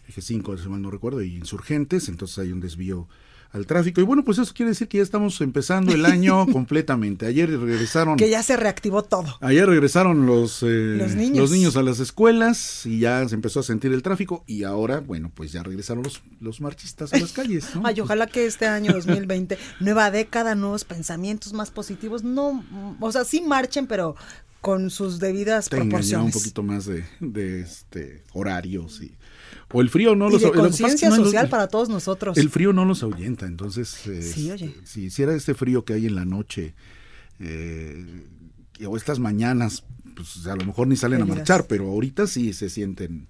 Eje 0.09 0.23
5, 0.23 0.57
si 0.57 0.69
mal 0.71 0.81
no 0.81 0.91
recuerdo, 0.91 1.21
y 1.21 1.37
Insurgentes, 1.37 2.09
entonces 2.09 2.39
hay 2.39 2.51
un 2.51 2.61
desvío 2.61 3.07
al 3.53 3.67
tráfico. 3.67 4.01
Y 4.01 4.05
bueno, 4.05 4.25
pues 4.25 4.39
eso 4.39 4.53
quiere 4.55 4.71
decir 4.71 4.89
que 4.89 4.99
ya 4.99 5.03
estamos 5.03 5.41
empezando 5.41 5.93
el 5.93 6.07
año 6.07 6.47
completamente. 6.53 7.27
Ayer 7.27 7.51
regresaron. 7.51 8.17
Que 8.17 8.31
ya 8.31 8.43
se 8.43 8.57
reactivó 8.57 9.03
todo. 9.03 9.37
Ayer 9.41 9.67
regresaron 9.67 10.27
los, 10.27 10.63
eh, 10.63 10.97
los, 10.99 11.15
niños. 11.15 11.77
a 11.77 11.83
las 11.83 12.01
escuelas 12.01 12.87
y 12.87 13.01
ya 13.01 13.29
se 13.29 13.35
empezó 13.35 13.61
a 13.61 13.63
sentir 13.63 13.93
el 13.93 14.03
tráfico. 14.03 14.43
Y 14.47 14.65
ahora, 14.65 15.01
bueno, 15.01 15.31
pues 15.35 15.53
ya 15.53 15.63
regresaron 15.63 16.03
los, 16.03 16.23
los 16.41 16.61
marchistas 16.61 17.13
a 17.13 17.19
las 17.19 17.33
calles. 17.33 17.69
Ay, 17.85 18.01
ojalá 18.01 18.27
que 18.27 18.47
este 18.47 18.67
año 18.67 18.93
2020, 18.95 19.59
nueva 19.81 20.11
década, 20.11 20.55
nuevos 20.55 20.85
pensamientos 20.85 21.53
más 21.53 21.71
positivos. 21.71 22.25
No, 22.25 22.65
o 23.01 23.13
sea, 23.13 23.25
sí 23.25 23.43
marchen, 23.43 23.87
pero 23.87 24.17
con 24.63 24.91
sus 24.91 25.19
debidas 25.19 25.69
proporciones. 25.69 26.09
Ya 26.09 26.23
un 26.23 26.31
poquito 26.31 26.63
más 26.63 26.87
de, 26.87 27.05
de 27.21 27.61
este, 27.61 28.23
horarios 28.33 29.03
y 29.03 29.13
o 29.73 29.81
el 29.81 29.89
frío 29.89 30.15
no 30.15 30.29
y 30.29 30.33
los 30.33 30.43
de 30.43 30.53
conciencia 30.53 31.11
social 31.11 31.49
para 31.49 31.69
todos 31.69 31.89
nosotros. 31.89 32.37
El 32.37 32.51
frío 32.51 32.73
no 32.73 32.85
los 32.85 33.03
ahuyenta, 33.03 33.47
entonces 33.47 34.07
eh, 34.07 34.75
si 34.85 35.05
hiciera 35.05 35.35
este 35.35 35.55
frío 35.55 35.85
que 35.85 35.95
hay 35.95 36.07
en 36.07 36.15
la 36.15 36.25
noche 36.25 36.75
eh, 37.41 38.27
o 38.87 38.97
estas 38.97 39.19
mañanas, 39.19 39.85
pues 40.15 40.47
a 40.47 40.57
lo 40.57 40.65
mejor 40.65 40.87
ni 40.87 40.97
salen 40.97 41.23
a 41.23 41.27
marchar, 41.27 41.67
pero 41.67 41.89
ahorita 41.89 42.27
sí 42.27 42.53
se 42.53 42.69
sienten 42.69 43.29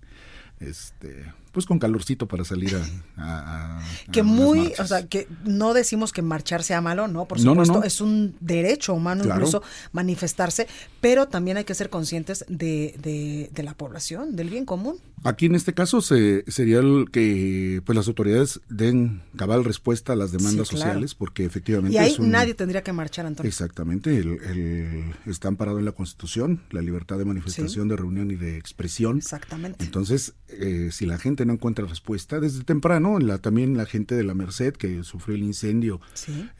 este 0.60 1.32
pues 1.52 1.66
con 1.66 1.78
calorcito 1.78 2.26
para 2.26 2.44
salir 2.44 2.80
a, 3.16 3.82
que 4.12 4.22
muy 4.22 4.72
o 4.78 4.86
sea 4.86 5.06
que 5.06 5.28
no 5.44 5.74
decimos 5.74 6.12
que 6.12 6.22
marchar 6.22 6.62
sea 6.62 6.80
malo 6.80 7.08
no 7.08 7.26
por 7.26 7.40
supuesto 7.40 7.82
es 7.82 8.00
un 8.00 8.36
derecho 8.40 8.94
humano 8.94 9.24
incluso 9.24 9.62
manifestarse 9.92 10.66
pero 11.00 11.28
también 11.28 11.58
hay 11.58 11.64
que 11.64 11.74
ser 11.74 11.90
conscientes 11.90 12.44
de, 12.48 13.50
de, 13.52 13.62
la 13.62 13.74
población 13.74 14.34
del 14.34 14.48
bien 14.48 14.64
común 14.64 14.98
aquí 15.24 15.46
en 15.46 15.54
este 15.54 15.74
caso 15.74 16.00
se, 16.00 16.44
sería 16.50 16.78
el 16.78 17.08
que 17.10 17.82
pues 17.84 17.96
las 17.96 18.08
autoridades 18.08 18.60
den 18.68 19.22
cabal 19.36 19.64
respuesta 19.64 20.12
a 20.12 20.16
las 20.16 20.32
demandas 20.32 20.68
sociales 20.68 21.14
porque 21.14 21.44
efectivamente 21.44 21.94
y 21.94 21.98
ahí 21.98 22.16
nadie 22.20 22.54
tendría 22.54 22.82
que 22.82 22.92
marchar 22.92 23.26
Antonio. 23.26 23.48
Exactamente 23.48 24.16
el, 24.16 24.40
el, 24.44 25.04
está 25.26 25.48
amparado 25.48 25.78
en 25.78 25.84
la 25.84 25.92
constitución 25.92 26.62
la 26.70 26.82
libertad 26.82 27.18
de 27.18 27.24
manifestación 27.24 27.88
de 27.88 27.96
reunión 27.96 28.30
y 28.30 28.36
de 28.36 28.56
expresión. 28.56 29.18
Exactamente. 29.18 29.84
Entonces 29.84 30.34
eh, 30.58 30.90
si 30.92 31.06
la 31.06 31.18
gente 31.18 31.46
no 31.46 31.54
encuentra 31.54 31.86
respuesta. 31.86 32.40
Desde 32.40 32.62
temprano, 32.64 33.18
la, 33.18 33.38
también 33.38 33.76
la 33.76 33.86
gente 33.86 34.14
de 34.14 34.24
la 34.24 34.34
Merced, 34.34 34.74
que 34.74 35.02
sufrió 35.02 35.36
el 35.36 35.42
incendio 35.42 36.00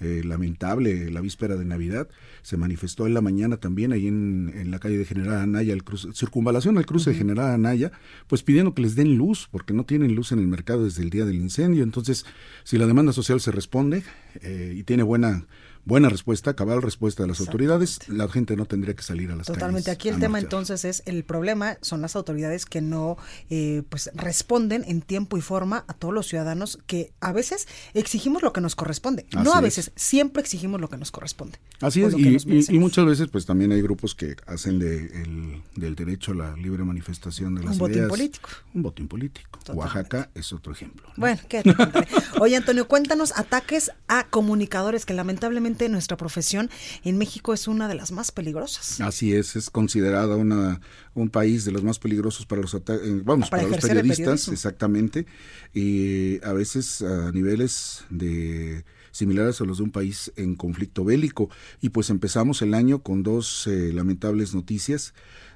eh, 0.01 0.23
lamentable 0.25 1.11
la 1.11 1.21
víspera 1.21 1.57
de 1.57 1.65
Navidad, 1.65 2.09
se 2.43 2.57
manifestó 2.57 3.07
en 3.07 3.15
la 3.15 3.21
mañana 3.21 3.59
también 3.59 3.93
ahí 3.93 4.07
en, 4.07 4.71
la 4.71 4.79
calle 4.79 4.97
de 4.97 5.05
General 5.05 5.41
Anaya, 5.41 5.73
el 5.73 5.85
cruce, 5.85 6.13
circunvalación 6.15 6.79
al 6.79 6.87
cruce 6.87 7.11
de 7.11 7.17
General 7.17 7.51
Anaya, 7.51 7.93
pues 8.27 8.43
pidiendo 8.53 8.75
que 8.75 8.83
les 8.83 8.95
den 8.95 9.17
luz, 9.17 9.49
porque 9.51 9.73
no 9.73 9.87
tienen 9.87 10.15
luz 10.15 10.31
en 10.31 10.39
el 10.39 10.47
mercado 10.47 10.85
desde 10.85 11.03
el 11.03 11.09
día 11.09 11.25
del 11.25 11.37
incendio. 11.37 11.83
Entonces, 11.83 12.27
si 12.65 12.77
la 12.77 12.87
demanda 12.87 13.15
social 13.15 13.41
se 13.41 13.51
responde 13.51 14.03
eh, 14.43 14.75
y 14.77 14.83
tiene 14.83 15.03
buena 15.05 15.47
buena 15.85 16.09
respuesta, 16.09 16.55
cabal 16.55 16.81
respuesta 16.83 17.23
de 17.25 17.29
las 17.29 17.41
autoridades, 17.41 17.99
la 18.09 18.29
gente 18.29 18.57
no 18.57 18.67
tendría 18.67 18.95
que 18.95 19.03
salir 19.03 19.31
a 19.33 19.37
las 19.37 19.47
Totalmente. 19.49 19.87
calles 19.87 19.97
Aquí 19.99 20.09
el 20.09 20.17
tema 20.17 20.29
marchar. 20.33 20.45
entonces 20.47 20.85
es 20.85 21.03
el 21.07 21.25
problema 21.25 21.77
son 21.81 22.01
las 22.03 22.15
autoridades 22.17 22.67
que 22.67 22.81
no 22.81 23.17
eh, 23.51 23.83
pues 23.89 24.11
responden 24.15 24.85
en 24.87 25.03
tiempo 25.03 25.37
y 25.37 25.41
forma 25.41 25.85
a 25.89 25.95
todos 25.95 26.15
los 26.15 26.27
ciudadanos 26.29 26.79
que 26.87 27.13
a 27.21 27.33
veces 27.33 27.67
exigimos 27.95 28.43
lo 28.43 28.53
que 28.53 28.61
nos 28.61 28.75
corresponde. 28.77 29.27
Así 29.33 29.45
no 29.45 29.53
a 29.55 29.57
es. 29.59 29.63
veces, 29.63 29.93
siempre 29.97 30.41
exigimos 30.43 30.81
lo 30.81 30.89
que 30.89 30.97
nos 30.99 31.11
corresponde. 31.11 31.59
Así 31.81 32.03
es, 32.03 32.15
y, 32.15 32.37
y- 32.47 32.77
y 32.77 32.79
muchas 32.79 33.05
veces 33.07 33.29
pues 33.29 33.45
también 33.47 33.73
hay 33.73 33.83
grupos 33.83 34.15
que 34.15 34.37
hacen 34.47 34.79
de 34.79 35.07
el- 35.07 35.63
del 35.75 35.95
derecho 35.97 36.33
a 36.33 36.35
la 36.37 36.57
libre 36.57 36.85
manifestación 36.85 37.55
de 37.55 37.61
Un 37.63 37.67
las 37.67 37.79
botín 37.79 37.97
ideas 37.99 38.09
político. 38.09 38.49
un 38.75 38.83
botín 38.83 39.09
político. 39.09 39.59
Oaxaca 39.75 40.31
es 40.35 40.53
otro 40.53 40.73
ejemplo. 40.73 41.09
Bueno, 41.17 41.41
¿qué? 41.49 41.63
Oye, 42.41 42.57
Antonio, 42.57 42.87
cuéntanos 42.89 43.33
ataques 43.37 43.91
a 44.09 44.27
comunicadores, 44.29 45.07
que 45.07 45.15
lamentablemente 45.15 45.72
nuestra 45.89 46.17
profesión 46.17 46.71
en 47.05 47.19
México 47.19 47.53
es 47.53 47.69
una 47.69 47.89
de 47.89 47.95
las 47.95 48.13
más 48.13 48.31
peligrosas. 48.33 49.01
Así 49.01 49.33
es, 49.33 49.57
es 49.57 49.71
considerada 49.71 50.37
una, 50.37 50.81
un 51.15 51.29
país 51.31 51.65
de 51.65 51.73
los 51.73 51.83
más 51.83 51.99
peligrosos 51.99 52.47
para 52.47 52.63
los 52.63 52.75
eh, 52.75 52.81
vamos, 53.25 53.51
Para 53.51 53.63
para, 53.65 53.77
los 53.77 53.87
periodistas, 53.87 54.49
exactamente, 54.49 55.27
y 55.75 56.45
a 56.45 56.53
veces 56.53 57.03
a 57.03 57.33
niveles 57.33 58.05
de 58.11 58.85
similares 59.13 59.61
a 59.61 59.65
los 59.65 59.79
de 59.79 59.85
un 59.85 59.91
país 59.91 60.33
en 60.37 60.57
conflicto 60.57 61.05
bélico. 61.05 61.51
Y 61.81 61.91
pues 61.91 62.11
empezamos 62.11 62.63
el 62.63 62.75
año 62.75 63.03
con 63.03 63.23
dos 63.23 63.67
eh, 63.67 63.93
lamentables 63.93 64.55
noticias. 64.55 65.15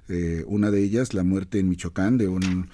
Eh, 0.08 0.44
una 0.46 0.70
de 0.70 0.82
ellas, 0.84 1.14
la 1.14 1.24
muerte 1.24 1.58
en 1.58 1.68
Michoacán 1.68 2.18
de 2.18 2.28
un 2.28 2.68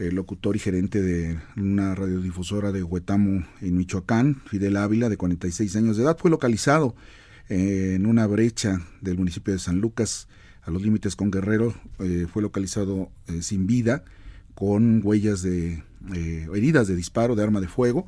eh, 0.00 0.10
locutor 0.10 0.56
y 0.56 0.58
gerente 0.58 1.02
de 1.02 1.38
una 1.58 1.94
radiodifusora 1.94 2.72
de 2.72 2.82
Huetamo 2.82 3.46
en 3.60 3.76
Michoacán, 3.76 4.40
Fidel 4.46 4.78
Ávila, 4.78 5.10
de 5.10 5.18
46 5.18 5.76
años 5.76 5.98
de 5.98 6.04
edad, 6.04 6.16
fue 6.18 6.30
localizado 6.30 6.96
eh, 7.50 7.92
en 7.96 8.06
una 8.06 8.26
brecha 8.26 8.80
del 9.02 9.18
municipio 9.18 9.52
de 9.52 9.58
San 9.58 9.78
Lucas, 9.80 10.26
a 10.62 10.70
los 10.70 10.80
límites 10.80 11.16
con 11.16 11.30
Guerrero, 11.30 11.74
eh, 11.98 12.26
fue 12.32 12.40
localizado 12.40 13.10
sin 13.42 13.66
vida, 13.66 14.04
con 14.54 15.02
huellas 15.04 15.42
de 15.42 15.82
heridas 16.50 16.88
de 16.88 16.96
disparo 16.96 17.34
de 17.34 17.42
arma 17.42 17.60
de 17.60 17.68
fuego. 17.68 18.06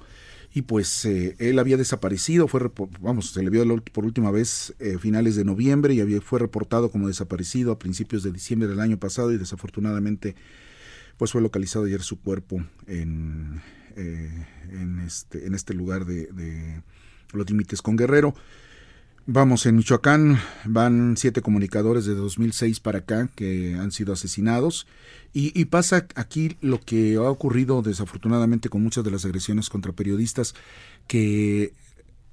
Y 0.55 0.63
pues 0.63 1.05
él 1.05 1.59
había 1.59 1.77
desaparecido, 1.77 2.49
fue 2.49 2.71
vamos, 3.01 3.31
se 3.33 3.43
le 3.43 3.51
vio 3.51 3.65
por 3.93 4.05
última 4.05 4.31
vez 4.31 4.75
eh, 4.79 4.97
finales 4.99 5.37
de 5.37 5.45
noviembre 5.45 5.93
y 5.93 6.01
había, 6.01 6.21
fue 6.23 6.39
reportado 6.39 6.91
como 6.91 7.09
desaparecido 7.09 7.73
a 7.73 7.79
principios 7.79 8.23
de 8.23 8.33
diciembre 8.33 8.69
del 8.69 8.81
año 8.81 8.99
pasado 8.99 9.33
y 9.33 9.39
desafortunadamente 9.39 10.37
pues 11.17 11.33
fue 11.33 11.41
localizado 11.41 11.85
ayer 11.85 12.03
su 12.03 12.21
cuerpo 12.21 12.65
en, 12.87 13.63
eh, 13.97 14.47
en, 14.71 15.01
este, 15.01 15.47
en 15.47 15.55
este 15.55 15.75
lugar 15.75 16.05
de, 16.05 16.27
de 16.27 16.83
los 17.33 17.49
límites 17.49 17.83
con 17.83 17.97
Guerrero. 17.97 18.35
Vamos, 19.27 19.67
en 19.67 19.77
Michoacán 19.77 20.39
van 20.65 21.17
siete 21.17 21.43
comunicadores 21.43 22.05
de 22.07 22.15
2006 22.15 22.81
para 22.81 23.01
acá 23.01 23.31
que 23.37 23.77
han 23.77 23.93
sido 23.93 24.13
asesinados 24.13 24.89
y, 25.33 25.59
y 25.59 25.67
pasa 25.67 26.09
aquí 26.17 26.57
lo 26.61 26.81
que 26.81 27.15
ha 27.15 27.23
ocurrido 27.23 27.83
desafortunadamente 27.83 28.69
con 28.69 28.83
muchas 28.83 29.05
de 29.05 29.13
las 29.13 29.25
agresiones 29.25 29.69
contra 29.69 29.93
periodistas, 29.93 30.57
que 31.07 31.73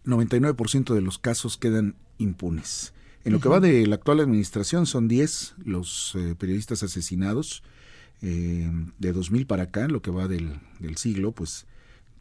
99% 0.03 0.95
de 0.95 1.01
los 1.01 1.19
casos 1.19 1.57
quedan 1.57 1.95
impunes. 2.17 2.93
En 3.23 3.33
lo 3.33 3.39
que 3.39 3.49
va 3.49 3.59
de 3.59 3.85
la 3.85 3.95
actual 3.95 4.21
administración 4.21 4.87
son 4.87 5.07
10 5.07 5.55
los 5.63 6.15
eh, 6.15 6.35
periodistas 6.39 6.81
asesinados 6.81 7.61
eh, 8.21 8.69
de 8.97 9.13
2000 9.13 9.45
para 9.45 9.63
acá, 9.63 9.85
en 9.85 9.93
lo 9.93 10.01
que 10.01 10.11
va 10.11 10.27
del, 10.27 10.59
del 10.79 10.97
siglo, 10.97 11.31
pues 11.31 11.65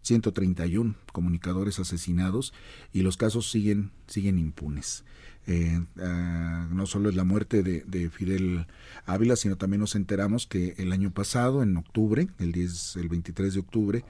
131 0.02 0.94
comunicadores 1.12 1.78
asesinados 1.78 2.52
y 2.92 3.02
los 3.02 3.16
casos 3.16 3.50
siguen, 3.50 3.90
siguen 4.06 4.38
impunes. 4.38 5.04
Eh, 5.46 5.80
ah, 6.00 6.68
no 6.70 6.84
solo 6.86 7.08
es 7.08 7.14
la 7.14 7.24
muerte 7.24 7.62
de, 7.62 7.82
de 7.86 8.10
Fidel 8.10 8.66
Ávila, 9.06 9.34
sino 9.34 9.56
también 9.56 9.80
nos 9.80 9.94
enteramos 9.94 10.46
que 10.46 10.74
el 10.76 10.92
año 10.92 11.10
pasado, 11.10 11.62
en 11.62 11.76
octubre, 11.76 12.28
el, 12.38 12.52
10, 12.52 12.96
el 12.96 13.08
23 13.08 13.54
de 13.54 13.60
octubre, 13.60 14.04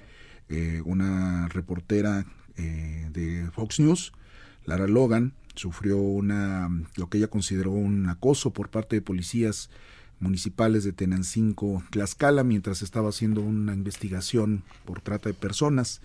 eh, 0.48 0.82
una 0.84 1.48
reportera 1.48 2.26
eh, 2.56 3.08
de 3.12 3.48
Fox 3.52 3.78
News, 3.78 4.12
Lara 4.64 4.88
Logan, 4.88 5.32
sufrió 5.54 5.98
una 5.98 6.68
lo 6.96 7.08
que 7.08 7.18
ella 7.18 7.28
consideró 7.28 7.72
un 7.72 8.08
acoso 8.08 8.52
por 8.52 8.68
parte 8.68 8.96
de 8.96 9.02
policías 9.02 9.70
municipales 10.20 10.84
de 10.84 10.92
Tenancingo, 10.92 11.82
Tlaxcala, 11.90 12.44
mientras 12.44 12.82
estaba 12.82 13.08
haciendo 13.10 13.40
una 13.40 13.74
investigación 13.74 14.62
por 14.84 15.00
trata 15.00 15.28
de 15.28 15.34
personas. 15.34 16.00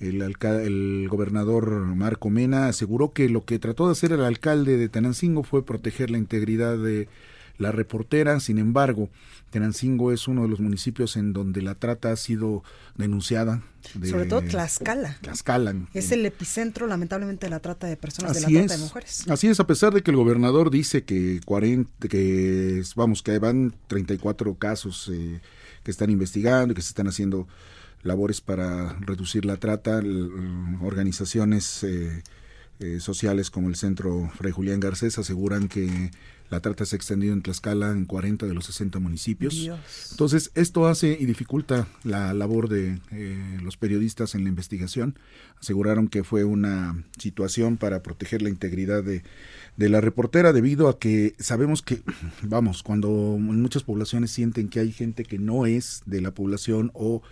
El, 0.00 0.22
el 0.22 1.08
gobernador 1.08 1.70
Marco 1.94 2.30
Mena 2.30 2.66
aseguró 2.66 3.12
que 3.12 3.28
lo 3.28 3.44
que 3.44 3.58
trató 3.58 3.86
de 3.86 3.92
hacer 3.92 4.12
el 4.12 4.22
alcalde 4.22 4.76
de 4.76 4.88
Tenancingo 4.88 5.44
fue 5.44 5.64
proteger 5.64 6.10
la 6.10 6.18
integridad 6.18 6.76
de 6.76 7.08
la 7.58 7.72
reportera. 7.72 8.40
Sin 8.40 8.58
embargo, 8.58 9.08
Tenancingo 9.50 10.10
es 10.12 10.26
uno 10.26 10.42
de 10.42 10.48
los 10.48 10.58
municipios 10.60 11.16
en 11.16 11.32
donde 11.32 11.62
la 11.62 11.74
trata 11.76 12.10
ha 12.10 12.16
sido 12.16 12.62
denunciada. 12.96 13.62
de- 13.94 14.08
Sobre 14.08 14.24
todo 14.26 14.40
Tlaxcala. 14.42 15.18
Tlaxcala. 15.20 15.74
Es 15.94 16.10
el 16.10 16.24
epicentro, 16.26 16.86
lamentablemente, 16.86 17.46
de 17.46 17.50
la 17.50 17.60
trata 17.60 17.86
de 17.86 17.96
personas, 17.96 18.34
de 18.34 18.40
la 18.40 18.48
trata 18.48 18.64
es. 18.64 18.70
de 18.72 18.78
mujeres. 18.78 19.24
Así 19.28 19.46
es, 19.46 19.60
a 19.60 19.66
pesar 19.66 19.92
de 19.92 20.02
que 20.02 20.10
el 20.10 20.16
gobernador 20.16 20.70
dice 20.70 21.04
que 21.04 21.40
40, 21.44 22.08
que 22.08 22.82
vamos, 22.96 23.22
que 23.22 23.38
van 23.38 23.74
34 23.88 24.54
casos 24.56 25.10
eh, 25.12 25.40
que 25.82 25.90
están 25.90 26.10
investigando 26.10 26.72
y 26.72 26.74
que 26.74 26.82
se 26.82 26.88
están 26.88 27.08
haciendo 27.08 27.46
labores 28.02 28.40
para 28.40 28.94
reducir 29.00 29.44
la 29.44 29.58
trata, 29.58 29.98
l- 29.98 30.28
organizaciones 30.82 31.84
eh, 31.84 32.22
eh, 32.80 33.00
sociales 33.00 33.50
como 33.50 33.68
el 33.68 33.76
Centro 33.76 34.30
Fray 34.36 34.52
Julián 34.52 34.80
Garcés 34.80 35.18
aseguran 35.18 35.68
que 35.68 36.10
la 36.54 36.60
trata 36.60 36.86
se 36.86 36.94
ha 36.94 36.98
extendido 36.98 37.32
en 37.32 37.42
Tlaxcala 37.42 37.90
en 37.90 38.04
40 38.04 38.46
de 38.46 38.54
los 38.54 38.66
60 38.66 39.00
municipios. 39.00 39.54
Dios. 39.54 40.08
Entonces, 40.12 40.52
esto 40.54 40.86
hace 40.86 41.16
y 41.18 41.26
dificulta 41.26 41.88
la 42.04 42.32
labor 42.32 42.68
de 42.68 43.00
eh, 43.10 43.58
los 43.60 43.76
periodistas 43.76 44.36
en 44.36 44.44
la 44.44 44.50
investigación. 44.50 45.18
Aseguraron 45.60 46.06
que 46.06 46.22
fue 46.22 46.44
una 46.44 47.02
situación 47.18 47.76
para 47.76 48.04
proteger 48.04 48.40
la 48.40 48.50
integridad 48.50 49.02
de, 49.02 49.24
de 49.76 49.88
la 49.88 50.00
reportera 50.00 50.52
debido 50.52 50.88
a 50.88 51.00
que 51.00 51.34
sabemos 51.40 51.82
que, 51.82 52.02
vamos, 52.42 52.84
cuando 52.84 53.34
en 53.36 53.60
muchas 53.60 53.82
poblaciones 53.82 54.30
sienten 54.30 54.68
que 54.68 54.78
hay 54.78 54.92
gente 54.92 55.24
que 55.24 55.40
no 55.40 55.66
es 55.66 56.02
de 56.06 56.20
la 56.20 56.32
población 56.32 56.92
o 56.94 57.22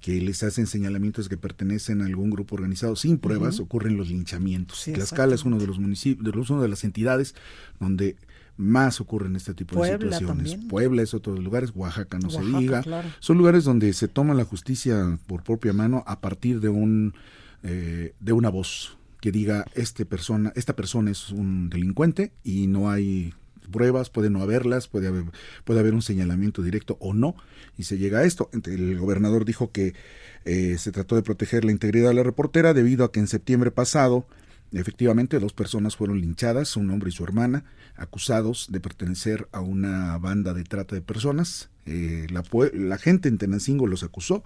que 0.00 0.20
les 0.20 0.42
hacen 0.42 0.66
señalamientos 0.66 1.28
que 1.28 1.36
pertenecen 1.36 2.02
a 2.02 2.06
algún 2.06 2.30
grupo 2.30 2.56
organizado 2.56 2.96
sin 2.96 3.18
pruebas, 3.18 3.60
ocurren 3.60 3.96
los 3.96 4.08
linchamientos. 4.08 4.80
Sí, 4.80 4.92
Tlaxcala 4.92 5.36
es 5.36 5.44
uno 5.44 5.60
de 5.60 5.68
los 5.68 5.78
municipios, 5.78 6.24
de 6.24 6.32
los, 6.32 6.50
una 6.50 6.62
de 6.62 6.68
las 6.68 6.82
entidades 6.82 7.36
donde 7.78 8.16
más 8.62 9.00
ocurren 9.00 9.36
este 9.36 9.54
tipo 9.54 9.74
Puebla 9.74 9.96
de 9.96 10.18
situaciones. 10.18 10.52
también. 10.52 10.68
Puebla 10.68 11.02
es 11.02 11.14
otro 11.14 11.32
de 11.32 11.38
los 11.38 11.44
lugares, 11.44 11.72
Oaxaca 11.74 12.18
no 12.18 12.30
se 12.30 12.42
diga. 12.42 12.82
claro. 12.82 13.08
Son 13.20 13.36
lugares 13.36 13.64
donde 13.64 13.92
se 13.92 14.08
toma 14.08 14.34
la 14.34 14.44
justicia 14.44 15.18
por 15.26 15.42
propia 15.42 15.72
mano 15.72 16.04
a 16.06 16.20
partir 16.20 16.60
de 16.60 16.68
un 16.68 17.14
eh, 17.62 18.14
de 18.18 18.32
una 18.32 18.48
voz 18.48 18.96
que 19.20 19.30
diga 19.30 19.64
este 19.74 20.04
persona, 20.04 20.52
esta 20.56 20.74
persona 20.74 21.12
es 21.12 21.30
un 21.30 21.70
delincuente 21.70 22.32
y 22.42 22.66
no 22.66 22.90
hay 22.90 23.34
pruebas, 23.70 24.10
puede 24.10 24.30
no 24.30 24.42
haberlas, 24.42 24.88
puede 24.88 25.06
haber, 25.06 25.24
puede 25.64 25.78
haber 25.78 25.94
un 25.94 26.02
señalamiento 26.02 26.62
directo 26.62 26.96
o 26.98 27.14
no, 27.14 27.36
y 27.78 27.84
se 27.84 27.98
llega 27.98 28.18
a 28.18 28.24
esto. 28.24 28.50
El 28.64 28.98
gobernador 28.98 29.44
dijo 29.44 29.70
que 29.70 29.94
eh, 30.44 30.76
se 30.78 30.90
trató 30.90 31.14
de 31.14 31.22
proteger 31.22 31.64
la 31.64 31.70
integridad 31.70 32.08
de 32.08 32.14
la 32.14 32.22
reportera 32.24 32.74
debido 32.74 33.04
a 33.04 33.12
que 33.12 33.20
en 33.20 33.28
septiembre 33.28 33.70
pasado 33.70 34.26
Efectivamente, 34.72 35.38
dos 35.38 35.52
personas 35.52 35.96
fueron 35.96 36.20
linchadas, 36.20 36.76
un 36.76 36.90
hombre 36.90 37.10
y 37.10 37.12
su 37.12 37.24
hermana, 37.24 37.64
acusados 37.94 38.68
de 38.70 38.80
pertenecer 38.80 39.48
a 39.52 39.60
una 39.60 40.16
banda 40.18 40.54
de 40.54 40.64
trata 40.64 40.94
de 40.94 41.02
personas. 41.02 41.68
Eh, 41.84 42.26
la, 42.30 42.42
la 42.72 42.98
gente 42.98 43.28
en 43.28 43.36
Tenancingo 43.38 43.86
los 43.86 44.02
acusó, 44.02 44.44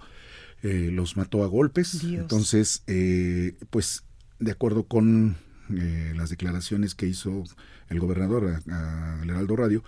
eh, 0.63 0.89
los 0.91 1.15
mató 1.15 1.43
a 1.43 1.47
golpes. 1.47 2.01
Dios. 2.01 2.21
Entonces, 2.21 2.83
eh, 2.87 3.55
pues, 3.69 4.03
de 4.39 4.51
acuerdo 4.51 4.83
con 4.83 5.37
eh, 5.69 6.13
las 6.15 6.29
declaraciones 6.29 6.93
que 6.93 7.07
hizo 7.07 7.43
el 7.89 7.99
gobernador 7.99 8.61
al 8.69 9.29
Heraldo 9.29 9.55
Radio, 9.55 9.83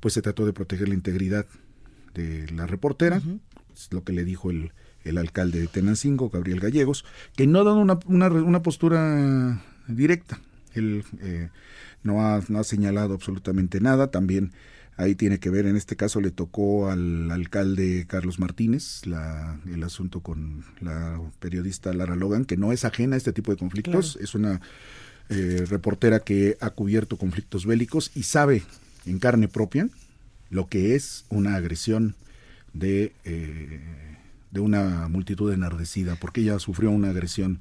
pues 0.00 0.14
se 0.14 0.22
trató 0.22 0.44
de 0.44 0.52
proteger 0.52 0.88
la 0.88 0.94
integridad 0.94 1.46
de 2.14 2.50
la 2.52 2.66
reportera, 2.66 3.22
es 3.72 3.88
lo 3.92 4.02
que 4.02 4.12
le 4.12 4.24
dijo 4.24 4.50
el, 4.50 4.72
el 5.04 5.16
alcalde 5.16 5.60
de 5.60 5.68
Tenancingo, 5.68 6.28
Gabriel 6.28 6.60
Gallegos, 6.60 7.04
que 7.36 7.46
no 7.46 7.60
ha 7.60 7.64
dado 7.64 7.78
una, 7.78 7.98
una, 8.06 8.28
una 8.28 8.62
postura 8.62 9.62
directa. 9.88 10.40
Él 10.74 11.04
eh, 11.20 11.48
no, 12.02 12.22
ha, 12.22 12.42
no 12.48 12.58
ha 12.60 12.64
señalado 12.64 13.14
absolutamente 13.14 13.80
nada. 13.80 14.10
También 14.10 14.52
ahí 14.96 15.14
tiene 15.14 15.38
que 15.38 15.50
ver, 15.50 15.66
en 15.66 15.76
este 15.76 15.96
caso 15.96 16.20
le 16.20 16.30
tocó 16.30 16.90
al 16.90 17.30
alcalde 17.30 18.04
Carlos 18.06 18.38
Martínez 18.38 19.06
la, 19.06 19.58
el 19.72 19.82
asunto 19.82 20.20
con 20.20 20.64
la 20.80 21.20
periodista 21.38 21.92
Lara 21.92 22.16
Logan, 22.16 22.44
que 22.44 22.56
no 22.56 22.72
es 22.72 22.84
ajena 22.84 23.14
a 23.14 23.18
este 23.18 23.32
tipo 23.32 23.50
de 23.50 23.58
conflictos. 23.58 24.12
Claro. 24.12 24.24
Es 24.24 24.34
una 24.34 24.60
eh, 25.30 25.64
reportera 25.68 26.20
que 26.20 26.56
ha 26.60 26.70
cubierto 26.70 27.16
conflictos 27.16 27.64
bélicos 27.64 28.10
y 28.14 28.24
sabe 28.24 28.62
en 29.06 29.18
carne 29.18 29.48
propia 29.48 29.88
lo 30.50 30.66
que 30.66 30.96
es 30.96 31.24
una 31.28 31.54
agresión 31.54 32.14
de, 32.72 33.12
eh, 33.24 33.80
de 34.50 34.60
una 34.60 35.08
multitud 35.08 35.52
enardecida, 35.52 36.16
porque 36.16 36.40
ella 36.40 36.58
sufrió 36.58 36.90
una 36.90 37.10
agresión 37.10 37.60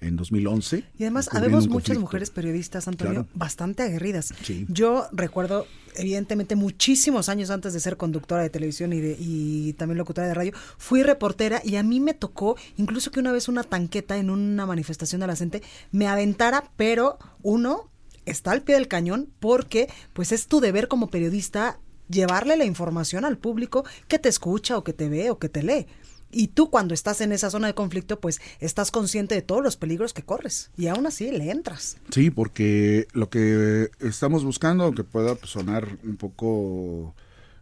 en 0.00 0.16
2011. 0.16 0.84
Y 0.98 1.02
además, 1.02 1.28
habemos 1.32 1.68
muchas 1.68 1.98
mujeres 1.98 2.30
periodistas, 2.30 2.88
Antonio, 2.88 3.26
bastante 3.34 3.82
aguerridas. 3.82 4.32
Yo 4.68 5.06
recuerdo, 5.12 5.66
evidentemente, 5.96 6.56
muchísimos 6.56 7.28
años 7.28 7.50
antes 7.50 7.72
de 7.72 7.80
ser 7.80 7.96
conductora 7.96 8.42
de 8.42 8.50
televisión 8.50 8.92
y, 8.92 9.00
de, 9.00 9.16
y 9.18 9.74
también 9.74 9.98
locutora 9.98 10.26
de 10.26 10.34
radio, 10.34 10.52
fui 10.78 11.02
reportera 11.02 11.60
y 11.64 11.76
a 11.76 11.82
mí 11.82 12.00
me 12.00 12.14
tocó, 12.14 12.56
incluso 12.76 13.10
que 13.10 13.20
una 13.20 13.32
vez 13.32 13.48
una 13.48 13.62
tanqueta 13.62 14.16
en 14.16 14.30
una 14.30 14.64
manifestación 14.66 15.20
de 15.20 15.26
la 15.26 15.36
gente 15.36 15.62
me 15.92 16.06
aventara, 16.06 16.70
pero 16.76 17.18
uno 17.42 17.90
está 18.24 18.52
al 18.52 18.62
pie 18.62 18.76
del 18.76 18.88
cañón 18.88 19.28
porque 19.40 19.88
pues 20.12 20.32
es 20.32 20.46
tu 20.46 20.60
deber 20.60 20.88
como 20.88 21.08
periodista 21.08 21.78
llevarle 22.10 22.56
la 22.56 22.64
información 22.64 23.24
al 23.24 23.38
público 23.38 23.84
que 24.08 24.18
te 24.18 24.28
escucha 24.28 24.76
o 24.76 24.84
que 24.84 24.92
te 24.92 25.08
ve 25.08 25.30
o 25.30 25.38
que 25.38 25.48
te 25.48 25.62
lee. 25.62 25.86
Y 26.30 26.48
tú 26.48 26.70
cuando 26.70 26.94
estás 26.94 27.20
en 27.20 27.32
esa 27.32 27.50
zona 27.50 27.66
de 27.66 27.74
conflicto, 27.74 28.20
pues 28.20 28.40
estás 28.60 28.90
consciente 28.90 29.34
de 29.34 29.42
todos 29.42 29.62
los 29.62 29.76
peligros 29.76 30.12
que 30.12 30.22
corres 30.22 30.70
y 30.76 30.86
aún 30.86 31.06
así 31.06 31.30
le 31.30 31.50
entras. 31.50 31.96
Sí, 32.10 32.30
porque 32.30 33.08
lo 33.12 33.28
que 33.30 33.90
estamos 34.00 34.44
buscando, 34.44 34.84
aunque 34.84 35.04
pueda 35.04 35.36
sonar 35.44 35.88
un 36.04 36.16
poco 36.16 37.14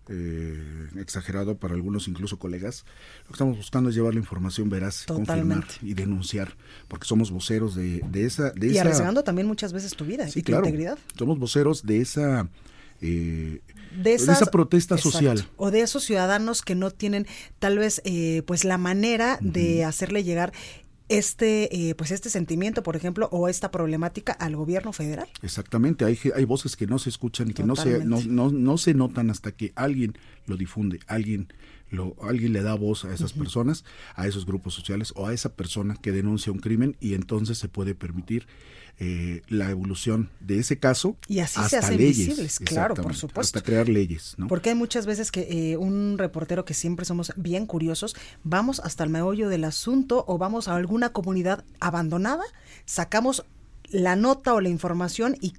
eh, 0.09 0.89
exagerado 0.97 1.57
para 1.57 1.75
algunos 1.75 2.09
incluso 2.09 2.39
colegas, 2.39 2.85
lo 3.23 3.29
que 3.29 3.35
estamos 3.35 3.57
buscando 3.57 3.91
es 3.91 3.95
llevar 3.95 4.14
la 4.14 4.21
información 4.21 4.69
veraz, 4.69 5.05
confirmar 5.07 5.66
y 5.83 5.95
denunciar, 5.95 6.57
porque 6.89 7.07
somos 7.07 7.31
voceros 7.31 7.75
de, 7.75 8.03
esa... 8.14 8.51
De 8.51 8.69
y 8.69 8.79
arriesgando 8.79 9.25
también 9.25 9.47
muchas 9.47 9.73
veces 9.73 9.95
tu 9.95 10.05
vida 10.05 10.27
y 10.35 10.43
tu 10.43 10.53
integridad. 10.53 10.99
Somos 11.16 11.39
voceros 11.39 11.85
de 11.85 12.01
esa... 12.01 12.49
Eh, 13.01 13.61
de, 13.97 14.14
esa 14.14 14.47
protesta 14.47 14.99
social. 14.99 15.49
O 15.57 15.70
de 15.70 15.80
esos 15.80 16.05
ciudadanos 16.05 16.62
que 16.62 16.74
no 16.74 16.91
tienen 16.91 17.26
tal 17.59 17.78
vez 17.78 18.01
eh, 18.05 18.43
pues 18.47 18.64
la 18.64 18.78
manera 18.78 19.39
de 19.41 19.84
hacerle 19.84 20.24
llegar 20.24 20.53
este 21.09 21.74
eh, 21.74 21.95
pues 21.95 22.11
este 22.11 22.28
sentimiento 22.28 22.82
por 22.82 22.95
ejemplo 22.95 23.28
o 23.32 23.49
esta 23.49 23.70
problemática 23.70 24.32
al 24.32 24.57
gobierno 24.57 24.93
federal. 24.93 25.28
Exactamente. 25.43 26.05
Hay, 26.05 26.18
hay 26.34 26.45
voces 26.45 26.76
que 26.76 26.86
no 26.86 26.99
se 26.99 27.09
escuchan 27.09 27.51
y 27.51 27.55
que 27.55 27.64
no 27.64 27.76
se 27.76 28.05
no, 28.05 28.20
no, 28.22 28.51
no 28.51 28.78
se 28.78 28.95
notan 28.95 29.30
hasta 29.30 29.53
que 29.53 29.72
alguien 29.74 30.18
lo 30.47 30.57
difunde 30.57 31.01
alguien 31.07 31.49
lo, 31.91 32.16
alguien 32.20 32.53
le 32.53 32.62
da 32.62 32.74
voz 32.74 33.07
a 33.07 33.14
esas 33.14 33.32
personas, 33.32 33.84
a 34.14 34.26
esos 34.26 34.45
grupos 34.45 34.74
sociales 34.74 35.12
o 35.16 35.26
a 35.26 35.32
esa 35.32 35.55
persona 35.55 35.97
que 35.97 36.12
denuncia 36.12 36.53
un 36.53 36.59
crimen 36.59 36.97
y 37.01 37.14
entonces 37.14 37.57
se 37.57 37.68
puede 37.68 37.95
permitir 37.95 38.47
eh, 39.01 39.42
la 39.49 39.70
evolución 39.70 40.28
de 40.40 40.59
ese 40.59 40.78
caso 40.78 41.16
y 41.28 41.38
así 41.38 41.61
hasta 41.61 41.68
se 41.68 41.76
hacen 41.76 41.99
leyes, 41.99 42.16
visibles, 42.16 42.59
claro, 42.59 42.94
por 42.96 43.14
supuesto. 43.14 43.59
Hasta 43.59 43.62
crear 43.62 43.88
leyes, 43.88 44.34
¿no? 44.38 44.49
Porque 44.49 44.70
hay 44.70 44.74
muchas 44.74 45.07
veces 45.07 45.30
que 45.30 45.72
eh, 45.72 45.76
un 45.76 46.16
reportero 46.18 46.64
que 46.64 46.74
siempre 46.74 47.05
somos 47.05 47.32
bien 47.36 47.66
curiosos, 47.66 48.16
vamos 48.42 48.80
hasta 48.80 49.05
el 49.05 49.11
meollo 49.11 49.49
del 49.49 49.64
asunto 49.64 50.24
o 50.26 50.36
vamos 50.36 50.66
a 50.66 50.74
alguna 50.74 51.11
comunidad 51.11 51.64
abandonada, 51.78 52.42
sacamos 52.86 53.44
la 53.90 54.16
nota 54.16 54.55
o 54.55 54.61
la 54.61 54.68
información 54.68 55.36
y 55.40 55.55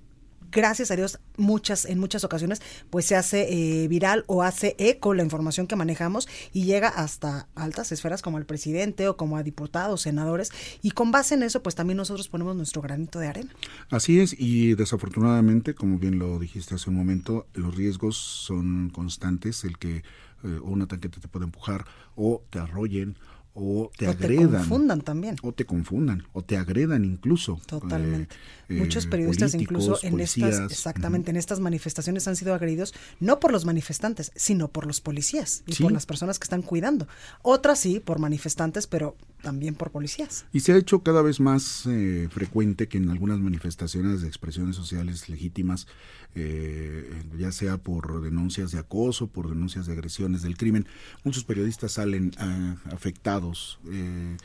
gracias 0.52 0.92
a 0.92 0.96
Dios, 0.96 1.20
muchas, 1.38 1.86
en 1.86 2.00
muchas 2.00 2.24
ocasiones, 2.24 2.62
pues 2.90 3.06
se 3.06 3.16
hace 3.16 3.84
eh, 3.84 3.88
viral 3.88 4.24
o 4.28 4.44
hace 4.44 4.76
eco 4.78 5.14
la 5.14 5.24
información 5.24 5.68
que 5.68 5.76
manejamos 5.76 6.28
y 6.54 6.66
llega 6.66 6.88
hasta 6.88 7.48
altas 7.56 7.92
esferas 7.92 8.22
como 8.22 8.38
el 8.38 8.46
presidente 8.46 9.08
o 9.08 9.18
como 9.18 9.38
a 9.38 9.44
diputados, 9.44 10.02
senadores, 10.02 10.52
y 10.82 10.92
con 10.92 11.12
base 11.12 11.36
en 11.36 11.44
eso, 11.44 11.62
pues 11.64 11.76
también 11.76 11.98
nosotros 11.98 12.28
ponemos 12.28 12.56
nuestro 12.56 12.82
granito 12.82 13.20
de 13.20 13.28
arena. 13.28 13.52
Así 13.90 14.20
es, 14.20 14.36
y 14.38 14.76
desafortunadamente, 14.76 15.74
como 15.74 15.98
bien 16.00 16.20
lo 16.20 16.40
dijiste 16.40 16.76
hace 16.76 16.90
un 16.90 16.96
momento, 16.96 17.48
los 17.54 17.76
riesgos 17.76 18.18
son 18.18 18.90
constantes, 18.90 19.64
el 19.64 19.78
que 19.78 20.04
eh, 20.44 20.60
un 20.62 20.82
ataque 20.82 21.10
te 21.10 21.28
puede 21.28 21.46
empujar 21.46 21.86
o 22.16 22.44
te 22.50 22.60
arrollen 22.60 23.18
o 23.60 23.92
te 23.98 24.08
agredan. 24.08 24.46
O 24.46 24.50
te 24.50 24.58
confundan 24.58 25.02
también. 25.02 25.36
O 25.42 25.52
te 25.52 25.66
confundan, 25.66 26.24
o 26.34 26.42
te 26.42 26.58
agredan 26.58 27.04
incluso. 27.04 27.60
Totalmente. 27.66 28.36
Eh, 28.70 28.76
Muchos 28.76 29.06
periodistas 29.06 29.54
incluso 29.54 30.00
en 30.02 30.20
estas, 30.20 30.60
exactamente, 30.72 31.32
en 31.32 31.38
estas 31.38 31.60
manifestaciones 31.60 32.28
han 32.28 32.36
sido 32.36 32.54
agredidos 32.54 32.94
no 33.20 33.40
por 33.40 33.52
los 33.52 33.66
manifestantes, 33.66 34.32
sino 34.36 34.70
por 34.70 34.86
los 34.86 35.02
policías 35.02 35.64
y 35.66 35.76
por 35.76 35.92
las 35.92 36.06
personas 36.06 36.40
que 36.40 36.46
están 36.46 36.62
cuidando. 36.62 37.08
Otras 37.42 37.80
sí, 37.80 38.00
por 38.00 38.20
manifestantes, 38.20 38.88
pero 38.88 39.18
también 39.42 39.76
por 39.76 39.92
policías. 39.92 40.46
Y 40.52 40.62
se 40.62 40.74
ha 40.74 40.78
hecho 40.78 41.02
cada 41.02 41.22
vez 41.22 41.40
más 41.40 41.86
eh, 41.88 42.28
frecuente 42.32 42.88
que 42.88 42.98
en 42.98 43.10
algunas 43.10 43.40
manifestaciones 43.40 44.22
de 44.22 44.28
expresiones 44.28 44.76
sociales 44.76 45.30
legítimas, 45.30 45.88
eh, 46.36 47.10
ya 47.38 47.52
sea 47.52 47.78
por 47.78 48.22
denuncias 48.22 48.72
de 48.72 48.80
acoso, 48.80 49.28
por 49.28 49.50
denuncias 49.50 49.86
de 49.86 49.94
agresiones 49.94 50.42
del 50.42 50.58
crimen, 50.58 50.88
muchos 51.24 51.44
periodistas 51.44 51.94
salen 51.94 52.32
ah, 52.38 52.76
afectados 52.92 53.80
eh, 53.90 54.38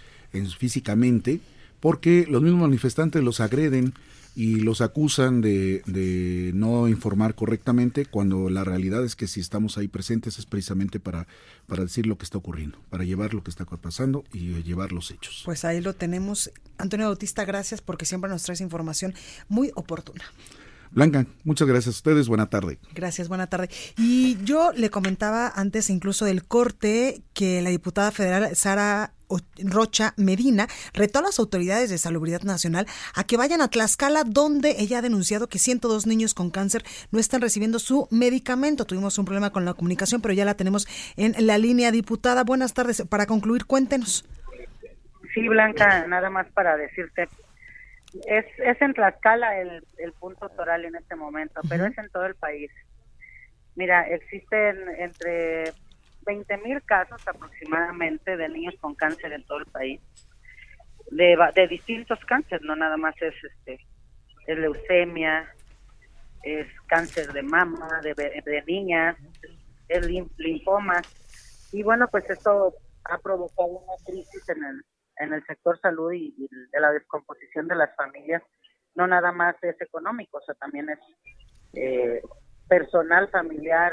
físicamente 0.58 1.40
porque 1.84 2.24
los 2.26 2.40
mismos 2.40 2.62
manifestantes 2.62 3.22
los 3.22 3.40
agreden 3.40 3.92
y 4.34 4.60
los 4.60 4.80
acusan 4.80 5.42
de, 5.42 5.82
de, 5.84 6.50
no 6.54 6.88
informar 6.88 7.34
correctamente 7.34 8.06
cuando 8.06 8.48
la 8.48 8.64
realidad 8.64 9.04
es 9.04 9.16
que 9.16 9.26
si 9.26 9.40
estamos 9.40 9.76
ahí 9.76 9.86
presentes 9.86 10.38
es 10.38 10.46
precisamente 10.46 10.98
para, 10.98 11.26
para 11.66 11.82
decir 11.82 12.06
lo 12.06 12.16
que 12.16 12.24
está 12.24 12.38
ocurriendo, 12.38 12.78
para 12.88 13.04
llevar 13.04 13.34
lo 13.34 13.44
que 13.44 13.50
está 13.50 13.66
pasando 13.66 14.24
y 14.32 14.62
llevar 14.62 14.92
los 14.92 15.10
hechos. 15.10 15.42
Pues 15.44 15.66
ahí 15.66 15.82
lo 15.82 15.92
tenemos. 15.92 16.50
Antonio 16.78 17.04
Bautista, 17.04 17.44
gracias 17.44 17.82
porque 17.82 18.06
siempre 18.06 18.30
nos 18.30 18.44
traes 18.44 18.62
información 18.62 19.12
muy 19.50 19.70
oportuna. 19.74 20.24
Blanca, 20.90 21.26
muchas 21.42 21.68
gracias 21.68 21.96
a 21.96 21.98
ustedes. 21.98 22.28
Buena 22.28 22.48
tarde. 22.48 22.78
Gracias, 22.94 23.28
buena 23.28 23.48
tarde. 23.48 23.68
Y 23.98 24.38
yo 24.42 24.72
le 24.72 24.88
comentaba 24.88 25.52
antes 25.54 25.90
incluso 25.90 26.24
del 26.24 26.44
corte 26.44 27.20
que 27.34 27.60
la 27.60 27.68
diputada 27.68 28.10
federal 28.10 28.56
Sara 28.56 29.12
Rocha 29.58 30.14
Medina 30.16 30.66
retó 30.92 31.20
a 31.20 31.22
las 31.22 31.38
autoridades 31.38 31.90
de 31.90 31.98
salubridad 31.98 32.42
nacional 32.42 32.86
a 33.14 33.24
que 33.24 33.36
vayan 33.36 33.60
a 33.60 33.68
Tlaxcala, 33.68 34.24
donde 34.24 34.76
ella 34.78 34.98
ha 34.98 35.02
denunciado 35.02 35.48
que 35.48 35.58
102 35.58 36.06
niños 36.06 36.34
con 36.34 36.50
cáncer 36.50 36.82
no 37.10 37.18
están 37.18 37.40
recibiendo 37.40 37.78
su 37.78 38.08
medicamento. 38.10 38.84
Tuvimos 38.84 39.18
un 39.18 39.24
problema 39.24 39.50
con 39.50 39.64
la 39.64 39.74
comunicación, 39.74 40.20
pero 40.20 40.34
ya 40.34 40.44
la 40.44 40.54
tenemos 40.54 40.86
en 41.16 41.34
la 41.46 41.58
línea. 41.58 41.90
Diputada, 41.90 42.44
buenas 42.44 42.74
tardes. 42.74 43.02
Para 43.08 43.26
concluir, 43.26 43.66
cuéntenos. 43.66 44.24
Sí, 45.32 45.48
Blanca, 45.48 46.06
nada 46.06 46.30
más 46.30 46.46
para 46.52 46.76
decirte 46.76 47.28
es, 48.26 48.46
es 48.58 48.80
en 48.80 48.94
Tlaxcala 48.94 49.60
el, 49.60 49.84
el 49.98 50.12
punto 50.12 50.48
toral 50.50 50.84
en 50.84 50.96
este 50.96 51.16
momento, 51.16 51.60
pero 51.68 51.86
es 51.86 51.96
en 51.98 52.08
todo 52.10 52.26
el 52.26 52.34
país. 52.34 52.70
Mira, 53.74 54.08
existen 54.08 54.76
entre 54.98 55.72
20 56.24 56.56
mil 56.58 56.82
casos 56.82 57.26
aproximadamente 57.26 58.36
de 58.36 58.48
niños 58.48 58.74
con 58.80 58.94
cáncer 58.94 59.32
en 59.32 59.44
todo 59.44 59.58
el 59.58 59.66
país, 59.66 60.00
de, 61.10 61.36
de 61.54 61.68
distintos 61.68 62.18
cánceres, 62.24 62.62
no 62.64 62.76
nada 62.76 62.96
más 62.96 63.14
es 63.20 63.34
este 63.42 63.78
es 64.46 64.58
leucemia, 64.58 65.48
es 66.42 66.66
cáncer 66.86 67.32
de 67.32 67.42
mama, 67.42 68.00
de, 68.02 68.14
de 68.14 68.64
niñas, 68.66 69.16
es 69.88 70.06
linfoma. 70.36 71.00
Y 71.72 71.82
bueno, 71.82 72.08
pues 72.08 72.28
esto 72.28 72.74
ha 73.04 73.18
provocado 73.18 73.68
una 73.68 73.94
crisis 74.04 74.48
en 74.50 74.64
el 74.64 74.84
en 75.18 75.32
el 75.32 75.44
sector 75.46 75.78
salud 75.80 76.12
y, 76.12 76.34
de 76.72 76.80
la 76.80 76.92
descomposición 76.92 77.68
de 77.68 77.76
las 77.76 77.94
familias, 77.96 78.42
no 78.94 79.06
nada 79.06 79.32
más 79.32 79.56
es 79.62 79.80
económico, 79.80 80.38
o 80.38 80.42
sea, 80.42 80.54
también 80.54 80.88
es 80.90 80.98
eh, 81.74 82.22
personal, 82.68 83.28
familiar, 83.30 83.92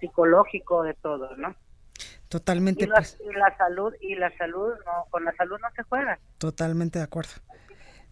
psicológico, 0.00 0.82
de 0.82 0.94
todo, 0.94 1.36
¿no? 1.36 1.54
Totalmente. 2.28 2.88
Pues. 2.88 3.18
y 3.20 3.32
la 3.32 3.56
salud, 3.56 3.94
y 4.00 4.14
la 4.16 4.36
salud, 4.36 4.72
no, 4.84 5.04
con 5.10 5.24
la 5.24 5.32
salud 5.36 5.56
no 5.60 5.68
se 5.76 5.82
juega. 5.84 6.18
Totalmente 6.38 6.98
de 6.98 7.04
acuerdo. 7.04 7.30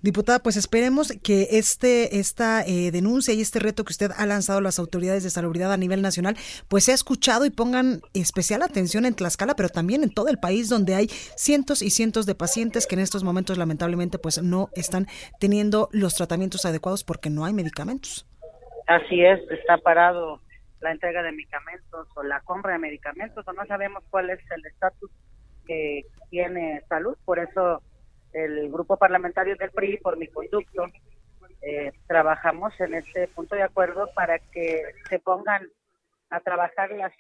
Diputada, 0.03 0.41
pues 0.41 0.57
esperemos 0.57 1.13
que 1.23 1.47
este, 1.53 2.19
esta 2.19 2.63
eh, 2.63 2.91
denuncia 2.91 3.33
y 3.35 3.41
este 3.41 3.61
reto 3.61 3.85
que 3.85 3.93
usted 3.93 4.11
ha 4.17 4.27
lanzado 4.27 4.59
a 4.59 4.63
las 4.63 4.81
autoridades 4.81 5.23
de 5.23 5.31
salubridad 5.31 5.73
a 5.73 5.77
nivel 5.77 6.03
nacional, 6.03 6.35
pues 6.69 6.85
sea 6.85 6.95
escuchado 6.95 7.47
y 7.47 7.51
pongan 7.51 8.01
especial 8.13 8.63
atención 8.63 9.07
en 9.07 9.15
Tlaxcala, 9.15 9.55
pero 9.55 9.69
también 9.69 10.03
en 10.03 10.13
todo 10.13 10.29
el 10.29 10.39
país 10.39 10.69
donde 10.69 10.97
hay 10.97 11.07
cientos 11.07 11.83
y 11.83 11.91
cientos 11.91 12.27
de 12.27 12.35
pacientes 12.35 12.89
que 12.89 12.97
en 12.97 13.01
estos 13.01 13.23
momentos 13.23 13.59
lamentablemente 13.59 14.19
pues 14.19 14.43
no 14.43 14.71
están 14.75 15.07
teniendo 15.39 15.89
los 15.93 16.17
tratamientos 16.17 16.65
adecuados 16.65 17.05
porque 17.05 17.31
no 17.31 17.45
hay 17.45 17.53
medicamentos. 17.53 18.27
Así 18.89 19.25
es, 19.25 19.41
está 19.53 19.79
parado 19.79 20.41
la 20.83 20.93
entrega 20.93 21.23
de 21.23 21.33
medicamentos 21.33 22.09
o 22.15 22.23
la 22.23 22.41
compra 22.41 22.73
de 22.73 22.79
medicamentos 22.79 23.47
o 23.47 23.53
no 23.53 23.65
sabemos 23.67 24.03
cuál 24.11 24.31
es 24.31 24.41
el 24.51 24.67
estatus 24.67 25.11
que 25.67 26.03
tiene 26.31 26.83
salud, 26.89 27.17
por 27.25 27.39
eso 27.39 27.83
el 28.33 28.71
grupo 28.71 28.97
parlamentario 28.97 29.57
del 29.57 29.71
PRI, 29.71 29.99
por 29.99 30.17
mi 30.17 30.27
conducto, 30.27 30.87
eh, 31.61 31.93
trabajamos 32.07 32.73
en 32.81 32.95
este 32.95 33.29
punto 33.29 33.55
de 33.55 33.63
acuerdo 33.63 34.09
para 34.15 34.39
que 34.39 34.83
se 35.09 35.19
pongan 35.19 35.69
a 36.31 36.41
trabajar 36.41 36.91
las, 36.91 37.13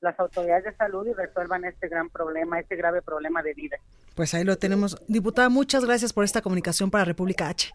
las 0.00 0.18
autoridades 0.18 0.64
de 0.64 0.76
salud 0.76 1.06
y 1.06 1.12
resuelvan 1.12 1.64
este 1.64 1.88
gran 1.88 2.08
problema, 2.08 2.60
este 2.60 2.76
grave 2.76 3.02
problema 3.02 3.42
de 3.42 3.52
vida. 3.52 3.76
Pues 4.14 4.32
ahí 4.32 4.44
lo 4.44 4.56
tenemos. 4.56 4.96
Diputada, 5.08 5.48
muchas 5.48 5.84
gracias 5.84 6.12
por 6.12 6.24
esta 6.24 6.40
comunicación 6.40 6.90
para 6.90 7.04
República 7.04 7.48
H. 7.48 7.72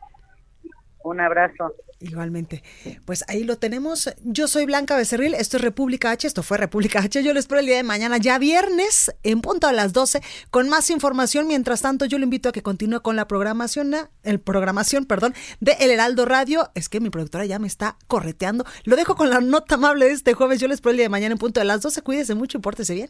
Un 1.03 1.19
abrazo. 1.19 1.73
Igualmente. 2.02 2.64
Pues 3.04 3.26
ahí 3.28 3.43
lo 3.43 3.58
tenemos. 3.58 4.10
Yo 4.24 4.47
soy 4.47 4.66
Blanca 4.66 4.95
Becerril, 4.95 5.34
esto 5.34 5.58
es 5.58 5.64
República 5.64 6.12
H, 6.12 6.28
esto 6.28 6.43
fue 6.43 6.58
República 6.58 7.00
H. 7.00 7.22
Yo 7.22 7.34
les 7.34 7.41
espero 7.41 7.60
el 7.60 7.66
día 7.66 7.76
de 7.76 7.84
mañana, 7.84 8.18
ya 8.18 8.39
viernes, 8.39 9.12
en 9.24 9.41
punto 9.41 9.68
a 9.68 9.74
las 9.74 9.91
12, 9.91 10.22
con 10.50 10.70
más 10.70 10.89
información. 10.89 11.47
Mientras 11.47 11.82
tanto, 11.82 12.06
yo 12.06 12.18
le 12.18 12.24
invito 12.24 12.47
a 12.47 12.52
que 12.54 12.64
continúe 12.64 13.02
con 13.02 13.18
la 13.18 13.28
programación, 13.28 13.93
el 14.24 14.39
programación, 14.39 15.06
perdón, 15.06 15.34
de 15.60 15.74
El 15.74 15.91
Heraldo 15.91 16.26
Radio. 16.26 16.72
Es 16.74 16.88
que 16.88 17.02
mi 17.02 17.10
productora 17.10 17.45
ya 17.45 17.60
me 17.60 17.68
está 17.68 17.97
correteando. 18.08 18.66
Lo 18.86 18.95
dejo 18.95 19.16
con 19.16 19.30
la 19.30 19.41
nota 19.41 19.76
amable 19.76 20.06
de 20.06 20.14
este 20.14 20.34
jueves. 20.34 20.62
Yo 20.62 20.70
les 20.70 20.76
espero 20.76 20.91
el 20.91 20.97
día 20.97 21.06
de 21.06 21.10
mañana 21.10 21.34
en 21.34 21.39
punto 21.39 21.60
a 21.60 21.66
las 21.66 21.82
12. 21.82 22.02
Cuídese 22.02 22.34
mucho 22.34 22.60
y 22.60 22.62
pórtese 22.62 22.93
bien. 22.93 23.10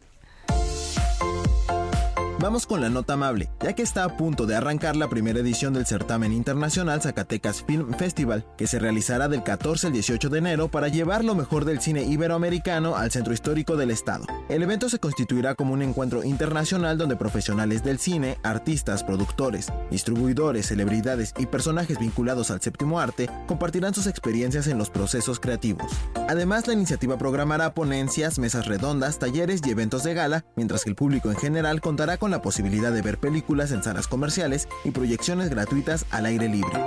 Vamos 2.42 2.66
con 2.66 2.80
la 2.80 2.88
nota 2.88 3.16
amable, 3.16 3.50
ya 3.62 3.74
que 3.74 3.82
está 3.82 4.06
a 4.06 4.16
punto 4.16 4.46
de 4.46 4.56
arrancar 4.56 4.96
la 4.96 5.10
primera 5.10 5.42
edición 5.42 5.74
del 5.74 5.86
certamen 5.86 6.32
internacional 6.32 7.02
Zacatecas 7.02 7.64
Film 7.64 7.94
Festival, 7.96 8.46
que 8.58 8.66
se 8.66 8.80
realizará 8.80 9.28
del 9.28 9.44
14 9.44 9.88
al 9.88 9.94
18 9.94 10.30
de 10.30 10.38
enero 10.38 10.70
para 10.70 10.88
llevar 10.88 11.26
lo 11.26 11.36
mejor 11.36 11.66
del 11.66 11.82
cine 11.82 12.04
iberoamericano 12.04 12.96
al 12.96 13.12
centro 13.12 13.34
histórico 13.34 13.76
del 13.76 13.92
estado. 13.92 14.26
El 14.48 14.64
evento 14.64 14.88
se 14.88 15.00
constituirá 15.00 15.56
como 15.56 15.74
un 15.74 15.82
encuentro 15.82 16.24
internacional 16.24 16.98
donde 16.98 17.18
profesionales 17.18 17.84
del 17.84 18.00
cine, 18.00 18.38
artistas, 18.42 19.04
productores, 19.04 19.68
distribuidores, 19.92 20.68
celebridades 20.68 21.34
y 21.38 21.46
personajes 21.46 22.00
vinculados 22.00 22.52
al 22.52 22.62
séptimo 22.62 23.02
arte 23.02 23.30
compartirán 23.48 23.94
sus 23.94 24.08
experiencias 24.08 24.68
en 24.68 24.78
los 24.78 24.90
procesos 24.90 25.42
creativos. 25.42 25.92
Además, 26.30 26.68
la 26.68 26.74
iniciativa 26.74 27.18
programará 27.18 27.74
ponencias, 27.74 28.40
mesas 28.40 28.66
redondas, 28.66 29.20
talleres 29.20 29.60
y 29.66 29.72
eventos 29.72 30.04
de 30.04 30.14
gala, 30.14 30.46
mientras 30.56 30.86
que 30.86 30.90
el 30.90 30.96
público 30.96 31.30
en 31.32 31.38
general 31.38 31.82
contará 31.82 32.16
la 32.32 32.42
posibilidad 32.42 32.92
de 32.92 33.02
ver 33.02 33.18
películas 33.18 33.72
en 33.72 33.84
salas 33.84 34.08
comerciales 34.08 34.68
y 34.84 34.92
proyecciones 34.92 35.50
gratuitas 35.50 36.06
al 36.12 36.26
aire 36.26 36.50
libre. 36.50 36.80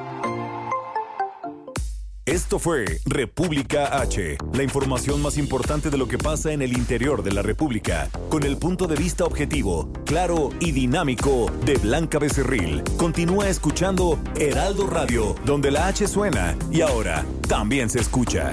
Esto 2.24 2.60
fue 2.60 2.84
República 3.04 3.98
H, 4.00 4.38
la 4.54 4.62
información 4.62 5.20
más 5.20 5.36
importante 5.38 5.90
de 5.90 5.98
lo 5.98 6.06
que 6.06 6.18
pasa 6.18 6.52
en 6.52 6.62
el 6.62 6.72
interior 6.72 7.24
de 7.24 7.32
la 7.32 7.42
República, 7.42 8.08
con 8.30 8.44
el 8.44 8.58
punto 8.58 8.86
de 8.86 8.94
vista 8.94 9.24
objetivo, 9.24 9.92
claro 10.06 10.50
y 10.60 10.70
dinámico 10.70 11.50
de 11.66 11.74
Blanca 11.78 12.20
Becerril. 12.20 12.84
Continúa 12.96 13.48
escuchando 13.48 14.20
Heraldo 14.38 14.86
Radio, 14.86 15.34
donde 15.44 15.72
la 15.72 15.88
H 15.88 16.06
suena 16.06 16.56
y 16.70 16.82
ahora 16.82 17.26
también 17.48 17.90
se 17.90 17.98
escucha. 17.98 18.52